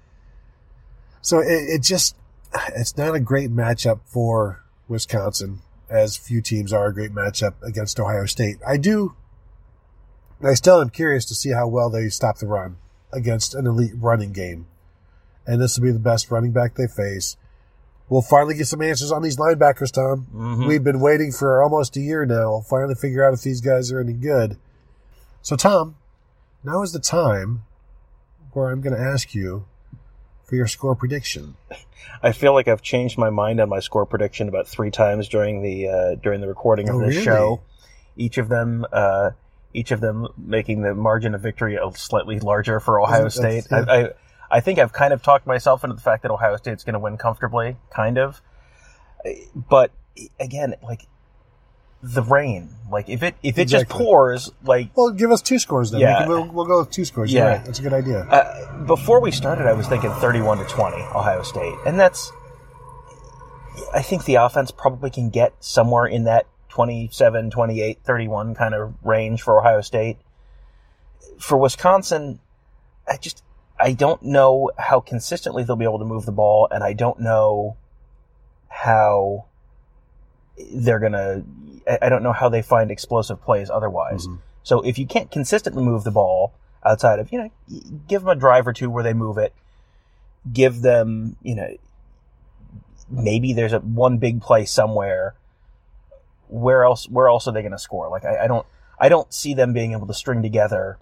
So 1.21 1.39
it, 1.39 1.47
it 1.47 1.81
just 1.81 2.15
it's 2.73 2.95
not 2.97 3.15
a 3.15 3.19
great 3.19 3.49
matchup 3.49 3.99
for 4.05 4.63
Wisconsin, 4.87 5.61
as 5.89 6.17
few 6.17 6.41
teams 6.41 6.73
are 6.73 6.87
a 6.87 6.93
great 6.93 7.11
matchup 7.13 7.53
against 7.63 7.99
Ohio 7.99 8.25
State. 8.25 8.57
I 8.67 8.77
do. 8.77 9.15
I 10.43 10.53
still 10.53 10.81
am 10.81 10.89
curious 10.89 11.25
to 11.25 11.35
see 11.35 11.51
how 11.51 11.67
well 11.67 11.89
they 11.89 12.09
stop 12.09 12.37
the 12.37 12.47
run 12.47 12.77
against 13.11 13.55
an 13.55 13.65
elite 13.65 13.93
running 13.95 14.31
game, 14.33 14.67
and 15.47 15.61
this 15.61 15.77
will 15.77 15.85
be 15.85 15.91
the 15.91 15.99
best 15.99 16.29
running 16.29 16.51
back 16.51 16.75
they 16.75 16.87
face. 16.87 17.37
We'll 18.09 18.21
finally 18.21 18.53
get 18.55 18.67
some 18.67 18.81
answers 18.81 19.11
on 19.11 19.23
these 19.23 19.37
linebackers, 19.37 19.91
Tom. 19.91 20.27
Mhm. 20.33 20.67
We've 20.67 20.83
been 20.83 20.99
waiting 20.99 21.31
for 21.31 21.63
almost 21.63 21.97
a 21.97 22.01
year 22.01 22.25
now. 22.25 22.51
We'll 22.51 22.61
finally 22.61 22.93
figure 22.95 23.23
out 23.25 23.33
if 23.33 23.41
these 23.41 23.61
guys 23.61 23.91
are 23.91 23.99
any 23.99 24.13
good. 24.13 24.57
So, 25.41 25.55
Tom, 25.55 25.95
now 26.63 26.83
is 26.83 26.91
the 26.91 26.99
time 26.99 27.63
where 28.51 28.69
I'm 28.69 28.81
going 28.81 28.95
to 28.95 29.01
ask 29.01 29.33
you 29.33 29.65
for 30.45 30.55
your 30.55 30.67
score 30.67 30.95
prediction. 30.95 31.55
I 32.23 32.31
feel 32.31 32.53
like 32.53 32.67
I've 32.67 32.81
changed 32.81 33.17
my 33.17 33.29
mind 33.29 33.60
on 33.60 33.69
my 33.69 33.79
score 33.79 34.05
prediction 34.05 34.47
about 34.47 34.67
three 34.67 34.91
times 34.91 35.27
during 35.27 35.62
the 35.62 35.88
uh, 35.89 36.15
during 36.15 36.41
the 36.41 36.47
recording 36.47 36.89
of 36.89 36.95
Oh, 36.95 36.99
this 36.99 37.10
really? 37.15 37.23
show. 37.23 37.62
Each 38.15 38.38
of 38.38 38.47
them, 38.47 38.86
uh, 38.93 39.31
each 39.73 39.91
of 39.91 39.99
them 40.01 40.27
making 40.38 40.81
the 40.81 40.95
margin 40.95 41.36
of 41.36 41.41
victory 41.41 41.75
a 41.75 41.91
slightly 41.95 42.39
larger 42.39 42.79
for 42.79 43.01
Ohio 43.01 43.27
State. 43.27 43.65
I, 43.71 43.79
I, 43.79 44.10
I 44.49 44.60
think 44.62 44.79
I've 44.79 44.93
kind 44.93 45.12
of 45.13 45.21
talked 45.21 45.45
myself 45.45 45.84
into 45.84 45.95
the 45.95 46.01
fact 46.01 46.23
that 46.23 46.31
Ohio 46.31 46.55
State's 46.55 46.84
going 46.84 46.93
to 46.93 46.99
win 46.99 47.17
comfortably, 47.17 47.75
kind 47.89 48.17
of. 48.17 48.41
But 49.53 49.91
again, 50.39 50.75
like 50.84 51.08
the 52.13 52.21
rain, 52.21 52.69
like 52.91 53.09
if 53.09 53.23
it 53.23 53.35
if 53.41 53.57
it 53.57 53.65
just 53.65 53.89
pours, 53.89 54.51
like 54.63 54.95
Well, 54.95 55.09
give 55.11 55.31
us 55.31 55.41
two 55.41 55.57
scores 55.57 55.89
then. 55.89 56.01
Yeah. 56.01 56.19
We 56.19 56.19
can, 56.19 56.29
we'll, 56.29 56.53
we'll 56.53 56.65
go 56.65 56.79
with 56.79 56.91
two 56.91 57.03
scores. 57.03 57.33
Yeah. 57.33 57.45
right. 57.45 57.65
That's 57.65 57.79
a 57.79 57.81
good 57.81 57.93
idea. 57.93 58.19
Uh, 58.19 58.85
before 58.85 59.19
we 59.19 59.31
started, 59.31 59.65
I 59.65 59.73
was 59.73 59.87
thinking 59.87 60.11
31 60.11 60.59
to 60.59 60.65
20, 60.65 60.97
Ohio 60.97 61.41
State. 61.41 61.75
And 61.87 61.99
that's, 61.99 62.31
I 63.93 64.03
think 64.03 64.25
the 64.25 64.35
offense 64.35 64.69
probably 64.69 65.09
can 65.09 65.29
get 65.29 65.53
somewhere 65.59 66.05
in 66.05 66.25
that 66.25 66.45
27, 66.69 67.49
28, 67.49 67.99
31 68.03 68.53
kind 68.53 68.75
of 68.75 68.93
range 69.03 69.41
for 69.41 69.59
Ohio 69.59 69.81
State. 69.81 70.17
For 71.39 71.57
Wisconsin, 71.57 72.39
I 73.07 73.17
just, 73.17 73.43
I 73.79 73.93
don't 73.93 74.21
know 74.21 74.69
how 74.77 74.99
consistently 74.99 75.63
they'll 75.63 75.75
be 75.75 75.85
able 75.85 75.99
to 75.99 76.05
move 76.05 76.25
the 76.25 76.31
ball, 76.31 76.67
and 76.69 76.83
I 76.83 76.93
don't 76.93 77.19
know 77.19 77.77
how 78.67 79.45
they're 80.73 80.99
gonna, 80.99 81.43
I- 81.89 81.99
I 82.03 82.09
don't 82.09 82.23
know 82.23 82.33
how 82.33 82.49
they 82.49 82.61
find 82.61 82.91
explosive 82.91 83.41
plays 83.41 83.69
otherwise. 83.69 84.27
So 84.63 84.82
if 84.82 84.97
you 84.97 85.05
can't 85.05 85.30
consistently 85.32 85.84
move 85.84 86.03
the 86.03 86.11
ball 86.11 86.53
outside 86.84 87.19
of, 87.19 87.32
you 87.32 87.39
know, 87.39 87.49
give 88.07 88.21
them 88.21 88.30
a 88.30 88.36
drive 88.36 88.67
or 88.67 88.73
two 88.73 88.89
where 88.89 89.03
they 89.03 89.13
move 89.13 89.38
it, 89.38 89.53
give 90.51 90.82
them, 90.82 91.36
you 91.43 91.55
know, 91.55 91.67
maybe 93.09 93.53
there's 93.53 93.73
a 93.73 93.80
one 93.80 94.17
big 94.17 94.41
play 94.41 94.65
somewhere. 94.65 95.36
Where 96.47 96.84
else, 96.84 97.07
where 97.09 97.27
else 97.27 97.47
are 97.47 97.53
they 97.53 97.61
going 97.61 97.71
to 97.71 97.80
score? 97.80 98.09
Like, 98.09 98.23
I, 98.25 98.45
I 98.45 98.47
don't, 98.47 98.65
I 98.99 99.09
don't 99.09 99.34
see 99.34 99.53
them 99.53 99.73
being 99.73 99.91
able 99.93 100.07
to 100.07 100.13
string 100.13 100.41
together 100.41 100.97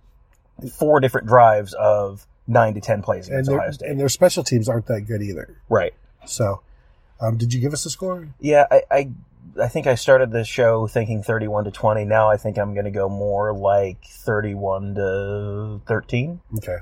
four 0.78 1.00
different 1.00 1.28
drives 1.28 1.74
of 1.74 2.26
nine 2.48 2.74
to 2.76 2.82
10 2.82 3.02
plays 3.02 3.28
and, 3.28 3.36
against 3.36 3.50
their, 3.50 3.60
Ohio 3.60 3.72
State. 3.72 3.90
and 3.90 4.00
their 4.00 4.10
special 4.10 4.44
teams 4.44 4.68
aren't 4.70 4.86
that 4.88 5.02
good 5.02 5.22
either. 5.22 5.58
Right. 5.70 5.94
So, 6.26 6.62
um, 7.20 7.38
did 7.38 7.54
you 7.54 7.60
give 7.60 7.74
us 7.74 7.86
a 7.86 7.90
score? 7.90 8.30
Yeah, 8.40 8.66
I, 8.72 8.82
I, 8.90 9.10
I 9.62 9.68
think 9.68 9.86
I 9.88 9.96
started 9.96 10.32
the 10.32 10.44
show 10.44 10.88
thinking 10.88 11.22
31 11.24 11.66
to 11.66 11.72
20. 11.72 12.06
Now 12.06 12.30
I 12.30 12.38
think 12.38 12.58
I'm 12.58 12.74
going 12.74 12.86
to 12.86 12.92
go 12.92 13.08
more 13.10 13.54
like 13.54 14.04
31 14.06 14.96
to 14.96 15.82
13. 15.86 16.42
Okay. 16.58 16.78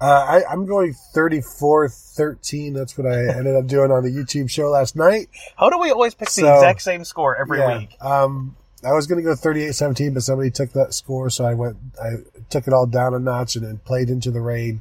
Uh, 0.00 0.04
I, 0.40 0.42
I'm 0.50 0.64
going 0.64 0.94
34-13. 1.14 2.74
That's 2.74 2.96
what 2.96 3.06
I 3.06 3.18
ended 3.36 3.54
up 3.56 3.66
doing 3.66 3.90
on 3.90 4.02
the 4.02 4.10
YouTube 4.10 4.50
show 4.50 4.70
last 4.70 4.96
night. 4.96 5.28
How 5.56 5.68
do 5.70 5.78
we 5.78 5.90
always 5.90 6.14
pick 6.14 6.30
So- 6.30 6.42
the 6.42 6.54
exact 6.54 6.82
same 6.82 7.04
score 7.04 7.36
every 7.36 7.58
Yeah, 7.58 7.78
week? 7.78 7.96
Um, 8.00 8.56
I 8.82 8.92
was 8.92 9.06
going 9.06 9.22
to 9.22 9.22
go 9.22 9.34
38-17, 9.34 10.14
but 10.14 10.22
somebody 10.22 10.50
took 10.50 10.72
that 10.72 10.94
score, 10.94 11.28
so 11.28 11.44
I 11.44 11.52
went. 11.52 11.76
I 12.02 12.12
took 12.48 12.66
it 12.66 12.72
all 12.72 12.86
down 12.86 13.12
a 13.12 13.18
notch 13.18 13.54
and 13.56 13.64
then 13.66 13.76
played 13.84 14.08
into 14.08 14.30
the 14.30 14.40
rain. 14.40 14.80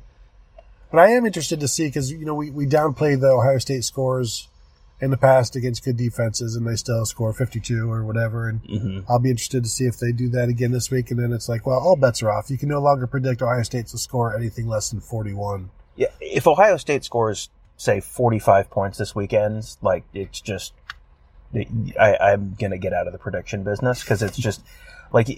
But 0.90 1.00
I 1.00 1.10
am 1.10 1.26
interested 1.26 1.60
to 1.60 1.68
see 1.68 1.88
because 1.88 2.10
you 2.12 2.24
know 2.26 2.34
we 2.34 2.50
we 2.50 2.66
downplayed 2.66 3.20
the 3.20 3.28
Ohio 3.28 3.58
State 3.60 3.84
scores 3.84 4.48
in 5.02 5.12
the 5.12 5.18
past 5.18 5.56
against 5.56 5.84
good 5.86 5.96
defenses, 5.98 6.56
and 6.56 6.68
they 6.68 6.76
still 6.76 7.06
score 7.06 7.32
52 7.34 7.90
or 7.90 8.04
whatever. 8.04 8.50
And 8.50 8.62
Mhm. 8.64 9.06
I'll 9.08 9.20
be 9.20 9.30
interested 9.30 9.64
to 9.64 9.70
see 9.70 9.86
if 9.86 9.98
they 9.98 10.12
do 10.12 10.28
that 10.30 10.50
again 10.50 10.72
this 10.72 10.92
week. 10.92 11.10
And 11.12 11.20
then 11.20 11.32
it's 11.32 11.48
like, 11.48 11.66
well, 11.66 11.80
all 11.80 11.96
bets 11.96 12.22
are 12.22 12.30
off. 12.32 12.50
You 12.52 12.58
can 12.58 12.68
no 12.70 12.80
longer 12.82 13.08
predict 13.08 13.42
Ohio 13.42 13.64
State 13.64 13.88
to 13.88 13.98
score 13.98 14.36
anything 14.36 14.68
less 14.68 14.90
than 14.90 15.00
41. 15.00 15.70
Yeah, 15.96 16.08
if 16.20 16.48
Ohio 16.48 16.76
State 16.78 17.04
scores 17.06 17.50
say 17.78 18.02
45 18.02 18.70
points 18.70 18.98
this 18.98 19.16
weekend, 19.16 19.76
like 19.82 20.04
it's 20.14 20.42
just 20.42 20.74
I, 22.00 22.16
I'm 22.22 22.56
gonna 22.60 22.78
get 22.78 22.94
out 22.94 23.08
of 23.08 23.14
the 23.14 23.20
prediction 23.20 23.64
business 23.64 24.02
because 24.02 24.22
it's 24.22 24.38
just 24.38 24.62
like 25.12 25.30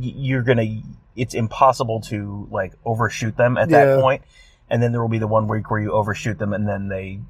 you're 0.00 0.42
gonna 0.42 0.80
it's 1.14 1.34
impossible 1.34 2.00
to 2.00 2.48
like 2.50 2.72
overshoot 2.84 3.36
them 3.36 3.56
at 3.56 3.70
Yeah. 3.70 3.84
that 3.84 4.00
point, 4.00 4.22
and 4.68 4.82
then 4.82 4.90
there 4.92 5.00
will 5.00 5.08
be 5.08 5.18
the 5.18 5.28
one 5.28 5.46
week 5.48 5.70
where 5.70 5.78
you 5.80 5.92
overshoot 5.92 6.38
them 6.38 6.52
and 6.52 6.66
then 6.66 6.88
they 6.88 7.20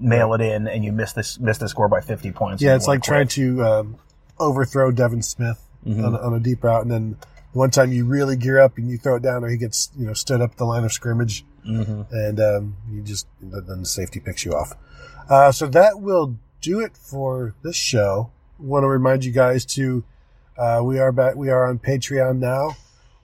mail 0.00 0.32
it 0.34 0.40
in 0.40 0.66
and 0.66 0.84
you 0.84 0.90
miss 0.92 1.12
this 1.12 1.38
miss 1.38 1.58
the 1.58 1.68
score 1.68 1.88
by 1.88 2.00
50 2.00 2.32
points. 2.32 2.62
Yeah, 2.62 2.74
it's 2.74 2.88
like 2.88 3.02
trying 3.02 3.28
to 3.28 3.62
um, 3.64 3.96
overthrow 4.38 4.90
Devin 4.90 5.22
Smith 5.22 5.62
Mhm. 5.86 6.04
on, 6.06 6.16
on 6.16 6.34
a 6.34 6.40
deep 6.40 6.62
route, 6.64 6.82
and 6.82 6.90
then 6.90 7.16
one 7.52 7.70
time 7.70 7.90
you 7.92 8.04
really 8.04 8.36
gear 8.36 8.58
up 8.60 8.76
and 8.78 8.88
you 8.90 8.98
throw 8.98 9.16
it 9.16 9.22
down, 9.22 9.42
or 9.44 9.48
he 9.48 9.56
gets 9.56 9.90
you 9.96 10.06
know 10.06 10.12
stood 10.14 10.40
up 10.40 10.56
the 10.56 10.64
line 10.64 10.84
of 10.84 10.92
scrimmage, 10.92 11.44
Mhm. 11.66 12.06
and 12.12 12.40
um, 12.40 12.76
you 12.90 13.00
just 13.02 13.26
then 13.40 13.80
the 13.80 13.86
safety 13.86 14.20
picks 14.20 14.44
you 14.44 14.52
off. 14.52 14.74
Uh, 15.28 15.50
so 15.52 15.66
that 15.68 16.00
will 16.00 16.36
do 16.60 16.80
it 16.80 16.96
for 16.96 17.54
this 17.62 17.76
show. 17.76 18.30
Want 18.58 18.82
to 18.84 18.88
remind 18.88 19.24
you 19.24 19.32
guys 19.32 19.64
to 19.76 20.04
uh, 20.58 20.82
we 20.84 20.98
are 20.98 21.12
back. 21.12 21.34
We 21.36 21.48
are 21.48 21.66
on 21.66 21.78
Patreon 21.78 22.38
now, 22.38 22.76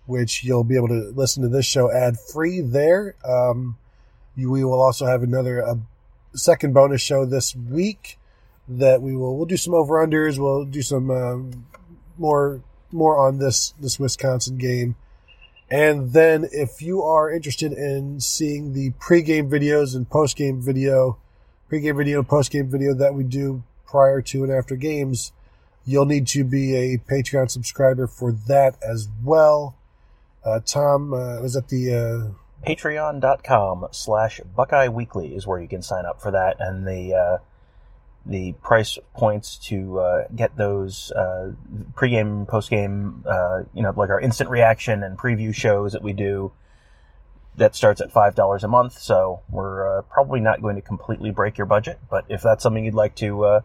which 0.07 0.43
you'll 0.43 0.65
be 0.65 0.77
able 0.77 0.89
to 0.89 1.13
listen 1.15 1.43
to 1.43 1.49
this 1.51 1.67
show 1.67 1.93
ad 1.93 2.17
free 2.19 2.63
there. 2.63 3.15
Um, 3.23 3.77
you, 4.35 4.51
we 4.51 4.65
will 4.65 4.81
also 4.81 5.05
have 5.05 5.23
another 5.23 5.59
a 5.61 5.79
second 6.37 6.75
bonus 6.75 7.01
show 7.01 7.25
this 7.25 7.57
week 7.57 8.19
that 8.69 9.01
we 9.03 9.17
will 9.17 9.37
we'll 9.37 9.47
do 9.47 9.57
some 9.57 9.75
over 9.75 10.07
unders. 10.07 10.39
We'll 10.39 10.65
do 10.65 10.83
some 10.83 11.11
um, 11.11 11.67
more 12.19 12.63
more 12.93 13.19
on 13.19 13.39
this 13.39 13.75
this 13.81 13.99
Wisconsin 13.99 14.59
game. 14.59 14.97
And 15.69 16.13
then 16.13 16.47
if 16.53 16.81
you 16.81 17.03
are 17.03 17.31
interested 17.31 17.73
in 17.73 18.21
seeing 18.21 18.73
the 18.73 18.91
pregame 18.93 19.51
videos 19.51 19.97
and 19.97 20.09
postgame 20.09 20.61
video, 20.63 21.19
pregame 21.71 21.97
video 21.97 22.21
and 22.21 22.29
postgame 22.29 22.69
video 22.69 22.95
that 22.95 23.15
we 23.15 23.25
do 23.25 23.65
prior 23.85 24.23
to 24.23 24.45
and 24.45 24.53
after 24.53 24.77
games, 24.77 25.33
you'll 25.85 26.07
need 26.07 26.29
to 26.29 26.45
be 26.45 26.77
a 26.77 26.99
Patreon 26.99 27.51
subscriber 27.51 28.07
for 28.07 28.31
that 28.33 28.77
as 28.81 29.09
well. 29.25 29.75
Uh, 30.45 30.61
Tom, 30.65 31.13
uh, 31.13 31.41
was 31.41 31.57
at 31.57 31.69
the 31.69 31.93
uh, 31.93 32.46
patreon.com 32.67 33.87
slash 33.93 34.41
buckeye 34.55 34.89
weekly 34.89 35.35
is 35.35 35.47
where 35.47 35.61
you 35.61 35.69
can 35.69 35.83
sign 35.83 36.05
up 36.05 36.21
for 36.21 36.33
that 36.33 36.57
and 36.59 36.87
the 36.87 37.15
uh, 37.15 37.39
the 38.27 38.53
price 38.55 38.99
points 39.15 39.57
to 39.57 40.01
uh, 40.01 40.25
get 40.35 40.57
those 40.57 41.13
uh, 41.13 41.53
pregame 41.95 42.47
postgame 42.47 43.25
uh, 43.25 43.65
you 43.73 43.83
know 43.83 43.93
like 43.97 44.11
our 44.11 44.21
instant 44.21 44.51
reaction 44.51 45.05
and 45.05 45.17
preview 45.17 45.55
shows 45.55 45.93
that 45.93 46.03
we 46.03 46.13
do 46.13 46.53
that 47.57 47.75
starts 47.75 48.01
at 48.01 48.13
five 48.13 48.35
dollars 48.35 48.65
a 48.65 48.69
month. 48.69 48.99
So 48.99 49.41
we're 49.49 49.99
uh, 49.99 50.03
probably 50.03 50.41
not 50.41 50.61
going 50.61 50.77
to 50.77 50.83
completely 50.83 51.31
break 51.31 51.57
your 51.57 51.67
budget 51.67 52.01
but 52.11 52.25
if 52.29 52.43
that's 52.43 52.63
something 52.63 52.85
you'd 52.85 52.95
like 52.95 53.15
to 53.17 53.45
uh, 53.45 53.61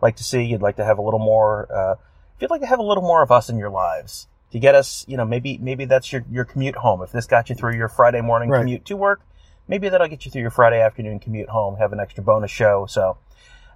like 0.00 0.16
to 0.16 0.24
see 0.24 0.42
you'd 0.42 0.62
like 0.62 0.76
to 0.76 0.84
have 0.84 0.98
a 0.98 1.02
little 1.02 1.20
more 1.20 1.72
uh, 1.72 1.92
if 2.34 2.42
you'd 2.42 2.50
like 2.50 2.62
to 2.62 2.66
have 2.66 2.80
a 2.80 2.84
little 2.84 3.04
more 3.04 3.22
of 3.22 3.30
us 3.30 3.48
in 3.48 3.56
your 3.56 3.70
lives 3.70 4.26
to 4.52 4.58
get 4.58 4.74
us, 4.74 5.04
you 5.08 5.16
know, 5.16 5.24
maybe 5.24 5.58
maybe 5.58 5.84
that's 5.86 6.12
your, 6.12 6.24
your 6.30 6.44
commute 6.44 6.76
home. 6.76 7.02
If 7.02 7.10
this 7.12 7.26
got 7.26 7.48
you 7.50 7.56
through 7.56 7.74
your 7.76 7.88
Friday 7.88 8.20
morning 8.20 8.48
Right. 8.50 8.60
commute 8.60 8.84
to 8.86 8.96
work, 8.96 9.20
maybe 9.68 9.88
that'll 9.88 10.08
get 10.08 10.24
you 10.24 10.30
through 10.30 10.42
your 10.42 10.50
Friday 10.50 10.80
afternoon 10.80 11.18
commute 11.18 11.48
home. 11.48 11.76
Have 11.76 11.92
an 11.92 12.00
extra 12.00 12.22
bonus 12.22 12.50
show. 12.50 12.86
So 12.88 13.16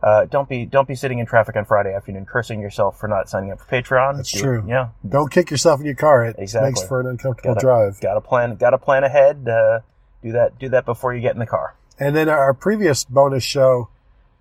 uh, 0.03 0.27
don't 0.27 0.49
be 0.49 0.67
don't 0.67 0.87
be 0.87 0.95
sitting 0.95 1.19
in 1.19 1.27
traffic 1.27 1.57
on 1.57 1.65
Friday 1.65 1.95
afternoon 1.95 2.27
cursing 2.27 2.61
yourself 2.61 3.01
for 3.01 3.09
not 3.09 3.29
signing 3.31 3.51
up 3.51 3.59
for 3.61 3.67
Patreon. 3.67 4.17
That's 4.17 4.31
Do- 4.33 4.41
true. 4.41 4.65
Yeah, 4.69 4.89
Don't 5.09 5.31
kick 5.33 5.51
yourself 5.51 5.81
in 5.81 5.87
your 5.87 5.95
car. 5.95 6.25
It 6.27 6.37
Exactly. 6.39 6.71
makes 6.71 6.83
for 6.87 7.01
an 7.01 7.07
uncomfortable 7.07 7.55
gotta, 7.55 7.65
drive. 7.67 8.01
Got 8.01 8.15
to 8.15 8.21
plan. 8.21 8.55
Got 8.57 8.71
to 8.71 8.79
plan 8.79 9.03
ahead. 9.05 9.49
Uh, 9.49 9.81
do 10.23 10.33
that. 10.33 10.59
Do 10.59 10.69
that 10.69 10.85
before 10.85 11.15
you 11.15 11.21
get 11.23 11.33
in 11.33 11.39
the 11.41 11.47
car. 11.47 11.75
And 11.99 12.15
then 12.15 12.29
our 12.29 12.53
previous 12.53 13.05
bonus 13.05 13.43
show 13.43 13.89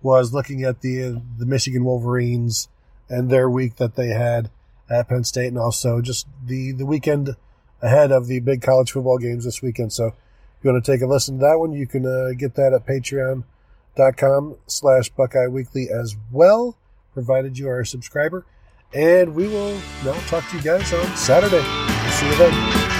was 0.02 0.34
looking 0.34 0.62
at 0.62 0.82
the 0.82 1.22
the 1.38 1.46
Michigan 1.46 1.84
Wolverines 1.84 2.68
and 3.08 3.30
their 3.30 3.48
week 3.48 3.76
that 3.76 3.94
they 3.96 4.08
had 4.08 4.50
at 4.88 5.08
Penn 5.08 5.24
State, 5.24 5.48
and 5.48 5.58
also 5.58 6.00
just 6.00 6.26
the 6.44 6.72
the 6.72 6.86
weekend 6.86 7.36
ahead 7.82 8.12
of 8.12 8.26
the 8.26 8.40
big 8.40 8.62
college 8.62 8.92
football 8.92 9.18
games 9.18 9.44
this 9.44 9.62
weekend. 9.62 9.92
So 9.92 10.06
if 10.06 10.64
you 10.64 10.72
want 10.72 10.84
to 10.84 10.92
take 10.92 11.02
a 11.02 11.06
listen 11.06 11.38
to 11.38 11.44
that 11.44 11.58
one, 11.58 11.72
you 11.72 11.86
can 11.86 12.06
uh, 12.06 12.32
get 12.36 12.54
that 12.54 12.72
at 12.72 12.86
patreon.com 12.86 14.56
slash 14.66 15.10
Buckeye 15.10 15.48
Weekly 15.48 15.88
as 15.90 16.16
well, 16.30 16.76
provided 17.12 17.58
you 17.58 17.68
are 17.68 17.80
a 17.80 17.86
subscriber. 17.86 18.46
And 18.94 19.34
we 19.34 19.48
will 19.48 19.78
now 20.04 20.18
talk 20.28 20.48
to 20.50 20.56
you 20.56 20.62
guys 20.62 20.92
on 20.92 21.16
Saturday. 21.16 21.62
See 22.10 22.26
you 22.26 22.36
then. 22.36 22.95